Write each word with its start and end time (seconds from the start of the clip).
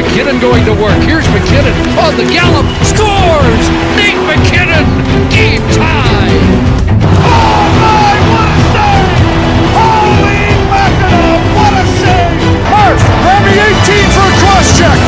McKinnon 0.00 0.40
going 0.40 0.64
to 0.64 0.72
work. 0.72 0.96
Here's 1.04 1.26
McKinnon 1.26 1.76
on 2.00 2.16
the 2.16 2.24
gallop. 2.24 2.64
Scores! 2.82 3.64
Nate 4.00 4.16
McKinnon! 4.24 4.86
Game 5.28 5.60
tie! 5.76 6.32
Oh 7.20 7.64
my, 7.84 8.16
what 8.32 8.48
a 8.48 8.60
save! 8.72 9.12
Holy 9.76 10.40
mackerel, 10.72 11.36
what 11.52 11.72
a 11.76 11.84
save! 12.00 12.40
Hurst, 12.72 13.06
Remy 13.28 13.52
18 13.52 14.08
for 14.16 14.24
a 14.24 14.34
cross 14.40 14.68
check! 14.78 14.98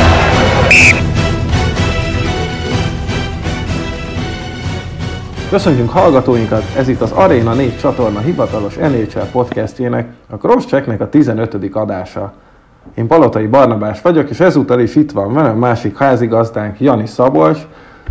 Köszönjük 5.51 5.90
hallgatóinkat, 5.90 6.65
ez 6.77 6.88
itt 6.88 7.01
az 7.01 7.11
Arena 7.11 7.54
4 7.54 7.79
csatorna 7.79 8.21
hivatalos 8.21 8.74
NHL 8.74 9.31
podcastjének, 9.33 10.09
a 10.31 10.37
Crosschecknek 10.37 11.01
a 11.01 11.09
15. 11.09 11.54
adása. 11.72 12.33
Én 12.95 13.06
Palotai 13.06 13.47
Barnabás 13.47 14.01
vagyok, 14.01 14.31
és 14.31 14.40
ezúttal 14.40 14.81
is 14.81 14.97
itt 14.97 15.11
van 15.11 15.35
velem 15.35 15.58
másik 15.58 15.99
házigazdánk, 15.99 16.80
Jani 16.80 17.07
Szabolcs. 17.07 17.59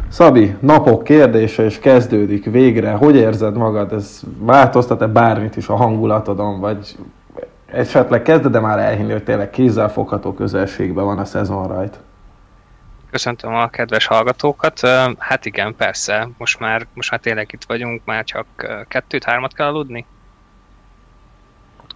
Szabi, 0.09 0.55
napok 0.59 1.03
kérdése, 1.03 1.63
és 1.63 1.79
kezdődik 1.79 2.45
végre. 2.45 2.91
Hogy 2.91 3.15
érzed 3.15 3.55
magad? 3.55 3.93
Ez 3.93 4.21
változtat-e 4.37 5.07
bármit 5.07 5.55
is 5.55 5.67
a 5.67 5.75
hangulatodon, 5.75 6.59
vagy 6.59 6.95
esetleg 7.65 8.21
kezded-e 8.21 8.59
már 8.59 8.79
elhinni, 8.79 9.11
hogy 9.11 9.23
tényleg 9.23 9.49
kézzelfogható 9.49 10.33
közelségben 10.33 11.05
van 11.05 11.17
a 11.17 11.25
szezon 11.25 11.67
rajt? 11.67 11.99
Köszöntöm 13.11 13.53
a 13.53 13.67
kedves 13.67 14.05
hallgatókat. 14.05 14.79
Hát 15.17 15.45
igen, 15.45 15.75
persze, 15.75 16.29
most 16.37 16.59
már, 16.59 16.87
most 16.93 17.11
már 17.11 17.19
tényleg 17.19 17.49
itt 17.51 17.63
vagyunk, 17.63 18.01
már 18.05 18.23
csak 18.23 18.45
ö, 18.57 18.81
kettőt, 18.87 19.23
hármat 19.23 19.53
kell 19.53 19.67
aludni? 19.67 20.05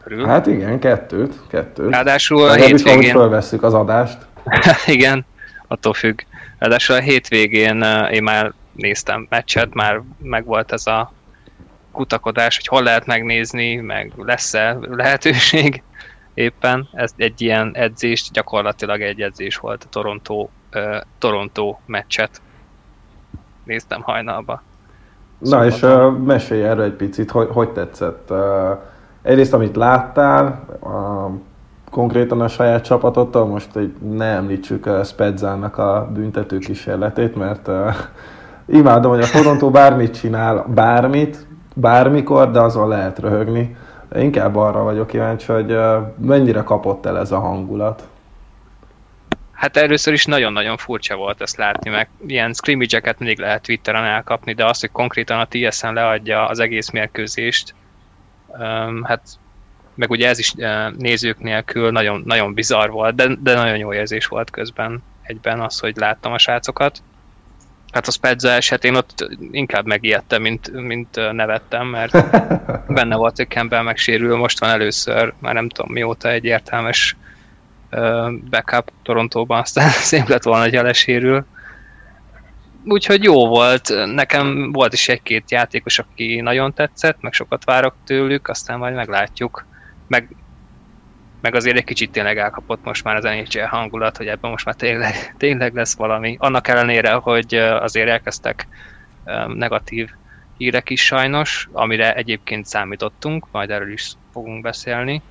Körül. 0.06 0.26
Hát 0.26 0.48
igen, 0.48 0.80
kettőt, 0.80 1.40
kettőt. 1.48 1.92
Ráadásul 1.92 2.44
a 2.44 2.46
Legalábbis 2.46 2.84
hétvégén, 2.84 3.12
fölvesszük 3.12 3.64
az 3.64 3.74
adást. 3.74 4.18
igen, 4.86 5.26
attól 5.68 5.94
függ. 5.94 6.20
Ráadásul 6.58 6.96
a 6.96 7.00
hétvégén 7.00 7.82
én 8.12 8.24
már 8.24 8.54
néztem 8.72 9.28
meccset, 9.30 9.74
már 9.74 10.02
megvolt 10.22 10.72
ez 10.72 10.88
a 10.88 11.12
kutakodás, 11.92 12.56
hogy 12.56 12.68
hol 12.68 12.84
lehet 12.84 13.06
megnézni, 13.06 13.76
meg 13.76 14.12
lesz-e 14.18 14.78
lehetőség 14.82 15.84
éppen. 16.34 16.88
Ez 16.94 17.12
egy 17.18 17.42
ilyen 17.42 17.72
edzést, 17.74 18.32
gyakorlatilag 18.32 19.02
egy 19.02 19.22
edzés 19.22 19.58
volt 19.58 19.84
a 19.84 19.90
Toronto, 19.90 20.48
uh, 20.74 21.02
Toronto 21.18 21.78
meccset. 21.86 22.42
Néztem 23.64 24.02
hajnalba. 24.02 24.64
Na 25.38 25.66
és 25.66 25.82
uh, 25.82 26.18
mesélj 26.18 26.64
erről 26.64 26.84
egy 26.84 26.94
picit, 26.94 27.32
hogy, 27.32 27.48
hogy 27.52 27.70
tetszett. 27.70 28.30
Uh, 28.30 28.38
egyrészt, 29.26 29.54
amit 29.54 29.76
láttál, 29.76 30.66
uh, 30.80 30.92
konkrétan 31.92 32.42
a 32.42 32.48
saját 32.48 32.84
csapatottól, 32.84 33.46
most 33.46 33.76
egy, 33.76 33.94
ne 34.12 34.26
említsük 34.26 34.86
uh, 34.86 35.06
Spedzának 35.06 35.78
a 35.78 36.10
büntető 36.14 36.58
kísérletét, 36.58 37.36
mert 37.36 37.68
uh, 37.68 37.96
imádom, 38.66 39.12
hogy 39.12 39.22
a 39.22 39.30
Toronto 39.30 39.70
bármit 39.70 40.20
csinál, 40.20 40.66
bármit, 40.74 41.48
bármikor, 41.76 42.52
de 42.52 42.60
azon 42.60 42.88
lehet 42.88 43.20
röhögni. 43.20 43.76
Inkább 44.16 44.56
arra 44.56 44.84
vagyok 44.84 45.08
kíváncsi, 45.08 45.52
hogy 45.52 45.72
uh, 45.72 45.96
mennyire 46.18 46.64
kapott 46.64 47.06
el 47.06 47.18
ez 47.18 47.32
a 47.32 47.40
hangulat. 47.40 48.08
Hát 49.52 49.78
először 49.78 50.14
is 50.14 50.26
nagyon-nagyon 50.26 50.78
furcsa 50.78 51.16
volt 51.16 51.42
ezt 51.42 51.58
látni, 51.58 51.90
meg 51.90 52.10
ilyen 52.28 52.54
scrimmage-eket 52.54 53.20
mindig 53.20 53.40
lehet 53.40 53.62
Twitteren 53.62 54.04
elkapni, 54.04 54.54
de 54.54 54.66
az, 54.66 54.80
hogy 54.80 54.92
konkrétan 54.92 55.40
a 55.40 55.48
TSN 55.50 55.94
leadja 55.94 56.46
az 56.46 56.60
egész 56.60 56.90
mérkőzést, 56.90 57.74
hát 59.04 59.22
meg 59.96 60.10
ugye 60.10 60.28
ez 60.28 60.40
is 60.40 60.54
nézők 60.98 61.40
nélkül 61.40 61.92
nagyon, 61.92 62.22
nagyon 62.26 62.54
bizarr 62.54 62.90
volt, 62.90 63.16
de, 63.16 63.28
de 63.40 63.54
nagyon 63.54 63.78
jó 63.78 63.94
érzés 63.94 64.26
volt 64.26 64.50
közben 64.50 65.04
egyben 65.22 65.62
az, 65.62 65.80
hogy 65.80 65.96
láttam 65.96 66.34
a 66.34 66.38
srácokat. 66.38 67.02
Hát 67.92 68.08
a 68.08 68.12
Spedza 68.12 68.50
esetén 68.50 68.96
ott 68.96 69.28
inkább 69.52 69.86
megijedtem, 69.86 70.42
mint, 70.42 70.72
mint 70.72 71.32
nevettem, 71.32 71.88
mert 71.88 72.12
benne 72.88 73.16
volt, 73.16 73.36
hogy 73.36 73.48
Campbell 73.48 73.82
megsérül, 73.82 74.38
most 74.38 74.60
van 74.60 74.70
először, 74.70 75.34
már 75.40 75.54
nem 75.54 75.70
tudom 75.70 75.92
mióta 75.92 76.30
egy 76.30 76.44
értelmes 76.44 77.16
backup 78.50 78.92
Torontóban, 79.04 79.60
aztán 79.60 79.90
szép 80.12 80.28
lett 80.28 80.44
volna, 80.44 80.64
hogy 80.64 80.74
lesérül. 80.74 81.46
Úgyhogy 82.88 83.24
jó 83.24 83.48
volt, 83.48 84.06
nekem 84.06 84.72
volt 84.72 84.94
is 84.94 85.10
egy-két 85.10 85.52
játékos, 85.52 86.00
aki 86.00 86.42
nagyon 86.42 86.74
tetszett, 86.74 87.22
meg 87.22 87.34
sokat 87.34 87.64
várok 87.64 87.96
tőlük, 88.06 88.48
aztán 88.48 88.78
majd 88.78 88.94
meglátjuk. 88.94 89.66
Meg, 90.08 90.36
meg 91.42 91.56
azért 91.56 91.78
egy 91.78 91.84
kicsit 91.84 92.12
tényleg 92.12 92.38
elkapott 92.38 92.84
most 92.84 93.04
már 93.04 93.16
az 93.16 93.24
NHL 93.24 93.66
hangulat, 93.66 94.18
hogy 94.18 94.28
ebben 94.28 94.52
most 94.52 94.66
már 94.66 94.76
tényleg, 94.76 95.14
tényleg 95.38 95.74
lesz 95.74 95.96
valami. 95.96 96.36
Annak 96.40 96.68
ellenére, 96.68 97.14
hogy 97.14 97.56
azért 97.56 98.10
elkezdtek 98.10 98.68
negatív 99.48 100.10
hírek 100.58 100.90
is 100.90 101.06
sajnos, 101.06 101.70
amire 101.72 102.14
egyébként 102.14 102.66
számítottunk, 102.66 103.48
majd 103.52 103.70
erről 103.70 103.92
is 103.92 104.12
fogunk 104.34 104.62
beszélni. 104.62 105.22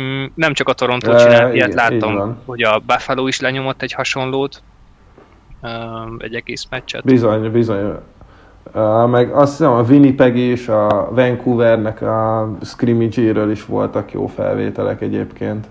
Mm, 0.00 0.24
Nem 0.34 0.54
csak 0.54 0.68
a 0.68 0.72
Toronto 0.72 1.12
E, 1.12 1.22
csinált 1.22 1.54
ilyet, 1.54 1.72
igen, 1.72 1.90
láttam, 1.90 2.42
hogy 2.44 2.62
a 2.62 2.78
Buffalo 2.78 3.26
is 3.26 3.40
lenyomott 3.40 3.82
egy 3.82 3.92
hasonlót, 3.92 4.62
egy 6.18 6.34
egész 6.34 6.66
meccset. 6.70 7.04
Bizony, 7.04 7.50
bizony. 7.50 7.94
Uh, 8.74 9.08
meg 9.08 9.32
azt 9.32 9.50
hiszem 9.50 9.72
a 9.72 9.82
Winnipeg 9.82 10.36
és 10.36 10.68
a 10.68 11.08
Vancouvernek 11.10 12.02
a 12.02 12.50
scrimmage-éről 12.62 13.50
is 13.50 13.64
voltak 13.64 14.12
jó 14.12 14.26
felvételek 14.26 15.00
egyébként. 15.00 15.66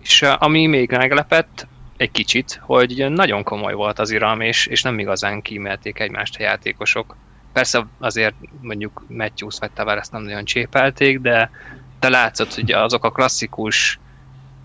És 0.00 0.22
ami 0.22 0.66
még 0.66 0.90
meglepett, 0.90 1.66
egy 1.98 2.10
kicsit, 2.10 2.60
hogy 2.62 3.06
nagyon 3.10 3.42
komoly 3.42 3.72
volt 3.72 3.98
az 3.98 4.10
iram, 4.10 4.40
és, 4.40 4.66
és 4.66 4.82
nem 4.82 4.98
igazán 4.98 5.42
kímélték 5.42 5.98
egymást 6.00 6.36
a 6.38 6.42
játékosok. 6.42 7.16
Persze 7.52 7.86
azért 7.98 8.34
mondjuk 8.60 9.04
Matthews 9.08 9.58
vagy 9.58 9.70
Tavares 9.70 10.08
nem 10.08 10.22
nagyon 10.22 10.44
csépelték, 10.44 11.20
de, 11.20 11.50
de 12.00 12.08
látszott, 12.08 12.54
hogy 12.54 12.72
azok 12.72 13.04
a 13.04 13.10
klasszikus, 13.10 14.00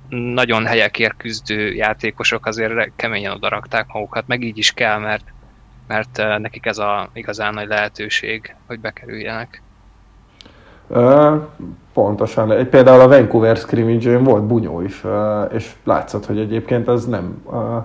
nagyon 0.09 0.65
helyekért 0.65 1.17
küzdő 1.17 1.73
játékosok 1.73 2.45
azért 2.45 2.91
keményen 2.95 3.31
odarakták 3.31 3.85
magukat, 3.93 4.27
meg 4.27 4.43
így 4.43 4.57
is 4.57 4.71
kell, 4.71 4.99
mert, 4.99 5.23
mert 5.87 6.17
ö, 6.17 6.37
nekik 6.37 6.65
ez 6.65 6.77
a 6.77 7.09
igazán 7.13 7.53
nagy 7.53 7.67
lehetőség, 7.67 8.55
hogy 8.67 8.79
bekerüljenek. 8.79 9.61
Uh, 10.87 11.47
pontosan. 11.93 12.69
Például 12.69 13.01
a 13.01 13.07
Vancouver 13.07 13.57
scrimmage 13.57 14.17
volt 14.17 14.43
bunyó 14.43 14.81
is, 14.81 15.03
uh, 15.03 15.51
és 15.53 15.71
látszott, 15.83 16.25
hogy 16.25 16.39
egyébként 16.39 16.87
az 16.87 17.05
nem 17.05 17.41
uh, 17.45 17.83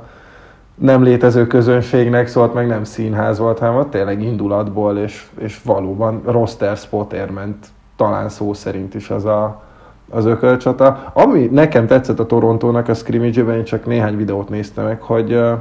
nem 0.79 1.03
létező 1.03 1.47
közönségnek 1.47 2.27
szólt, 2.27 2.55
meg 2.55 2.67
nem 2.67 2.85
színház 2.85 3.39
volt, 3.39 3.59
hanem 3.59 3.77
ott 3.77 3.91
tényleg 3.91 4.23
indulatból, 4.23 4.99
és, 4.99 5.27
és 5.39 5.61
valóban 5.63 6.23
roster 6.25 6.77
spotért 6.77 7.31
ment 7.31 7.67
talán 7.97 8.29
szó 8.29 8.55
szerint 8.55 8.95
is 8.95 9.11
az 9.11 9.25
a, 9.25 9.63
az 10.11 10.25
ökölcsata. 10.25 11.11
Ami 11.13 11.49
nekem 11.53 11.87
tetszett 11.87 12.19
a 12.19 12.27
Torontónak 12.27 12.89
a 12.89 12.95
scrimmage 12.95 13.57
én 13.57 13.65
csak 13.65 13.87
néhány 13.87 14.17
videót 14.17 14.49
néztem 14.49 14.85
meg, 14.85 15.03
hogy 15.03 15.33
uh, 15.33 15.53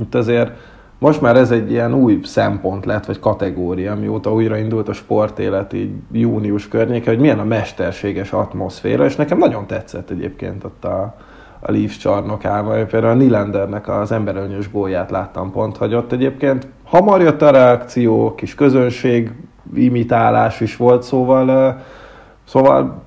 itt 0.00 0.14
azért 0.14 0.50
most 0.98 1.20
már 1.20 1.36
ez 1.36 1.50
egy 1.50 1.70
ilyen 1.70 1.94
új 1.94 2.20
szempont 2.22 2.84
lett, 2.84 3.06
vagy 3.06 3.20
kategória, 3.20 3.94
mióta 3.94 4.32
újraindult 4.32 4.88
a 4.88 4.92
sportélet 4.92 5.72
így 5.72 5.90
június 6.12 6.68
környéke, 6.68 7.10
hogy 7.10 7.18
milyen 7.18 7.38
a 7.38 7.44
mesterséges 7.44 8.32
atmoszféra, 8.32 9.04
és 9.04 9.16
nekem 9.16 9.38
nagyon 9.38 9.66
tetszett 9.66 10.10
egyébként 10.10 10.64
ott 10.64 10.84
a, 10.84 11.14
a 11.60 11.70
Leafs 11.70 11.96
csarnokában. 11.96 12.86
Például 12.86 13.20
a 13.20 13.22
Nylandernek 13.22 13.88
az 13.88 14.12
emberölnyös 14.12 14.70
gólját 14.70 15.10
láttam 15.10 15.50
pont, 15.50 15.76
hogy 15.76 15.94
ott 15.94 16.12
egyébként 16.12 16.66
hamar 16.84 17.20
jött 17.20 17.42
a 17.42 17.50
reakció, 17.50 18.34
kis 18.34 18.54
közönség 18.54 19.32
imitálás 19.74 20.60
is 20.60 20.76
volt, 20.76 21.02
szóval, 21.02 21.78
szóval 22.44 23.03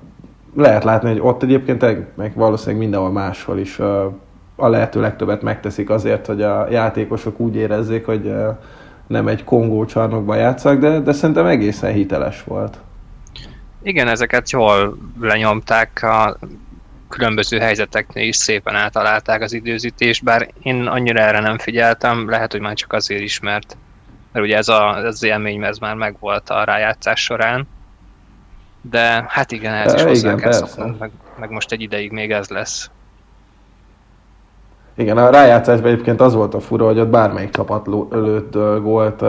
lehet 0.56 0.84
látni, 0.84 1.08
hogy 1.08 1.20
ott 1.20 1.42
egyébként 1.42 2.16
meg 2.16 2.34
valószínűleg 2.34 2.80
mindenhol 2.80 3.10
máshol 3.10 3.58
is 3.58 3.78
a 4.56 4.68
lehető 4.68 5.00
legtöbbet 5.00 5.42
megteszik 5.42 5.90
azért, 5.90 6.26
hogy 6.26 6.42
a 6.42 6.70
játékosok 6.70 7.40
úgy 7.40 7.56
érezzék, 7.56 8.06
hogy 8.06 8.32
nem 9.06 9.28
egy 9.28 9.44
kongó 9.44 9.84
csarnokban 9.84 10.36
játszak, 10.36 10.78
de, 10.78 11.00
de 11.00 11.12
szerintem 11.12 11.46
egészen 11.46 11.92
hiteles 11.92 12.44
volt. 12.44 12.78
Igen, 13.82 14.08
ezeket 14.08 14.50
jól 14.50 14.98
lenyomták 15.20 16.02
a 16.02 16.38
különböző 17.08 17.58
helyzeteknél 17.58 18.28
is 18.28 18.36
szépen 18.36 18.74
átalálták 18.74 19.42
az 19.42 19.52
időzítést, 19.52 20.24
bár 20.24 20.48
én 20.62 20.86
annyira 20.86 21.20
erre 21.20 21.40
nem 21.40 21.58
figyeltem, 21.58 22.28
lehet, 22.28 22.52
hogy 22.52 22.60
már 22.60 22.74
csak 22.74 22.92
azért 22.92 23.22
is, 23.22 23.40
mert, 23.40 23.76
mert 24.32 24.46
ugye 24.46 24.56
ez 24.56 24.68
a, 24.68 24.96
az 24.96 25.22
élmény 25.22 25.64
ez 25.64 25.78
már 25.78 25.94
megvolt 25.94 26.50
a 26.50 26.64
rájátszás 26.64 27.22
során, 27.22 27.66
de 28.90 29.24
hát 29.28 29.52
igen, 29.52 29.74
ez 29.74 29.94
is 29.94 30.02
hozzá 30.02 30.28
igen, 30.28 30.40
kell 30.40 30.52
szoknunk, 30.52 30.98
meg, 30.98 31.10
meg 31.40 31.50
most 31.50 31.72
egy 31.72 31.80
ideig 31.80 32.12
még 32.12 32.30
ez 32.30 32.48
lesz. 32.48 32.90
Igen, 34.94 35.18
a 35.18 35.30
rájátszásban 35.30 35.90
egyébként 35.90 36.20
az 36.20 36.34
volt 36.34 36.54
a 36.54 36.60
fura, 36.60 36.84
hogy 36.84 36.98
ott 36.98 37.08
bármelyik 37.08 37.50
csapat 37.50 37.86
lőtt 38.10 38.52
gólt, 38.82 39.24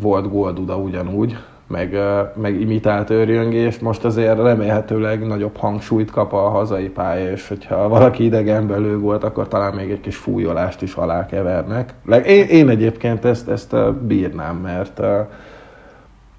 volt 0.00 0.30
gólduda 0.30 0.76
ugyanúgy. 0.76 1.36
meg, 1.66 1.98
meg 2.34 2.60
imitált 2.60 3.10
őrjöngés, 3.10 3.78
most 3.78 4.04
azért 4.04 4.36
remélhetőleg 4.36 5.26
nagyobb 5.26 5.56
hangsúlyt 5.56 6.10
kap 6.10 6.32
a 6.32 6.48
hazai 6.48 6.88
pálya, 6.88 7.30
és 7.30 7.48
hogyha 7.48 7.88
valaki 7.88 8.24
idegen 8.24 8.66
belül 8.66 9.00
volt, 9.00 9.24
akkor 9.24 9.48
talán 9.48 9.74
még 9.74 9.90
egy 9.90 10.00
kis 10.00 10.16
fújolást 10.16 10.82
is 10.82 10.94
alá 10.94 11.26
kevernek. 11.26 11.94
Én, 12.24 12.46
én 12.46 12.68
egyébként 12.68 13.24
ezt, 13.24 13.48
ezt 13.48 13.92
bírnám, 13.92 14.56
mert 14.56 15.00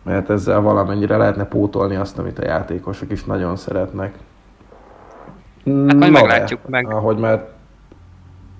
mert 0.05 0.29
ezzel 0.29 0.59
valamennyire 0.61 1.17
lehetne 1.17 1.45
pótolni 1.45 1.95
azt, 1.95 2.17
amit 2.17 2.39
a 2.39 2.45
játékosok 2.45 3.11
is 3.11 3.23
nagyon 3.23 3.55
szeretnek. 3.55 4.17
Hát 5.65 5.95
majd 5.95 6.11
meglátjuk 6.11 6.67
meg. 6.67 6.91
Ahogy 6.91 7.17
már 7.17 7.53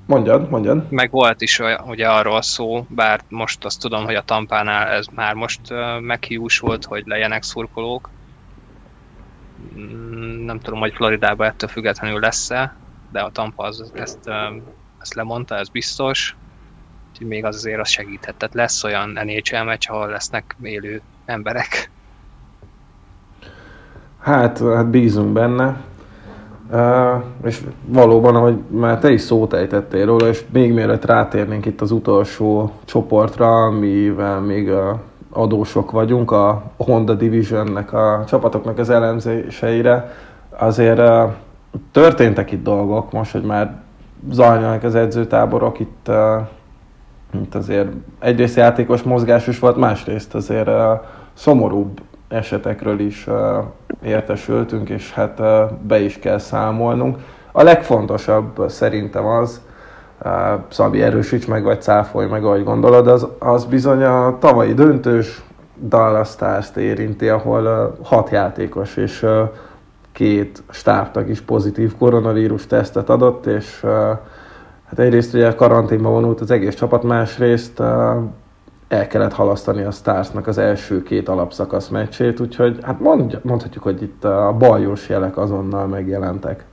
Mondjad, 0.07 0.49
mondjad. 0.49 0.91
Meg 0.91 1.11
volt 1.11 1.41
is 1.41 1.61
ugye 1.85 2.09
arról 2.09 2.41
szó, 2.41 2.85
bár 2.89 3.21
most 3.29 3.65
azt 3.65 3.79
tudom, 3.79 4.05
hogy 4.05 4.15
a 4.15 4.21
Tampánál 4.21 4.87
ez 4.87 5.05
már 5.11 5.33
most 5.33 5.61
meghiúsult, 6.01 6.85
hogy 6.85 7.03
legyenek 7.05 7.43
szurkolók. 7.43 8.09
Mm, 9.77 10.45
nem 10.45 10.59
tudom, 10.59 10.79
hogy 10.79 10.93
Floridában 10.93 11.47
ettől 11.47 11.69
függetlenül 11.69 12.19
lesz-e, 12.19 12.75
de 13.11 13.21
a 13.21 13.31
Tampa 13.31 13.63
az, 13.63 13.91
ezt, 13.95 14.29
ezt 15.01 15.13
lemondta, 15.13 15.55
ez 15.55 15.69
biztos. 15.69 16.35
Úgyhogy 17.11 17.27
még 17.27 17.45
az 17.45 17.55
azért 17.55 17.79
az 17.79 17.89
segíthet. 17.89 18.35
Tehát 18.35 18.55
lesz 18.55 18.83
olyan 18.83 19.09
NHL 19.09 19.63
meccs, 19.63 19.89
ahol 19.89 20.07
lesznek 20.07 20.55
élő 20.61 21.01
emberek. 21.25 21.89
Hát, 24.19 24.59
hát 24.59 24.87
bízunk 24.87 25.33
benne. 25.33 25.77
Uh, 26.71 27.23
és 27.43 27.61
valóban, 27.85 28.35
ahogy 28.35 28.57
már 28.67 28.99
te 28.99 29.11
is 29.11 29.21
szót 29.21 29.53
ejtettél 29.53 30.05
róla, 30.05 30.27
és 30.27 30.43
még 30.51 30.73
mielőtt 30.73 31.05
rátérnénk 31.05 31.65
itt 31.65 31.81
az 31.81 31.91
utolsó 31.91 32.71
csoportra, 32.85 33.63
amivel 33.63 34.39
még 34.39 34.67
uh, 34.67 34.99
adósok 35.29 35.91
vagyunk, 35.91 36.31
a 36.31 36.63
Honda 36.77 37.13
Divisionnek, 37.13 37.93
a 37.93 38.23
csapatoknak 38.27 38.77
az 38.77 38.89
elemzéseire, 38.89 40.13
azért 40.49 40.99
uh, 40.99 41.31
történtek 41.91 42.51
itt 42.51 42.63
dolgok 42.63 43.11
most, 43.11 43.31
hogy 43.31 43.43
már 43.43 43.75
zajlanak 44.29 44.83
az 44.83 44.95
edzőtáborok, 44.95 45.79
itt, 45.79 46.07
uh, 46.07 46.15
itt 47.41 47.55
azért 47.55 47.87
egyrészt 48.19 48.55
játékos 48.55 49.01
mozgásos 49.01 49.59
volt, 49.59 49.77
másrészt 49.77 50.35
azért 50.35 50.67
uh, 50.67 50.75
szomorúbb 51.33 52.01
esetekről 52.27 52.99
is 52.99 53.27
értesültünk, 54.03 54.89
és 54.89 55.13
hát 55.13 55.41
be 55.87 55.99
is 55.99 56.19
kell 56.19 56.37
számolnunk. 56.37 57.17
A 57.51 57.63
legfontosabb 57.63 58.69
szerintem 58.69 59.25
az, 59.25 59.61
Szabi 60.67 61.01
erősíts 61.01 61.47
meg, 61.47 61.63
vagy 61.63 61.81
cáfolj 61.81 62.27
meg, 62.27 62.45
ahogy 62.45 62.63
gondolod, 62.63 63.07
az, 63.07 63.27
az 63.39 63.65
bizony 63.65 64.03
a 64.03 64.37
tavalyi 64.39 64.73
döntős 64.73 65.43
Dallas 65.87 66.29
stars 66.29 66.69
érinti, 66.75 67.29
ahol 67.29 67.95
hat 68.03 68.29
játékos 68.29 68.97
és 68.97 69.25
két 70.11 70.63
stábtag 70.69 71.29
is 71.29 71.41
pozitív 71.41 71.97
koronavírus 71.97 72.67
tesztet 72.67 73.09
adott, 73.09 73.45
és 73.45 73.85
hát 74.85 74.99
egyrészt 74.99 75.33
ugye 75.33 75.55
karanténba 75.55 76.09
vonult 76.09 76.41
az 76.41 76.51
egész 76.51 76.75
csapat, 76.75 77.03
másrészt 77.03 77.79
el 78.87 79.07
kellett 79.07 79.33
halasztani 79.33 79.83
a 79.83 79.91
Starsnak 79.91 80.47
az 80.47 80.57
első 80.57 81.03
két 81.03 81.29
alapszakasz 81.29 81.87
meccsét, 81.87 82.39
úgyhogy 82.39 82.77
hát 82.83 82.99
mond, 82.99 83.39
mondhatjuk, 83.43 83.83
hogy 83.83 84.01
itt 84.01 84.23
a 84.23 84.55
baljós 84.57 85.09
jelek 85.09 85.37
azonnal 85.37 85.87
megjelentek. 85.87 86.65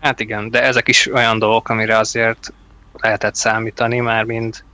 Hát 0.00 0.20
igen, 0.20 0.50
de 0.50 0.62
ezek 0.62 0.88
is 0.88 1.12
olyan 1.12 1.38
dolgok, 1.38 1.68
amire 1.68 1.98
azért 1.98 2.52
lehetett 2.92 3.34
számítani, 3.34 4.00
már 4.00 4.24
mind 4.24 4.64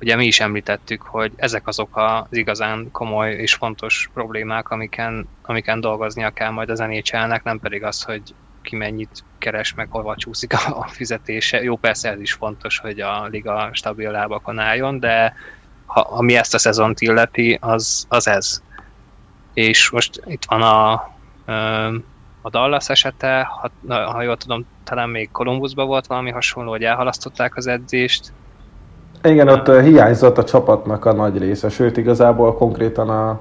ugye 0.00 0.16
mi 0.16 0.26
is 0.26 0.40
említettük, 0.40 1.02
hogy 1.02 1.32
ezek 1.36 1.66
azok 1.66 1.96
az 1.96 2.36
igazán 2.36 2.88
komoly 2.92 3.32
és 3.32 3.54
fontos 3.54 4.10
problémák, 4.14 4.70
amiken, 4.70 5.28
amiken 5.42 5.80
dolgoznia 5.80 6.30
kell 6.30 6.50
majd 6.50 6.70
az 6.70 6.78
nhl 6.78 7.40
nem 7.42 7.60
pedig 7.60 7.84
az, 7.84 8.02
hogy 8.02 8.22
ki 8.62 8.76
mennyit 8.76 9.24
keres, 9.38 9.74
meg 9.74 9.88
hova 9.90 10.16
csúszik 10.16 10.52
a 10.52 10.86
fizetése. 10.88 11.62
Jó, 11.62 11.76
persze 11.76 12.10
ez 12.10 12.20
is 12.20 12.32
fontos, 12.32 12.78
hogy 12.78 13.00
a 13.00 13.26
liga 13.26 13.70
stabil 13.72 14.10
lábakon 14.10 14.58
álljon, 14.58 15.00
de 15.00 15.34
ha, 15.86 16.00
ami 16.00 16.36
ezt 16.36 16.54
a 16.54 16.58
szezont 16.58 17.00
illeti, 17.00 17.58
az, 17.60 18.06
az 18.08 18.28
ez. 18.28 18.62
És 19.52 19.90
most 19.90 20.22
itt 20.26 20.44
van 20.48 20.62
a, 20.62 20.92
a 22.40 22.50
Dallas 22.50 22.88
esete, 22.88 23.48
ha, 23.88 23.94
ha 23.94 24.22
jól 24.22 24.36
tudom, 24.36 24.66
talán 24.84 25.08
még 25.08 25.30
Columbusban 25.30 25.86
volt 25.86 26.06
valami 26.06 26.30
hasonló, 26.30 26.70
hogy 26.70 26.84
elhalasztották 26.84 27.56
az 27.56 27.66
edzést. 27.66 28.32
Igen, 29.22 29.48
ott 29.48 29.80
hiányzott 29.80 30.38
a 30.38 30.44
csapatnak 30.44 31.04
a 31.04 31.12
nagy 31.12 31.38
része, 31.38 31.68
sőt 31.68 31.96
igazából 31.96 32.54
konkrétan 32.54 33.08
a, 33.08 33.40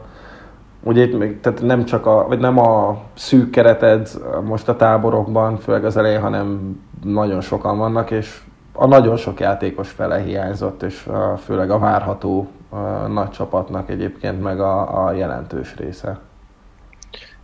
ugye 0.83 1.03
itt 1.03 1.17
még, 1.17 1.39
tehát 1.39 1.61
nem 1.61 1.85
csak 1.85 2.05
a, 2.05 2.27
vagy 2.27 2.39
nem 2.39 2.57
a 2.57 3.01
szűk 3.13 3.49
kereted 3.49 4.09
most 4.43 4.67
a 4.67 4.75
táborokban, 4.75 5.57
főleg 5.57 5.85
az 5.85 5.97
elején, 5.97 6.21
hanem 6.21 6.79
nagyon 7.03 7.41
sokan 7.41 7.77
vannak, 7.77 8.11
és 8.11 8.39
a 8.71 8.87
nagyon 8.87 9.17
sok 9.17 9.39
játékos 9.39 9.89
fele 9.89 10.19
hiányzott, 10.19 10.83
és 10.83 11.05
a, 11.05 11.37
főleg 11.37 11.71
a 11.71 11.79
várható 11.79 12.49
a 12.69 12.77
nagy 13.07 13.29
csapatnak 13.29 13.89
egyébként 13.89 14.41
meg 14.41 14.59
a, 14.59 15.05
a 15.05 15.11
jelentős 15.11 15.75
része. 15.77 16.19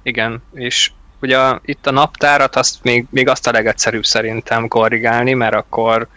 Igen, 0.03 0.41
és 0.53 0.91
ugye 1.21 1.39
a, 1.39 1.61
itt 1.65 1.87
a 1.87 1.91
naptárat 1.91 2.55
azt 2.55 2.83
még, 2.83 3.05
még 3.09 3.27
azt 3.27 3.47
a 3.47 3.51
legegyszerűbb 3.51 4.03
szerintem 4.03 4.67
korrigálni, 4.67 5.33
mert 5.33 5.55
akkor, 5.55 6.07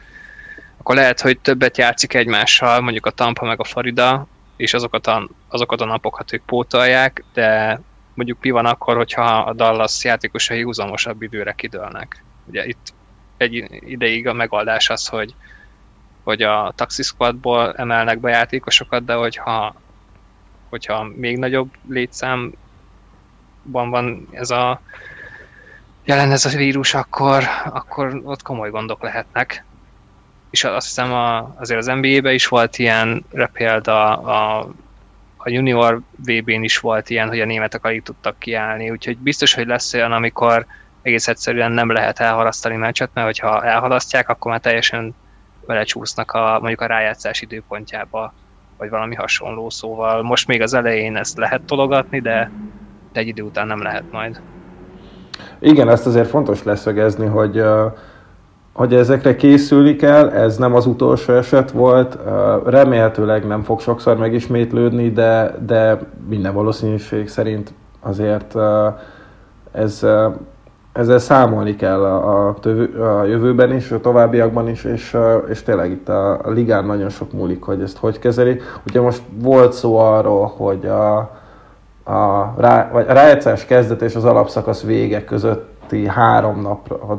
akkor 0.78 0.94
lehet, 0.94 1.20
hogy 1.20 1.38
többet 1.38 1.78
játszik 1.78 2.14
egymással, 2.14 2.80
mondjuk 2.80 3.06
a 3.06 3.10
Tampa 3.10 3.46
meg 3.46 3.60
a 3.60 3.64
Farida, 3.64 4.26
és 4.58 4.74
azokat 4.74 5.06
a, 5.06 5.28
azokat 5.48 5.80
a 5.80 5.84
napokat 5.84 6.32
ők 6.32 6.42
pótolják, 6.44 7.24
de 7.32 7.80
mondjuk 8.14 8.38
mi 8.40 8.50
van 8.50 8.66
akkor, 8.66 8.96
hogyha 8.96 9.38
a 9.38 9.52
Dallas 9.52 10.04
játékosai 10.04 10.62
húzamosabb 10.62 11.22
időre 11.22 11.52
kidőlnek. 11.52 12.24
Ugye 12.44 12.66
itt 12.66 12.92
egy 13.36 13.54
ideig 13.80 14.26
a 14.26 14.32
megoldás 14.32 14.90
az, 14.90 15.06
hogy, 15.06 15.34
hogy 16.22 16.42
a 16.42 16.72
Taxi 16.76 17.02
Squadból 17.02 17.74
emelnek 17.74 18.18
be 18.18 18.30
játékosokat, 18.30 19.04
de 19.04 19.14
hogyha, 19.14 19.74
hogyha 20.68 21.02
még 21.02 21.38
nagyobb 21.38 21.70
létszámban 21.88 22.56
van 23.64 24.28
ez 24.30 24.50
a 24.50 24.80
jelen 26.04 26.32
ez 26.32 26.44
a 26.44 26.56
vírus, 26.56 26.94
akkor, 26.94 27.44
akkor 27.64 28.20
ott 28.24 28.42
komoly 28.42 28.70
gondok 28.70 29.02
lehetnek 29.02 29.64
és 30.50 30.64
azt 30.64 30.86
hiszem 30.86 31.12
a, 31.12 31.54
azért 31.58 31.78
az 31.78 31.86
NBA-ben 31.86 32.34
is 32.34 32.46
volt 32.46 32.78
ilyen, 32.78 33.24
példa 33.52 34.16
a, 34.16 34.68
a 35.36 35.50
junior 35.50 36.00
VB-n 36.16 36.62
is 36.62 36.78
volt 36.78 37.10
ilyen, 37.10 37.28
hogy 37.28 37.40
a 37.40 37.44
németek 37.44 37.84
alig 37.84 38.02
tudtak 38.02 38.38
kiállni, 38.38 38.90
úgyhogy 38.90 39.18
biztos, 39.18 39.54
hogy 39.54 39.66
lesz 39.66 39.94
olyan, 39.94 40.12
amikor 40.12 40.66
egész 41.02 41.28
egyszerűen 41.28 41.72
nem 41.72 41.92
lehet 41.92 42.18
elhalasztani 42.18 42.76
meccset, 42.76 43.10
mert 43.14 43.26
hogyha 43.26 43.64
elhalasztják, 43.64 44.28
akkor 44.28 44.50
már 44.50 44.60
teljesen 44.60 45.14
belecsúsznak 45.66 46.30
a, 46.30 46.58
mondjuk 46.60 46.80
a 46.80 46.86
rájátszás 46.86 47.40
időpontjába, 47.40 48.32
vagy 48.76 48.90
valami 48.90 49.14
hasonló, 49.14 49.70
szóval 49.70 50.22
most 50.22 50.46
még 50.46 50.62
az 50.62 50.74
elején 50.74 51.16
ezt 51.16 51.36
lehet 51.36 51.62
tologatni, 51.62 52.20
de, 52.20 52.50
egy 53.12 53.26
idő 53.26 53.42
után 53.42 53.66
nem 53.66 53.82
lehet 53.82 54.12
majd. 54.12 54.40
Igen, 55.58 55.88
ezt 55.88 56.06
azért 56.06 56.28
fontos 56.28 56.62
leszögezni, 56.62 57.26
hogy 57.26 57.58
uh 57.60 57.92
hogy 58.78 58.94
ezekre 58.94 59.36
készülni 59.36 59.96
kell, 59.96 60.28
ez 60.28 60.56
nem 60.56 60.74
az 60.74 60.86
utolsó 60.86 61.32
eset 61.32 61.70
volt, 61.70 62.18
remélhetőleg 62.64 63.46
nem 63.46 63.62
fog 63.62 63.80
sokszor 63.80 64.16
megismétlődni, 64.16 65.10
de, 65.10 65.54
de 65.66 65.98
minden 66.28 66.54
valószínűség 66.54 67.28
szerint 67.28 67.72
azért 68.00 68.54
ez, 69.72 70.06
ezzel 70.92 71.18
számolni 71.18 71.76
kell 71.76 72.04
a, 72.04 72.54
tövő, 72.60 73.02
a 73.02 73.24
jövőben 73.24 73.74
is, 73.74 73.90
a 73.90 74.00
továbbiakban 74.00 74.68
is, 74.68 74.84
és, 74.84 75.16
és 75.48 75.62
tényleg 75.62 75.90
itt 75.90 76.08
a, 76.08 76.32
a 76.32 76.50
ligán 76.50 76.84
nagyon 76.84 77.08
sok 77.08 77.32
múlik, 77.32 77.62
hogy 77.62 77.80
ezt 77.80 77.98
hogy 77.98 78.18
kezeli. 78.18 78.60
Ugye 78.86 79.00
most 79.00 79.22
volt 79.42 79.72
szó 79.72 79.96
arról, 79.96 80.52
hogy 80.56 80.86
a, 80.86 81.16
a, 82.04 82.54
rá, 82.56 82.90
vagy 82.92 83.06
a 83.08 83.12
rájátszás 83.12 83.64
kezdet 83.64 84.02
és 84.02 84.14
az 84.14 84.24
alapszakasz 84.24 84.82
vége 84.82 85.24
között 85.24 85.76
eredeti 85.92 86.20
három 86.20 86.60
napra, 86.60 87.16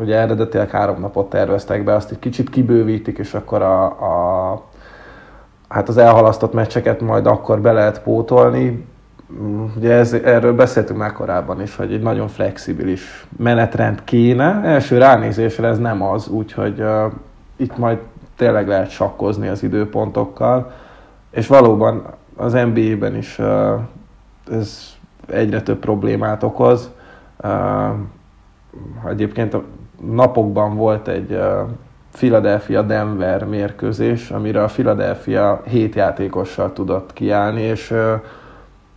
ugye 0.00 0.16
eredetileg 0.16 0.70
három 0.70 1.00
napot 1.00 1.28
terveztek 1.30 1.84
be, 1.84 1.94
azt 1.94 2.10
egy 2.10 2.18
kicsit 2.18 2.50
kibővítik, 2.50 3.18
és 3.18 3.34
akkor 3.34 3.62
a, 3.62 3.84
a 3.84 4.62
hát 5.68 5.88
az 5.88 5.96
elhalasztott 5.96 6.52
meccseket 6.52 7.00
majd 7.00 7.26
akkor 7.26 7.60
be 7.60 7.72
lehet 7.72 8.02
pótolni. 8.02 8.86
Ugye 9.76 9.92
ez, 9.92 10.12
erről 10.12 10.54
beszéltünk 10.54 10.98
már 10.98 11.12
korábban 11.12 11.62
is, 11.62 11.76
hogy 11.76 11.92
egy 11.92 12.02
nagyon 12.02 12.28
flexibilis 12.28 13.26
menetrend 13.36 14.04
kéne. 14.04 14.60
Első 14.64 14.98
ránézésre 14.98 15.68
ez 15.68 15.78
nem 15.78 16.02
az, 16.02 16.28
úgyhogy 16.28 16.80
uh, 16.80 17.12
itt 17.56 17.76
majd 17.76 17.98
tényleg 18.36 18.68
lehet 18.68 18.90
sakkozni 18.90 19.48
az 19.48 19.62
időpontokkal. 19.62 20.72
És 21.30 21.46
valóban 21.46 22.06
az 22.36 22.52
NBA-ben 22.52 23.16
is 23.16 23.38
uh, 23.38 23.80
ez 24.50 24.96
egyre 25.26 25.62
több 25.62 25.78
problémát 25.78 26.42
okoz. 26.42 26.90
Egyébként 29.08 29.54
a 29.54 29.62
napokban 30.10 30.76
volt 30.76 31.08
egy 31.08 31.40
Philadelphia-Denver 32.12 33.44
mérkőzés, 33.44 34.30
amire 34.30 34.62
a 34.62 34.66
Philadelphia 34.66 35.62
hét 35.66 35.94
játékossal 35.94 36.72
tudott 36.72 37.12
kiállni, 37.12 37.60
és 37.60 37.94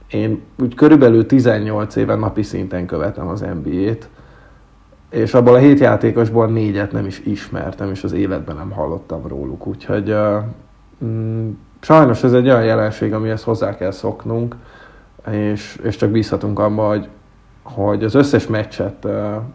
én 0.07 0.41
úgy 0.59 0.75
körülbelül 0.75 1.25
18 1.25 1.95
éven 1.95 2.19
napi 2.19 2.43
szinten 2.43 2.85
követem 2.85 3.27
az 3.27 3.39
NBA-t, 3.39 4.09
és 5.09 5.33
abból 5.33 5.53
a 5.53 5.57
hét 5.57 5.79
játékosból 5.79 6.47
négyet 6.47 6.91
nem 6.91 7.05
is 7.05 7.19
ismertem, 7.19 7.89
és 7.89 8.03
az 8.03 8.13
életben 8.13 8.55
nem 8.55 8.71
hallottam 8.71 9.27
róluk, 9.27 9.67
úgyhogy 9.67 10.15
mm, 11.05 11.49
sajnos 11.79 12.23
ez 12.23 12.33
egy 12.33 12.45
olyan 12.47 12.63
jelenség, 12.63 13.13
amihez 13.13 13.43
hozzá 13.43 13.75
kell 13.75 13.91
szoknunk, 13.91 14.55
és, 15.31 15.79
és 15.83 15.95
csak 15.95 16.09
bízhatunk 16.09 16.59
abba, 16.59 16.87
hogy, 16.87 17.07
hogy 17.63 18.03
az 18.03 18.15
összes 18.15 18.47
meccset 18.47 19.07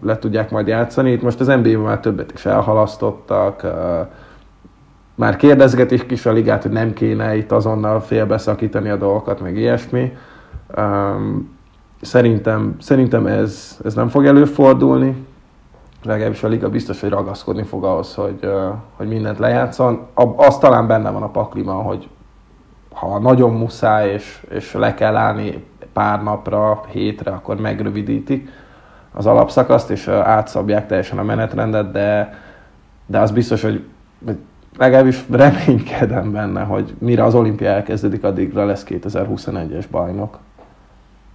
le 0.03 0.19
tudják 0.19 0.51
majd 0.51 0.67
játszani. 0.67 1.13
Itt 1.13 1.23
most 1.23 1.41
az 1.41 1.47
NBA-ben 1.47 1.79
már 1.79 2.01
többet 2.01 2.33
is 2.33 2.47
elhalasztottak, 2.47 3.67
már 5.15 5.37
kérdezgetik 5.37 6.11
is 6.11 6.27
a 6.27 6.33
ligát, 6.33 6.63
hogy 6.63 6.73
nem 6.73 6.93
kéne 6.93 7.37
itt 7.37 7.53
azonnal 7.53 8.01
félbeszakítani 8.01 8.89
a 8.89 8.97
dolgokat, 8.97 9.41
meg 9.41 9.57
ilyesmi. 9.57 10.17
Szerintem, 12.01 12.77
szerintem 12.81 13.27
ez, 13.27 13.79
ez 13.85 13.95
nem 13.95 14.09
fog 14.09 14.27
előfordulni, 14.27 15.27
legalábbis 16.03 16.43
a 16.43 16.49
liga 16.49 16.69
biztos, 16.69 17.01
hogy 17.01 17.11
ragaszkodni 17.11 17.63
fog 17.63 17.85
ahhoz, 17.85 18.15
hogy, 18.15 18.51
hogy 18.97 19.09
mindent 19.09 19.39
lejátszon. 19.39 20.07
Az 20.37 20.59
talán 20.59 20.87
benne 20.87 21.11
van 21.11 21.23
a 21.23 21.31
pakliban, 21.31 21.83
hogy 21.83 22.09
ha 22.97 23.19
nagyon 23.19 23.53
muszáj, 23.53 24.13
és, 24.13 24.41
és 24.51 24.73
le 24.73 24.95
kell 24.95 25.17
állni 25.17 25.65
pár 25.93 26.23
napra, 26.23 26.85
hétre, 26.89 27.31
akkor 27.31 27.61
megrövidítik 27.61 28.49
az 29.13 29.27
alapszakaszt, 29.27 29.91
és 29.91 30.09
átszabják 30.09 30.87
teljesen 30.87 31.19
a 31.19 31.23
menetrendet, 31.23 31.91
de, 31.91 32.39
de 33.07 33.19
az 33.19 33.31
biztos, 33.31 33.63
hogy 33.63 33.85
legalábbis 34.77 35.25
reménykedem 35.31 36.33
benne, 36.33 36.63
hogy 36.63 36.95
mire 36.99 37.25
az 37.25 37.35
olimpia 37.35 37.69
elkezdődik, 37.69 38.25
addigra 38.25 38.65
lesz 38.65 38.85
2021-es 38.89 39.85
bajnok. 39.91 40.39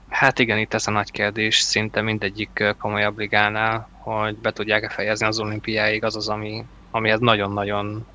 Hát 0.10 0.40
igen, 0.40 0.58
itt 0.58 0.74
ez 0.74 0.88
a 0.88 0.92
nagy 0.92 1.12
kérdés, 1.12 1.60
szinte 1.60 2.02
mindegyik 2.02 2.76
komolyabb 2.80 3.18
ligánál, 3.18 3.88
hogy 3.92 4.36
be 4.36 4.52
tudják-e 4.52 4.90
fejezni 4.90 5.26
az 5.26 5.40
olimpiáig, 5.40 6.04
az 6.04 6.16
az, 6.16 6.30
ami, 6.30 6.66
amihez 6.92 7.20
nagyon-nagyon 7.20 8.06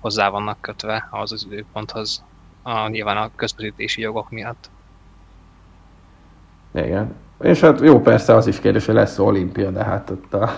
hozzá 0.00 0.28
vannak 0.28 0.60
kötve 0.60 1.08
az 1.10 1.46
időponthoz, 1.50 2.24
a, 2.62 2.88
nyilván 2.88 3.16
a 3.16 3.30
közvetítési 3.36 4.00
jogok 4.00 4.30
miatt. 4.30 4.70
Igen. 6.74 7.14
És 7.42 7.60
hát 7.60 7.80
jó, 7.80 8.00
persze 8.00 8.34
az 8.34 8.46
is 8.46 8.60
kérdés, 8.60 8.86
hogy 8.86 8.94
lesz 8.94 9.18
olimpia, 9.18 9.70
de 9.70 9.84
hát 9.84 10.10
ott 10.10 10.34
a 10.34 10.50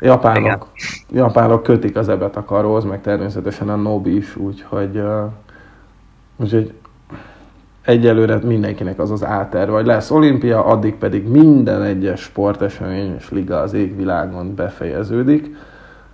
japánok, 0.00 0.68
Igen. 0.74 1.24
japánok 1.24 1.62
kötik 1.62 1.96
az 1.96 2.08
ebet 2.08 2.36
a 2.36 2.44
karóz, 2.44 2.84
meg 2.84 3.00
természetesen 3.00 3.68
a 3.68 3.76
Nobi 3.76 4.16
is, 4.16 4.36
úgyhogy, 4.36 4.96
uh, 4.96 5.24
úgyhogy 6.36 6.72
egyelőre 7.82 8.38
mindenkinek 8.42 8.98
az 8.98 9.10
az 9.10 9.24
áterve, 9.24 9.72
hogy 9.72 9.86
lesz 9.86 10.10
olimpia, 10.10 10.64
addig 10.64 10.94
pedig 10.94 11.28
minden 11.28 11.82
egyes 11.82 12.20
sportesemény 12.20 13.14
és 13.18 13.30
liga 13.30 13.60
az 13.60 13.72
égvilágon 13.72 14.54
befejeződik. 14.54 15.56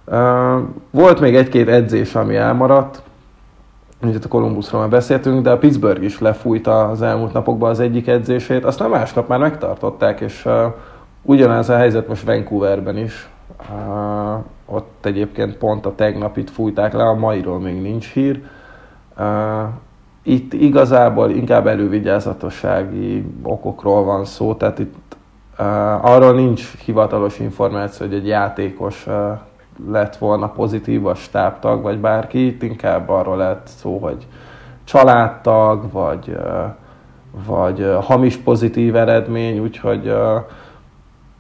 Uh, 0.07 0.61
volt 0.91 1.21
még 1.21 1.37
egy-két 1.37 1.69
edzés, 1.69 2.15
ami 2.15 2.37
elmaradt, 2.37 3.03
ugye 4.09 4.19
a 4.25 4.29
Columbusról 4.29 4.81
már 4.81 4.91
beszéltünk, 4.91 5.43
de 5.43 5.51
a 5.51 5.59
Pittsburgh 5.59 6.03
is 6.03 6.21
lefújta 6.21 6.89
az 6.89 7.03
elmúlt 7.03 7.33
napokban 7.33 7.71
az 7.71 7.81
egyik 7.81 8.07
edzését, 8.07 8.65
aztán 8.65 8.91
másnap 8.91 9.29
már 9.29 9.39
megtartották, 9.39 10.21
és 10.21 10.45
uh, 10.45 10.53
ugyanez 11.23 11.69
a 11.69 11.77
helyzet 11.77 12.09
most 12.09 12.25
Vancouverben 12.25 12.97
is. 12.97 13.29
Uh, 13.71 14.45
ott 14.67 15.07
egyébként 15.07 15.57
pont 15.57 15.87
a 15.87 15.95
tegnapit 15.95 16.51
fújták 16.51 16.93
le, 16.93 17.03
a 17.03 17.15
mairól 17.15 17.61
még 17.61 17.83
nincs 17.83 18.13
hír. 18.13 18.43
Uh, 19.19 19.25
itt 20.23 20.53
igazából 20.53 21.31
inkább 21.31 21.67
elővigyázatossági 21.67 23.27
okokról 23.43 24.05
van 24.05 24.25
szó, 24.25 24.55
tehát 24.55 24.79
itt 24.79 25.17
uh, 25.59 26.05
arról 26.05 26.33
nincs 26.33 26.77
hivatalos 26.85 27.39
információ, 27.39 28.07
hogy 28.07 28.15
egy 28.15 28.27
játékos 28.27 29.07
uh, 29.07 29.39
lett 29.91 30.17
volna 30.17 30.49
pozitív 30.49 31.07
a 31.07 31.15
stábtag, 31.15 31.83
vagy 31.83 31.99
bárki, 31.99 32.47
itt 32.47 32.63
inkább 32.63 33.09
arról 33.09 33.37
lett 33.37 33.67
szó, 33.67 33.99
hogy 33.99 34.27
családtag, 34.85 35.93
vagy, 35.93 36.37
vagy 37.47 37.97
hamis 38.01 38.37
pozitív 38.37 38.97
eredmény, 38.97 39.59
úgyhogy 39.59 40.15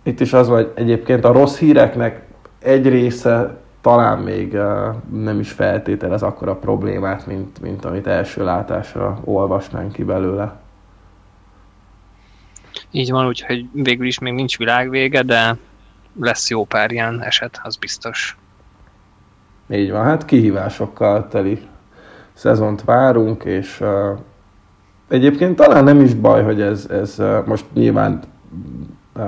itt 0.02 0.20
is 0.20 0.32
az, 0.32 0.48
hogy 0.48 0.72
egyébként 0.74 1.24
a 1.24 1.32
rossz 1.32 1.58
híreknek 1.58 2.26
egy 2.58 2.88
része 2.88 3.56
talán 3.80 4.18
még 4.18 4.52
nem 5.12 5.40
is 5.40 5.50
feltételez 5.50 6.22
akkora 6.22 6.54
problémát, 6.54 7.26
mint, 7.26 7.60
mint 7.60 7.84
amit 7.84 8.06
első 8.06 8.44
látásra 8.44 9.18
olvasnánk 9.24 9.92
ki 9.92 10.04
belőle. 10.04 10.60
Így 12.90 13.10
van, 13.10 13.26
úgyhogy 13.26 13.66
végül 13.72 14.06
is 14.06 14.18
még 14.18 14.32
nincs 14.32 14.58
világvége, 14.58 15.22
de 15.22 15.56
lesz 16.20 16.50
jó 16.50 16.64
pár 16.64 16.90
ilyen 16.90 17.22
eset, 17.22 17.60
az 17.62 17.76
biztos. 17.76 18.38
Így 19.68 19.90
van, 19.90 20.04
hát 20.04 20.24
kihívásokkal 20.24 21.28
teli 21.28 21.68
szezont 22.32 22.84
várunk, 22.84 23.44
és 23.44 23.80
uh, 23.80 24.18
egyébként 25.08 25.56
talán 25.56 25.84
nem 25.84 26.00
is 26.00 26.14
baj, 26.14 26.42
hogy 26.42 26.60
ez, 26.60 26.86
ez 26.90 27.14
uh, 27.18 27.46
most 27.46 27.64
nyilván 27.74 28.20
uh, 29.16 29.22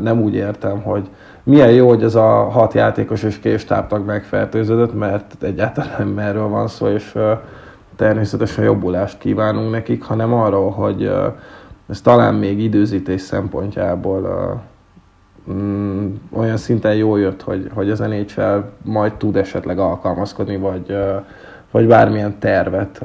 nem 0.00 0.20
úgy 0.20 0.34
értem, 0.34 0.82
hogy 0.82 1.08
milyen 1.42 1.70
jó, 1.70 1.88
hogy 1.88 2.02
ez 2.02 2.14
a 2.14 2.44
hat 2.44 2.74
játékos 2.74 3.22
és 3.22 3.38
késtáptag 3.38 4.04
megfertőződött, 4.04 4.94
mert 4.94 5.42
egyáltalán 5.42 5.94
nem 5.98 6.18
erről 6.18 6.48
van 6.48 6.68
szó, 6.68 6.88
és 6.88 7.14
uh, 7.14 7.30
természetesen 7.96 8.64
jobbulást 8.64 9.18
kívánunk 9.18 9.70
nekik, 9.70 10.02
hanem 10.02 10.32
arról, 10.32 10.70
hogy 10.70 11.02
uh, 11.02 11.26
ez 11.88 12.00
talán 12.00 12.34
még 12.34 12.60
időzítés 12.60 13.20
szempontjából 13.20 14.22
uh, 14.22 14.60
mm, 15.52 16.14
olyan 16.30 16.56
szinten 16.56 16.94
jól 16.94 17.20
jött, 17.20 17.42
hogy, 17.42 17.70
hogy 17.74 17.90
az 17.90 17.98
NHL 17.98 18.58
majd 18.82 19.12
tud 19.12 19.36
esetleg 19.36 19.78
alkalmazkodni, 19.78 20.56
vagy, 20.56 20.96
vagy 21.70 21.86
bármilyen 21.86 22.38
tervet 22.38 23.04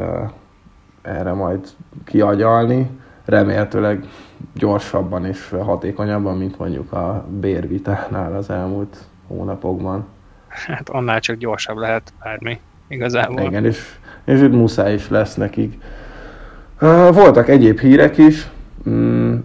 erre 1.02 1.34
majd 1.34 1.60
kiagyalni, 2.06 2.90
remélhetőleg 3.26 4.06
gyorsabban 4.54 5.26
és 5.26 5.50
hatékonyabban, 5.50 6.38
mint 6.38 6.58
mondjuk 6.58 6.92
a 6.92 7.26
bérvitánál 7.40 8.36
az 8.36 8.50
elmúlt 8.50 8.98
hónapokban. 9.28 10.06
Hát 10.48 10.90
annál 10.90 11.20
csak 11.20 11.36
gyorsabb 11.36 11.78
lehet 11.78 12.14
bármi, 12.24 12.60
igazából. 12.88 13.42
Igen, 13.42 13.66
és, 13.66 13.96
és 14.26 14.42
itt 14.42 14.52
muszáj 14.52 14.94
is 14.94 15.10
lesz 15.10 15.36
nekik. 15.36 15.82
Voltak 17.12 17.50
egyéb 17.50 17.80
hírek 17.80 18.18
is, 18.18 18.48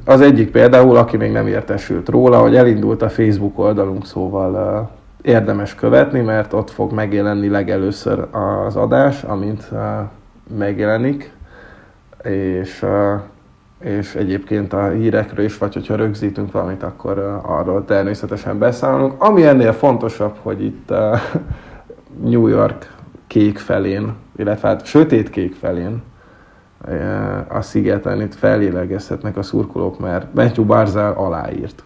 az 0.05 0.21
egyik 0.21 0.51
például, 0.51 0.97
aki 0.97 1.17
még 1.17 1.33
nem 1.33 1.47
értesült 1.47 2.09
róla, 2.09 2.41
hogy 2.41 2.57
elindult 2.57 3.03
a 3.03 3.09
Facebook 3.09 3.59
oldalunk, 3.59 4.07
szóval 4.07 4.91
érdemes 5.23 5.75
követni, 5.75 6.21
mert 6.21 6.53
ott 6.53 6.71
fog 6.71 6.93
megjelenni 6.93 7.49
legelőször 7.49 8.27
az 8.67 8.77
adás, 8.77 9.23
amint 9.23 9.71
megjelenik, 10.57 11.33
és, 12.23 12.85
és 13.81 14.15
egyébként 14.15 14.73
a 14.73 14.89
hírekről 14.89 15.45
is, 15.45 15.59
vagy 15.59 15.75
hogyha 15.75 15.95
rögzítünk 15.95 16.53
valamit, 16.53 16.83
akkor 16.83 17.41
arról 17.43 17.85
természetesen 17.85 18.59
beszállunk. 18.59 19.23
Ami 19.23 19.47
ennél 19.47 19.73
fontosabb, 19.73 20.35
hogy 20.43 20.65
itt 20.65 20.93
New 22.31 22.47
York 22.47 22.95
kék 23.27 23.59
felén, 23.59 24.15
illetve 24.37 24.69
hát 24.69 24.85
sötét 24.85 25.31
kék 25.31 25.55
felén 25.55 26.03
a 27.49 27.63
szigeten 27.63 28.21
itt 28.21 28.35
felélegezhetnek 28.35 29.37
a 29.37 29.43
szurkolók, 29.43 29.99
mert 29.99 30.35
Matthew 30.35 30.65
Barzal 30.65 31.13
aláírt. 31.13 31.83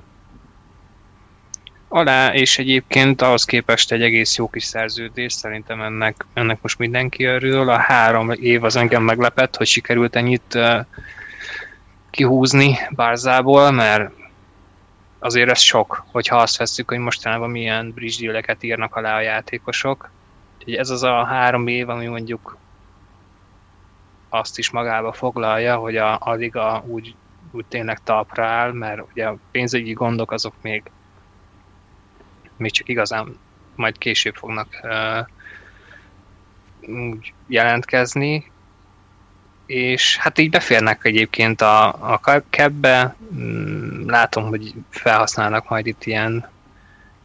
Alá, 1.88 2.34
és 2.34 2.58
egyébként 2.58 3.22
ahhoz 3.22 3.44
képest 3.44 3.92
egy 3.92 4.02
egész 4.02 4.36
jó 4.36 4.48
kis 4.48 4.64
szerződés, 4.64 5.32
szerintem 5.32 5.80
ennek, 5.80 6.26
ennek 6.34 6.58
most 6.62 6.78
mindenki 6.78 7.24
örül. 7.24 7.68
A 7.68 7.76
három 7.76 8.30
év 8.30 8.64
az 8.64 8.76
engem 8.76 9.02
meglepett, 9.02 9.56
hogy 9.56 9.66
sikerült 9.66 10.16
ennyit 10.16 10.58
kihúzni 12.10 12.78
Bárzából, 12.90 13.70
mert 13.70 14.10
azért 15.18 15.50
ez 15.50 15.60
sok, 15.60 16.04
hogyha 16.12 16.36
azt 16.36 16.56
veszük, 16.56 16.88
hogy 16.88 16.98
mostanában 16.98 17.50
milyen 17.50 17.92
bridge 17.94 18.44
írnak 18.60 18.96
alá 18.96 19.16
a 19.16 19.20
játékosok. 19.20 20.10
Úgyhogy 20.58 20.74
ez 20.74 20.90
az 20.90 21.02
a 21.02 21.24
három 21.24 21.66
év, 21.66 21.88
ami 21.88 22.06
mondjuk 22.06 22.56
azt 24.32 24.58
is 24.58 24.70
magába 24.70 25.12
foglalja, 25.12 25.76
hogy 25.76 25.96
a, 25.96 26.18
a 26.20 26.32
liga 26.32 26.84
úgy, 26.86 27.14
úgy 27.50 27.64
tényleg 27.68 28.02
talpra 28.02 28.46
áll, 28.46 28.72
mert 28.72 29.02
ugye 29.10 29.26
a 29.26 29.36
pénzügyi 29.50 29.92
gondok 29.92 30.30
azok 30.30 30.54
még, 30.60 30.82
még 32.56 32.70
csak 32.70 32.88
igazán 32.88 33.38
majd 33.76 33.98
később 33.98 34.34
fognak 34.34 34.68
uh, 34.82 35.26
úgy 36.88 37.32
jelentkezni, 37.46 38.50
és 39.66 40.16
hát 40.16 40.38
így 40.38 40.50
beférnek 40.50 41.04
egyébként 41.04 41.60
a, 41.60 41.86
a 42.12 42.42
kebbe, 42.50 43.16
mm, 43.34 44.08
látom, 44.08 44.48
hogy 44.48 44.74
felhasználnak 44.88 45.68
majd 45.68 45.86
itt 45.86 46.04
ilyen 46.04 46.48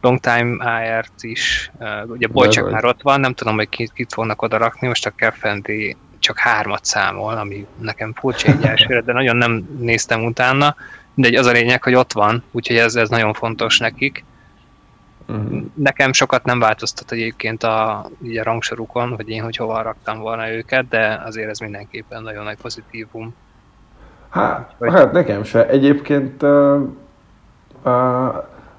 long 0.00 0.20
time 0.20 0.64
AR-t 0.64 1.22
is, 1.22 1.70
ugye 2.06 2.26
Bolcsak 2.26 2.70
már 2.70 2.84
ott 2.84 3.02
van, 3.02 3.20
nem 3.20 3.34
tudom, 3.34 3.54
hogy 3.54 3.68
kit, 3.68 3.92
kit 3.92 4.12
fognak 4.12 4.42
oda 4.42 4.56
rakni, 4.56 4.88
most 4.88 5.06
a 5.06 5.10
Kefendi 5.10 5.96
csak 6.18 6.38
hármat 6.38 6.84
számol, 6.84 7.34
ami 7.34 7.66
nekem 7.80 8.12
furcsa 8.14 8.48
egy 8.48 8.64
elsőre, 8.64 9.00
de 9.00 9.12
nagyon 9.12 9.36
nem 9.36 9.68
néztem 9.78 10.24
utána, 10.24 10.74
de 11.14 11.38
az 11.38 11.46
a 11.46 11.52
lényeg, 11.52 11.82
hogy 11.82 11.94
ott 11.94 12.12
van, 12.12 12.42
úgyhogy 12.50 12.76
ez, 12.76 12.94
ez 12.94 13.08
nagyon 13.08 13.32
fontos 13.32 13.78
nekik. 13.78 14.24
Uh-huh. 15.26 15.62
Nekem 15.74 16.12
sokat 16.12 16.44
nem 16.44 16.58
változtat 16.58 17.12
egyébként 17.12 17.62
a, 17.62 18.08
így 18.24 18.38
a 18.38 18.42
rangsorukon, 18.42 19.14
hogy 19.14 19.28
én 19.28 19.42
hogy 19.42 19.56
hova 19.56 19.82
raktam 19.82 20.18
volna 20.18 20.50
őket, 20.50 20.88
de 20.88 21.22
azért 21.26 21.48
ez 21.50 21.58
mindenképpen 21.58 22.22
nagyon 22.22 22.44
nagy 22.44 22.56
pozitívum. 22.62 23.34
Hát, 24.28 24.74
Vagy... 24.78 24.92
hát 24.92 25.12
nekem 25.12 25.44
se. 25.44 25.68
Egyébként 25.68 26.42
uh, 26.42 26.80
uh, 27.84 28.34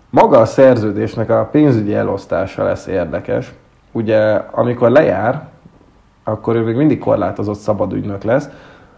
maga 0.09 0.39
a 0.39 0.45
szerződésnek 0.45 1.29
a 1.29 1.45
pénzügyi 1.51 1.95
elosztása 1.95 2.63
lesz 2.63 2.85
érdekes. 2.85 3.51
Ugye, 3.91 4.33
amikor 4.51 4.89
lejár, 4.89 5.47
akkor 6.29 6.55
ő 6.55 6.63
még 6.63 6.75
mindig 6.75 6.99
korlátozott 6.99 7.59
szabadügynök 7.59 8.23
lesz. 8.23 8.49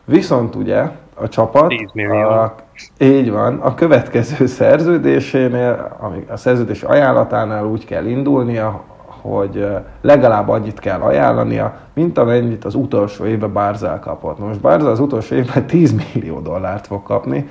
Viszont 0.06 0.56
ugye 0.56 0.90
a 1.14 1.28
csapat, 1.28 1.74
a, 1.96 2.56
így 3.00 3.32
van, 3.32 3.60
a 3.60 3.74
következő 3.74 4.46
szerződésénél, 4.46 5.98
a 6.30 6.38
szerződés 6.38 6.84
ajánlatánál 6.84 7.66
úgy 7.66 7.86
kell 7.86 8.06
indulnia, 8.06 8.84
hogy 9.22 9.68
legalább 10.02 10.50
annyit 10.50 10.80
kell 10.80 11.02
ajánlania, 11.02 11.78
mint 11.94 12.18
amennyit 12.18 12.66
az 12.66 12.76
utolsó 12.76 13.26
évben 13.26 13.54
Bárzel 13.54 14.00
kapott. 14.00 14.40
Most 14.40 14.62
Bárzel 14.62 14.92
az 14.92 15.00
utolsó 15.00 15.36
évben 15.36 15.66
10 15.68 15.94
millió 16.14 16.40
dollárt 16.40 16.88
fog 16.88 17.04
kapni, 17.04 17.50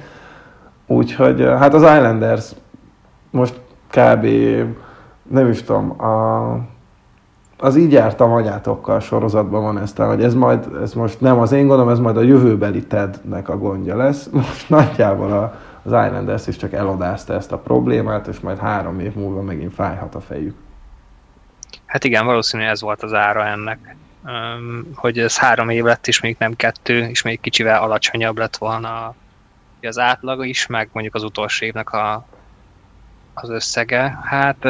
úgyhogy 0.86 1.40
hát 1.40 1.74
az 1.74 1.82
Islanders 1.82 2.50
most 3.30 3.60
kb. 3.90 4.26
nem 5.22 5.48
is 5.48 5.62
tudom, 5.62 6.00
a, 6.00 6.58
az 7.60 7.76
így 7.76 7.92
jártam 7.92 8.32
anyátokkal 8.32 9.00
sorozatban 9.00 9.62
van 9.62 9.78
ezt, 9.78 9.96
hogy 9.96 10.22
ez 10.22 10.34
majd, 10.34 10.68
ez 10.82 10.92
most 10.92 11.20
nem 11.20 11.38
az 11.38 11.52
én 11.52 11.66
gondom, 11.66 11.88
ez 11.88 11.98
majd 11.98 12.16
a 12.16 12.22
jövőbeli 12.22 12.86
Tednek 12.86 13.48
a 13.48 13.58
gondja 13.58 13.96
lesz. 13.96 14.28
Most 14.32 14.68
nagyjából 14.68 15.32
a, 15.32 15.58
az 15.82 16.06
Islanders 16.06 16.46
is 16.46 16.56
csak 16.56 16.72
elodázta 16.72 17.34
ezt 17.34 17.52
a 17.52 17.58
problémát, 17.58 18.26
és 18.26 18.40
majd 18.40 18.58
három 18.58 19.00
év 19.00 19.14
múlva 19.14 19.42
megint 19.42 19.74
fájhat 19.74 20.14
a 20.14 20.20
fejük. 20.20 20.56
Hát 21.86 22.04
igen, 22.04 22.24
valószínűleg 22.24 22.72
ez 22.72 22.80
volt 22.80 23.02
az 23.02 23.14
ára 23.14 23.46
ennek, 23.46 23.96
hogy 24.94 25.18
ez 25.18 25.38
három 25.38 25.68
év 25.68 25.84
lett, 25.84 26.06
és 26.06 26.20
még 26.20 26.36
nem 26.38 26.56
kettő, 26.56 26.98
és 26.98 27.22
még 27.22 27.40
kicsivel 27.40 27.82
alacsonyabb 27.82 28.38
lett 28.38 28.56
volna 28.56 29.14
az 29.82 29.98
átlag 29.98 30.46
is, 30.46 30.66
meg 30.66 30.88
mondjuk 30.92 31.14
az 31.14 31.22
utolsó 31.22 31.66
évnek 31.66 31.92
a, 31.92 32.26
az 33.34 33.50
összege. 33.50 34.18
Hát 34.24 34.64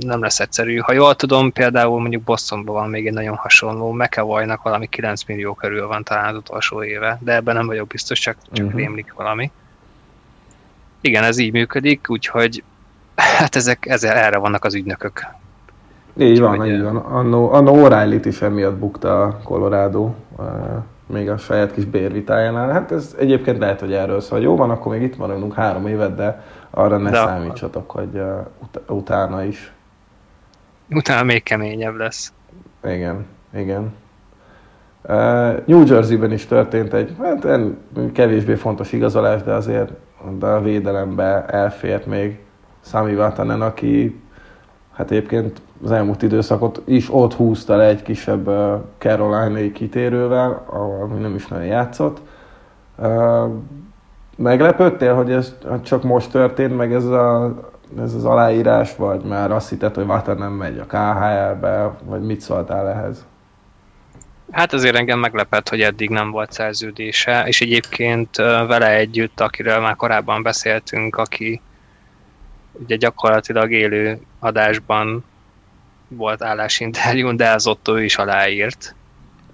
nem 0.00 0.20
lesz 0.20 0.40
egyszerű. 0.40 0.76
Ha 0.76 0.92
jól 0.92 1.14
tudom, 1.14 1.52
például 1.52 2.00
mondjuk 2.00 2.22
Bostonban 2.22 2.74
van 2.74 2.90
még 2.90 3.06
egy 3.06 3.12
nagyon 3.12 3.36
hasonló, 3.36 3.92
McAvoy-nak 3.92 4.62
valami 4.62 4.86
9 4.86 5.24
millió 5.24 5.54
körül 5.54 5.86
van 5.86 6.04
talán 6.04 6.28
az 6.28 6.36
utolsó 6.36 6.82
éve, 6.82 7.18
de 7.20 7.34
ebben 7.34 7.54
nem 7.54 7.66
vagyok 7.66 7.86
biztos, 7.86 8.18
csak, 8.18 8.36
csak 8.52 8.64
uh-huh. 8.64 8.80
rémlik 8.80 9.12
valami. 9.12 9.50
Igen, 11.00 11.24
ez 11.24 11.38
így 11.38 11.52
működik, 11.52 12.06
úgyhogy 12.08 12.62
hát 13.38 13.56
ezek, 13.56 13.86
ezzel 13.86 14.16
erre 14.16 14.38
vannak 14.38 14.64
az 14.64 14.74
ügynökök. 14.74 15.26
Így 16.18 16.40
van, 16.40 16.56
hogy, 16.56 16.68
így 16.68 16.82
van. 16.82 16.96
Anno, 16.96 17.50
anno 17.52 17.72
O'Reilly-t 17.74 18.24
is 18.24 18.42
emiatt 18.42 18.76
bukta 18.76 19.22
a 19.22 19.40
Colorado, 19.44 20.14
még 21.06 21.30
a 21.30 21.36
saját 21.36 21.72
kis 21.72 21.84
bérvitájánál. 21.84 22.72
Hát 22.72 22.92
ez 22.92 23.14
egyébként 23.18 23.58
lehet, 23.58 23.80
hogy 23.80 23.92
erről 23.92 24.20
szól. 24.20 24.40
Jó 24.40 24.56
van, 24.56 24.70
akkor 24.70 24.92
még 24.92 25.02
itt 25.02 25.16
maradunk 25.16 25.54
három 25.54 25.86
évet, 25.86 26.14
de 26.14 26.44
arra 26.76 26.96
ne 26.96 27.10
de 27.10 27.16
számítsatok, 27.16 27.90
hogy 27.90 28.14
uh, 28.14 28.46
ut- 28.62 28.90
utána 28.90 29.44
is. 29.44 29.72
Utána 30.90 31.22
még 31.22 31.42
keményebb 31.42 31.94
lesz. 31.94 32.32
Igen, 32.84 33.26
igen. 33.54 33.94
Uh, 35.02 35.66
New 35.66 35.86
Jersey-ben 35.86 36.32
is 36.32 36.46
történt 36.46 36.92
egy, 36.92 37.16
hát 37.22 37.46
kevésbé 38.12 38.54
fontos 38.54 38.92
igazolás, 38.92 39.42
de 39.42 39.52
azért 39.52 39.92
de 40.38 40.46
a 40.46 40.60
védelembe 40.60 41.46
elfért 41.46 42.06
még 42.06 42.38
Sami 42.80 43.14
Vatanen, 43.14 43.62
aki 43.62 44.20
hát 44.92 45.10
egyébként 45.10 45.60
az 45.84 45.90
elmúlt 45.90 46.22
időszakot 46.22 46.82
is 46.84 47.14
ott 47.14 47.34
húzta 47.34 47.76
le 47.76 47.84
egy 47.84 48.02
kisebb 48.02 48.48
uh, 48.48 48.80
Carolina-i 48.98 49.72
kitérővel, 49.72 50.64
ahol 50.66 51.06
nem 51.06 51.34
is 51.34 51.46
nagyon 51.46 51.66
játszott. 51.66 52.20
Uh, 52.96 53.50
Meglepődtél, 54.36 55.14
hogy 55.14 55.30
ez 55.30 55.54
csak 55.82 56.02
most 56.02 56.30
történt 56.30 56.76
meg 56.76 56.92
ez, 56.92 57.04
a, 57.04 57.54
ez 57.98 58.14
az 58.14 58.24
aláírás, 58.24 58.96
vagy 58.96 59.22
már 59.22 59.50
azt 59.50 59.68
hitted, 59.68 59.94
hogy 59.94 60.06
Vata 60.06 60.34
nem 60.34 60.52
megy 60.52 60.78
a 60.78 60.86
KHL-be, 60.86 61.96
vagy 62.04 62.20
mit 62.22 62.40
szóltál 62.40 62.88
ehhez? 62.88 63.26
Hát 64.50 64.72
azért 64.72 64.96
engem 64.96 65.18
meglepett, 65.18 65.68
hogy 65.68 65.80
eddig 65.80 66.10
nem 66.10 66.30
volt 66.30 66.52
szerződése, 66.52 67.44
és 67.46 67.60
egyébként 67.60 68.36
vele 68.36 68.94
együtt, 68.94 69.40
akiről 69.40 69.80
már 69.80 69.96
korábban 69.96 70.42
beszéltünk, 70.42 71.16
aki 71.16 71.60
ugye 72.72 72.96
gyakorlatilag 72.96 73.72
élő 73.72 74.20
adásban 74.38 75.24
volt 76.08 76.42
állásinterjún, 76.42 77.36
de 77.36 77.50
az 77.50 77.66
ott 77.66 77.88
ő 77.88 78.04
is 78.04 78.16
aláírt. 78.16 78.94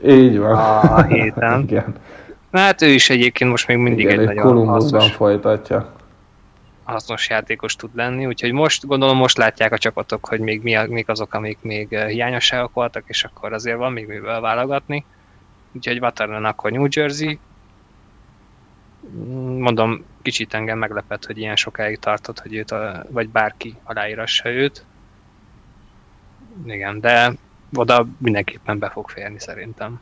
Így 0.06 0.38
van. 0.38 0.54
A 0.78 1.02
héten. 1.02 1.62
Igen. 1.68 1.94
Hát 2.52 2.82
ő 2.82 2.86
is 2.88 3.10
egyébként 3.10 3.50
most 3.50 3.66
még 3.66 3.76
mindig 3.76 4.04
Igen, 4.04 4.20
egy, 4.20 4.28
egy 4.28 4.34
nagyon 4.34 4.66
hasznos, 4.66 5.12
folytatja. 5.12 5.92
hasznos 6.84 7.28
játékos 7.28 7.76
tud 7.76 7.90
lenni, 7.94 8.26
úgyhogy 8.26 8.52
most 8.52 8.86
gondolom 8.86 9.16
most 9.16 9.36
látják 9.36 9.72
a 9.72 9.78
csapatok, 9.78 10.26
hogy 10.26 10.40
még 10.40 10.62
mi, 10.62 10.76
mik 10.88 11.08
azok, 11.08 11.34
amik 11.34 11.58
még 11.60 11.92
eh, 11.92 12.08
hiányosságok 12.08 12.72
voltak, 12.72 13.04
és 13.06 13.24
akkor 13.24 13.52
azért 13.52 13.76
van 13.76 13.92
még 13.92 14.06
mivel 14.06 14.40
válogatni. 14.40 15.04
Úgyhogy 15.72 15.98
Waterland 15.98 16.44
akkor 16.44 16.70
New 16.70 16.86
Jersey. 16.90 17.38
Mondom, 19.58 20.04
kicsit 20.22 20.54
engem 20.54 20.78
meglepett, 20.78 21.26
hogy 21.26 21.38
ilyen 21.38 21.56
sokáig 21.56 21.98
tartott, 21.98 22.40
hogy 22.40 22.54
őt, 22.54 22.70
a, 22.70 23.04
vagy 23.10 23.28
bárki 23.28 23.74
aláírassa 23.84 24.48
őt. 24.48 24.84
Igen, 26.66 27.00
de 27.00 27.32
oda 27.74 28.06
mindenképpen 28.18 28.78
be 28.78 28.88
fog 28.88 29.08
férni 29.08 29.40
szerintem. 29.40 30.00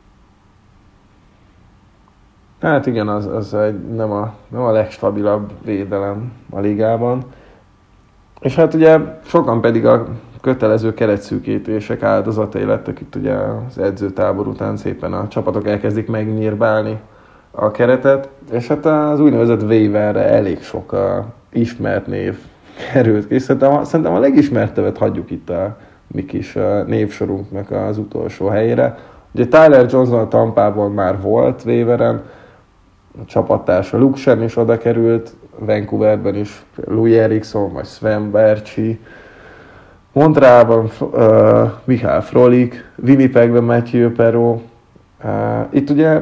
Hát 2.61 2.85
igen, 2.85 3.07
az, 3.07 3.25
az 3.25 3.53
egy, 3.53 3.79
nem, 3.95 4.11
a, 4.11 4.33
nem 4.47 4.61
a 4.61 4.71
legstabilabb 4.71 5.51
védelem 5.65 6.31
a 6.49 6.59
ligában. 6.59 7.23
És 8.39 8.55
hát 8.55 8.73
ugye 8.73 8.99
sokan 9.25 9.61
pedig 9.61 9.85
a 9.85 10.07
kötelező 10.41 10.93
keretszűkítések 10.93 12.03
áldozatai 12.03 12.63
lettek 12.63 12.99
itt 12.99 13.15
ugye 13.15 13.33
az 13.33 13.77
edzőtábor 13.77 14.47
után 14.47 14.77
szépen 14.77 15.13
a 15.13 15.27
csapatok 15.27 15.67
elkezdik 15.67 16.07
megnyírbálni 16.07 16.99
a 17.51 17.71
keretet, 17.71 18.29
és 18.51 18.67
hát 18.67 18.85
az 18.85 19.19
úgynevezett 19.19 19.61
waiverre 19.61 20.23
elég 20.23 20.61
sok 20.61 20.91
a 20.91 21.25
ismert 21.49 22.07
név 22.07 22.37
került 22.93 23.27
ki. 23.27 23.39
Szerintem, 23.39 23.83
szerintem 23.83 24.15
a 24.15 24.19
legismertebbet 24.19 24.97
hagyjuk 24.97 25.31
itt 25.31 25.49
a 25.49 25.77
mi 26.07 26.25
kis 26.25 26.57
névsorunknak 26.85 27.71
az 27.71 27.97
utolsó 27.97 28.47
helyére. 28.47 28.97
Ugye 29.31 29.47
Tyler 29.47 29.85
Johnson 29.89 30.19
a 30.19 30.27
Tampából 30.27 30.89
már 30.89 31.21
volt 31.21 31.61
waiveren, 31.65 32.15
a 32.15 32.21
csapattársa 33.25 33.97
Luxen 33.97 34.43
is 34.43 34.57
oda 34.57 34.77
került, 34.77 35.35
Vancouverben 35.59 36.35
is 36.35 36.65
Louis 36.75 37.15
Eriksson, 37.15 37.73
vagy 37.73 37.85
Sven 37.85 38.31
Berchi, 38.31 38.99
Montrealban 40.11 40.89
uh, 40.99 41.71
Mihály 41.83 42.21
Frolik, 42.21 42.91
Winnipegben 42.95 43.63
Matthew 43.63 44.11
Perro. 44.11 44.61
Uh, 45.23 45.65
itt 45.69 45.89
ugye 45.89 46.21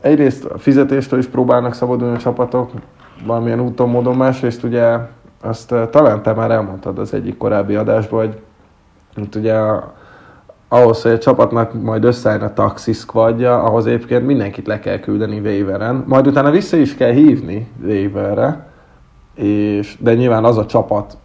egyrészt 0.00 0.44
a 0.44 0.58
fizetéstől 0.58 1.18
is 1.18 1.26
próbálnak 1.26 1.74
szabadulni 1.74 2.14
a 2.14 2.18
csapatok, 2.18 2.70
valamilyen 3.26 3.60
úton, 3.60 3.88
módon, 3.88 4.16
másrészt 4.16 4.62
ugye 4.62 4.98
azt 5.40 5.72
uh, 5.72 5.90
talán 5.90 6.22
te 6.22 6.32
már 6.32 6.50
elmondtad 6.50 6.98
az 6.98 7.14
egyik 7.14 7.36
korábbi 7.36 7.74
adásban, 7.74 8.20
hogy 8.26 8.40
itt 9.16 9.34
ugye 9.34 9.54
a, 9.54 9.94
ahhoz, 10.72 11.02
hogy 11.02 11.12
a 11.12 11.18
csapatnak 11.18 11.82
majd 11.82 12.04
összeálljon 12.04 12.48
a 12.48 12.52
taxi 12.52 12.92
squadja, 12.92 13.62
ahhoz 13.62 13.86
egyébként 13.86 14.26
mindenkit 14.26 14.66
le 14.66 14.78
kell 14.78 14.98
küldeni 14.98 15.38
waiveren, 15.38 16.04
majd 16.06 16.26
utána 16.26 16.50
vissza 16.50 16.76
is 16.76 16.94
kell 16.94 17.10
hívni 17.10 17.68
waiverre, 17.82 18.66
és, 19.34 19.96
de 20.00 20.14
nyilván 20.14 20.44
az 20.44 20.58
a 20.58 20.66
csapat 20.66 21.16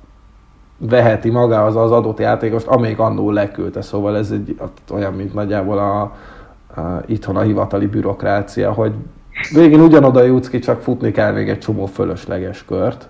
veheti 0.77 1.29
magához 1.29 1.75
az 1.75 1.91
adott 1.91 2.19
játékost, 2.19 2.67
amelyik 2.67 2.99
annól 2.99 3.33
leküldte, 3.33 3.81
szóval 3.81 4.17
ez 4.17 4.31
egy 4.31 4.59
olyan, 4.93 5.13
mint 5.13 5.33
nagyjából 5.33 5.77
a, 5.77 6.01
a, 6.01 7.03
itthon 7.05 7.35
a 7.35 7.41
hivatali 7.41 7.85
bürokrácia, 7.85 8.71
hogy 8.71 8.93
végén 9.53 9.79
ugyanoda 9.79 10.23
jutsz 10.23 10.49
ki, 10.49 10.59
csak 10.59 10.81
futni 10.81 11.11
kell 11.11 11.31
még 11.31 11.49
egy 11.49 11.59
csomó 11.59 11.85
fölösleges 11.85 12.65
kört, 12.65 13.07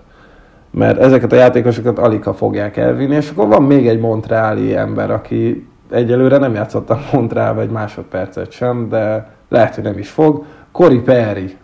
mert 0.70 0.98
ezeket 0.98 1.32
a 1.32 1.36
játékosokat 1.36 1.98
alig 1.98 2.22
fogják 2.22 2.76
elvinni, 2.76 3.14
és 3.14 3.30
akkor 3.30 3.48
van 3.48 3.62
még 3.62 3.88
egy 3.88 4.00
montreáli 4.00 4.76
ember, 4.76 5.10
aki 5.10 5.66
egyelőre 5.90 6.38
nem 6.38 6.54
játszottam 6.54 7.00
Montrealba 7.12 7.60
egy 7.60 7.70
másodpercet 7.70 8.50
sem, 8.50 8.88
de 8.88 9.32
lehet, 9.48 9.74
hogy 9.74 9.84
nem 9.84 9.98
is 9.98 10.10
fog. 10.10 10.44
Cory 10.72 11.00
Perry. 11.00 11.56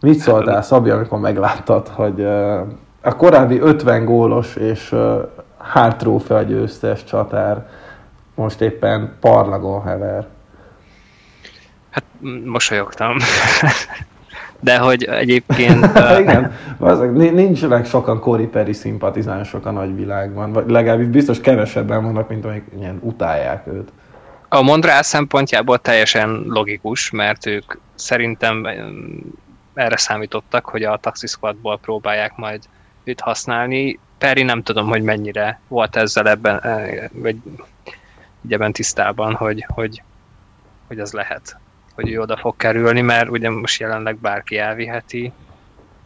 Mit 0.00 0.18
szóltál, 0.18 0.62
Szabi, 0.62 0.90
amikor 0.90 1.18
megláttad, 1.18 1.88
hogy 1.88 2.24
a 3.02 3.16
korábbi 3.16 3.60
50 3.60 4.04
gólos 4.04 4.56
és 4.56 4.94
Hart 5.56 6.46
győztes 6.46 7.04
csatár 7.04 7.66
most 8.34 8.60
éppen 8.60 9.16
parlagon 9.20 9.82
hever. 9.82 10.26
Hát 11.90 12.04
mosolyogtam. 12.44 13.16
De 14.64 14.78
hogy 14.78 15.04
egyébként... 15.04 15.86
Igen, 16.20 16.52
nincsenek 17.12 17.86
sokan 17.86 18.20
Cory 18.20 18.46
Perry 18.46 18.72
szimpatizánsok 18.72 19.66
a 19.66 19.70
nagyvilágban, 19.70 20.52
vagy 20.52 20.70
legalábbis 20.70 21.06
biztos 21.06 21.40
kevesebben 21.40 22.04
vannak, 22.04 22.28
mint 22.28 22.44
amik 22.44 22.64
ilyen 22.78 22.98
utálják 23.02 23.66
őt. 23.66 23.92
A 24.48 24.62
Mondrál 24.62 25.02
szempontjából 25.02 25.78
teljesen 25.78 26.44
logikus, 26.48 27.10
mert 27.10 27.46
ők 27.46 27.78
szerintem 27.94 28.66
erre 29.74 29.96
számítottak, 29.96 30.64
hogy 30.64 30.82
a 30.82 30.96
Taxi 30.96 31.26
Squadból 31.26 31.78
próbálják 31.78 32.36
majd 32.36 32.62
őt 33.04 33.20
használni. 33.20 33.98
Perry 34.18 34.42
nem 34.42 34.62
tudom, 34.62 34.88
hogy 34.88 35.02
mennyire 35.02 35.60
volt 35.68 35.96
ezzel 35.96 36.28
ebben, 36.28 36.60
vagy 37.12 37.36
ebben 38.48 38.72
tisztában, 38.72 39.34
hogy, 39.34 39.66
hogy, 39.68 40.02
hogy 40.88 40.98
ez 40.98 41.12
lehet 41.12 41.56
hogy 41.94 42.10
ő 42.10 42.20
oda 42.20 42.36
fog 42.36 42.56
kerülni, 42.56 43.00
mert 43.00 43.28
ugye 43.28 43.50
most 43.50 43.80
jelenleg 43.80 44.16
bárki 44.16 44.58
elviheti. 44.58 45.32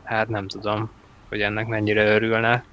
Hát 0.05 0.29
nem 0.29 0.49
tudom, 0.49 0.91
hogy 1.29 1.41
ennek 1.41 1.67
mennyire 1.67 2.15
örülne. 2.15 2.65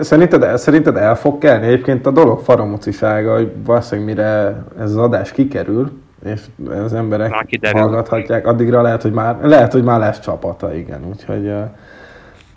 Szerinted, 0.00 0.42
el, 0.42 0.56
szerinted 0.56 0.96
el 0.96 1.16
fog 1.16 1.38
kelni? 1.38 1.66
Egyébként 1.66 2.06
a 2.06 2.10
dolog 2.10 2.40
faramocisága, 2.40 3.34
hogy 3.34 3.52
valószínűleg 3.64 4.14
mire 4.14 4.62
ez 4.78 4.90
az 4.90 4.96
adás 4.96 5.32
kikerül, 5.32 5.90
és 6.24 6.40
az 6.84 6.94
emberek 6.94 7.30
Na, 7.60 7.78
hallgathatják, 7.78 8.46
addigra 8.46 8.82
lehet, 8.82 9.02
hogy 9.02 9.12
már, 9.12 9.36
lehet, 9.42 9.72
hogy 9.72 9.82
már 9.82 9.98
lesz 9.98 10.20
csapata, 10.20 10.74
igen. 10.74 11.06
Úgyhogy 11.08 11.46
uh, 11.46 11.62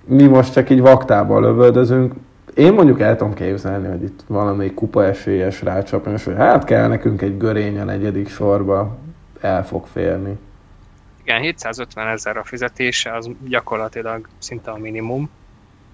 mi 0.06 0.24
most 0.24 0.54
csak 0.54 0.70
így 0.70 0.82
vaktában 0.82 1.42
lövöldözünk. 1.42 2.14
Én 2.54 2.74
mondjuk 2.74 3.00
el 3.00 3.16
tudom 3.16 3.34
képzelni, 3.34 3.88
hogy 3.88 4.04
itt 4.04 4.20
valami 4.28 4.74
kupa 4.74 5.06
esélyes 5.06 5.62
rácsapni, 5.62 6.12
és 6.12 6.24
hogy 6.24 6.36
hát 6.38 6.64
kell 6.64 6.88
nekünk 6.88 7.22
egy 7.22 7.38
görény 7.38 7.80
a 7.80 7.84
negyedik 7.84 8.30
sorba 8.30 8.98
el 9.44 9.66
fog 9.66 9.88
férni. 9.88 10.38
Igen, 11.24 11.42
750 11.42 12.08
ezer 12.08 12.38
a 12.38 12.44
fizetése, 12.44 13.16
az 13.16 13.30
gyakorlatilag 13.48 14.28
szinte 14.38 14.72
a 14.72 14.78
minimum. 14.78 15.30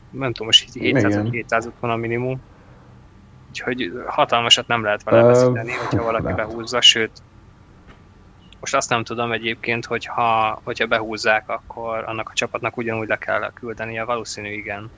Nem 0.09 0.31
tudom, 0.31 0.45
most 0.45 0.73
750 0.73 1.89
a 1.89 1.95
minimum. 1.95 2.41
Úgyhogy 3.49 3.91
hatalmasat 4.07 4.67
nem 4.67 4.83
lehet 4.83 5.03
vele 5.03 5.47
uh, 5.47 5.55
hogyha 5.55 6.03
valaki 6.03 6.23
lehet. 6.23 6.37
behúzza, 6.37 6.81
sőt, 6.81 7.21
most 8.59 8.75
azt 8.75 8.89
nem 8.89 9.03
tudom 9.03 9.31
egyébként, 9.31 9.85
hogy 9.85 10.05
ha, 10.05 10.59
hogyha 10.63 10.85
behúzzák, 10.85 11.49
akkor 11.49 12.03
annak 12.07 12.29
a 12.29 12.33
csapatnak 12.33 12.77
ugyanúgy 12.77 13.07
le 13.07 13.17
kell 13.17 13.51
küldeni, 13.53 13.99
a 13.99 14.05
valószínű 14.05 14.51
igen. 14.51 14.91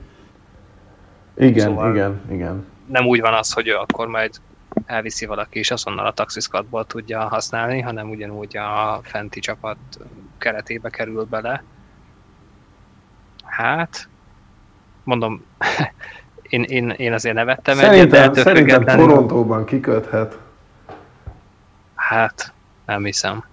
Igen, 1.36 1.66
szóval 1.66 1.92
igen, 1.92 2.20
igen. 2.30 2.66
Nem 2.86 3.06
úgy 3.06 3.20
van 3.20 3.34
az, 3.34 3.52
hogy 3.52 3.68
akkor 3.68 4.06
majd 4.06 4.40
elviszi 4.86 5.26
valaki, 5.26 5.58
és 5.58 5.70
azonnal 5.70 6.06
a 6.06 6.12
taxiszkatból 6.12 6.86
tudja 6.86 7.20
használni, 7.28 7.80
hanem 7.80 8.10
ugyanúgy 8.10 8.56
a 8.56 9.00
fenti 9.02 9.40
csapat 9.40 9.76
keretébe 10.38 10.90
kerül 10.90 11.24
bele. 11.24 11.62
Hát, 13.44 14.08
mondom, 15.04 15.44
én, 16.42 16.62
én, 16.62 16.90
én 16.90 17.12
azért 17.12 17.34
nevettem 17.34 17.76
szerintem, 17.76 18.22
egyet, 18.22 18.34
de 18.34 18.42
Szerintem 18.42 18.84
Torontóban 18.84 19.64
kiköthet. 19.64 20.38
Hát, 21.94 22.52
nem 22.86 23.04
hiszem. 23.04 23.44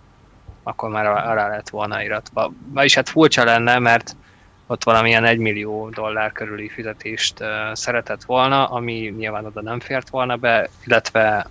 Akkor 0.63 0.89
már 0.89 1.05
arra 1.05 1.47
lett 1.47 1.69
volna 1.69 2.03
iratva. 2.03 2.51
Vagyis 2.73 2.95
hát 2.95 3.09
furcsa 3.09 3.43
lenne, 3.43 3.79
mert 3.79 4.15
ott 4.71 4.83
valamilyen 4.83 5.23
1 5.23 5.37
millió 5.37 5.89
dollár 5.89 6.31
körüli 6.31 6.69
fizetést 6.69 7.43
szeretett 7.73 8.23
volna, 8.23 8.65
ami 8.65 9.13
nyilván 9.17 9.45
oda 9.45 9.61
nem 9.61 9.79
fért 9.79 10.09
volna 10.09 10.35
be, 10.35 10.69
illetve 10.85 11.47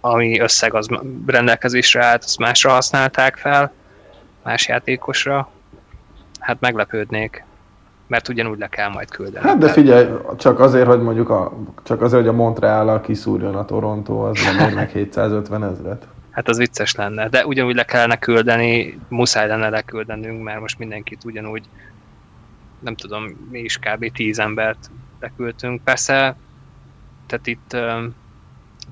ami 0.00 0.40
összeg 0.40 0.74
az 0.74 0.88
rendelkezésre 1.26 2.04
állt, 2.04 2.24
azt 2.24 2.38
másra 2.38 2.70
használták 2.70 3.36
fel, 3.36 3.72
más 4.42 4.68
játékosra. 4.68 5.48
Hát 6.38 6.60
meglepődnék, 6.60 7.44
mert 8.06 8.28
ugyanúgy 8.28 8.58
le 8.58 8.68
kell 8.68 8.88
majd 8.88 9.10
küldeni. 9.10 9.46
Hát 9.46 9.58
de 9.58 9.68
figyelj, 9.68 10.08
csak 10.36 10.60
azért, 10.60 10.86
hogy 10.86 11.02
mondjuk 11.02 11.30
a, 11.30 11.52
csak 11.82 12.02
azért, 12.02 12.22
hogy 12.22 12.30
a 12.30 12.36
Montreal-al 12.36 13.00
kiszúrjon 13.00 13.54
a 13.54 13.64
Toronto, 13.64 14.28
az 14.28 14.38
nem 14.58 14.72
meg 14.72 14.90
750 14.90 15.64
ezret. 15.64 16.06
Hát 16.30 16.48
az 16.48 16.56
vicces 16.56 16.94
lenne, 16.94 17.28
de 17.28 17.46
ugyanúgy 17.46 17.74
le 17.74 17.84
kellene 17.84 18.18
küldeni, 18.18 18.98
muszáj 19.08 19.48
lenne 19.48 19.68
leküldenünk, 19.68 20.42
mert 20.42 20.60
most 20.60 20.78
mindenkit 20.78 21.24
ugyanúgy 21.24 21.62
nem 22.84 22.94
tudom, 22.94 23.48
mi 23.50 23.58
is 23.58 23.78
kb. 23.78 24.12
tíz 24.12 24.38
embert 24.38 24.90
leküldtünk. 25.20 25.84
Persze, 25.84 26.36
tehát 27.26 27.46
itt 27.46 27.76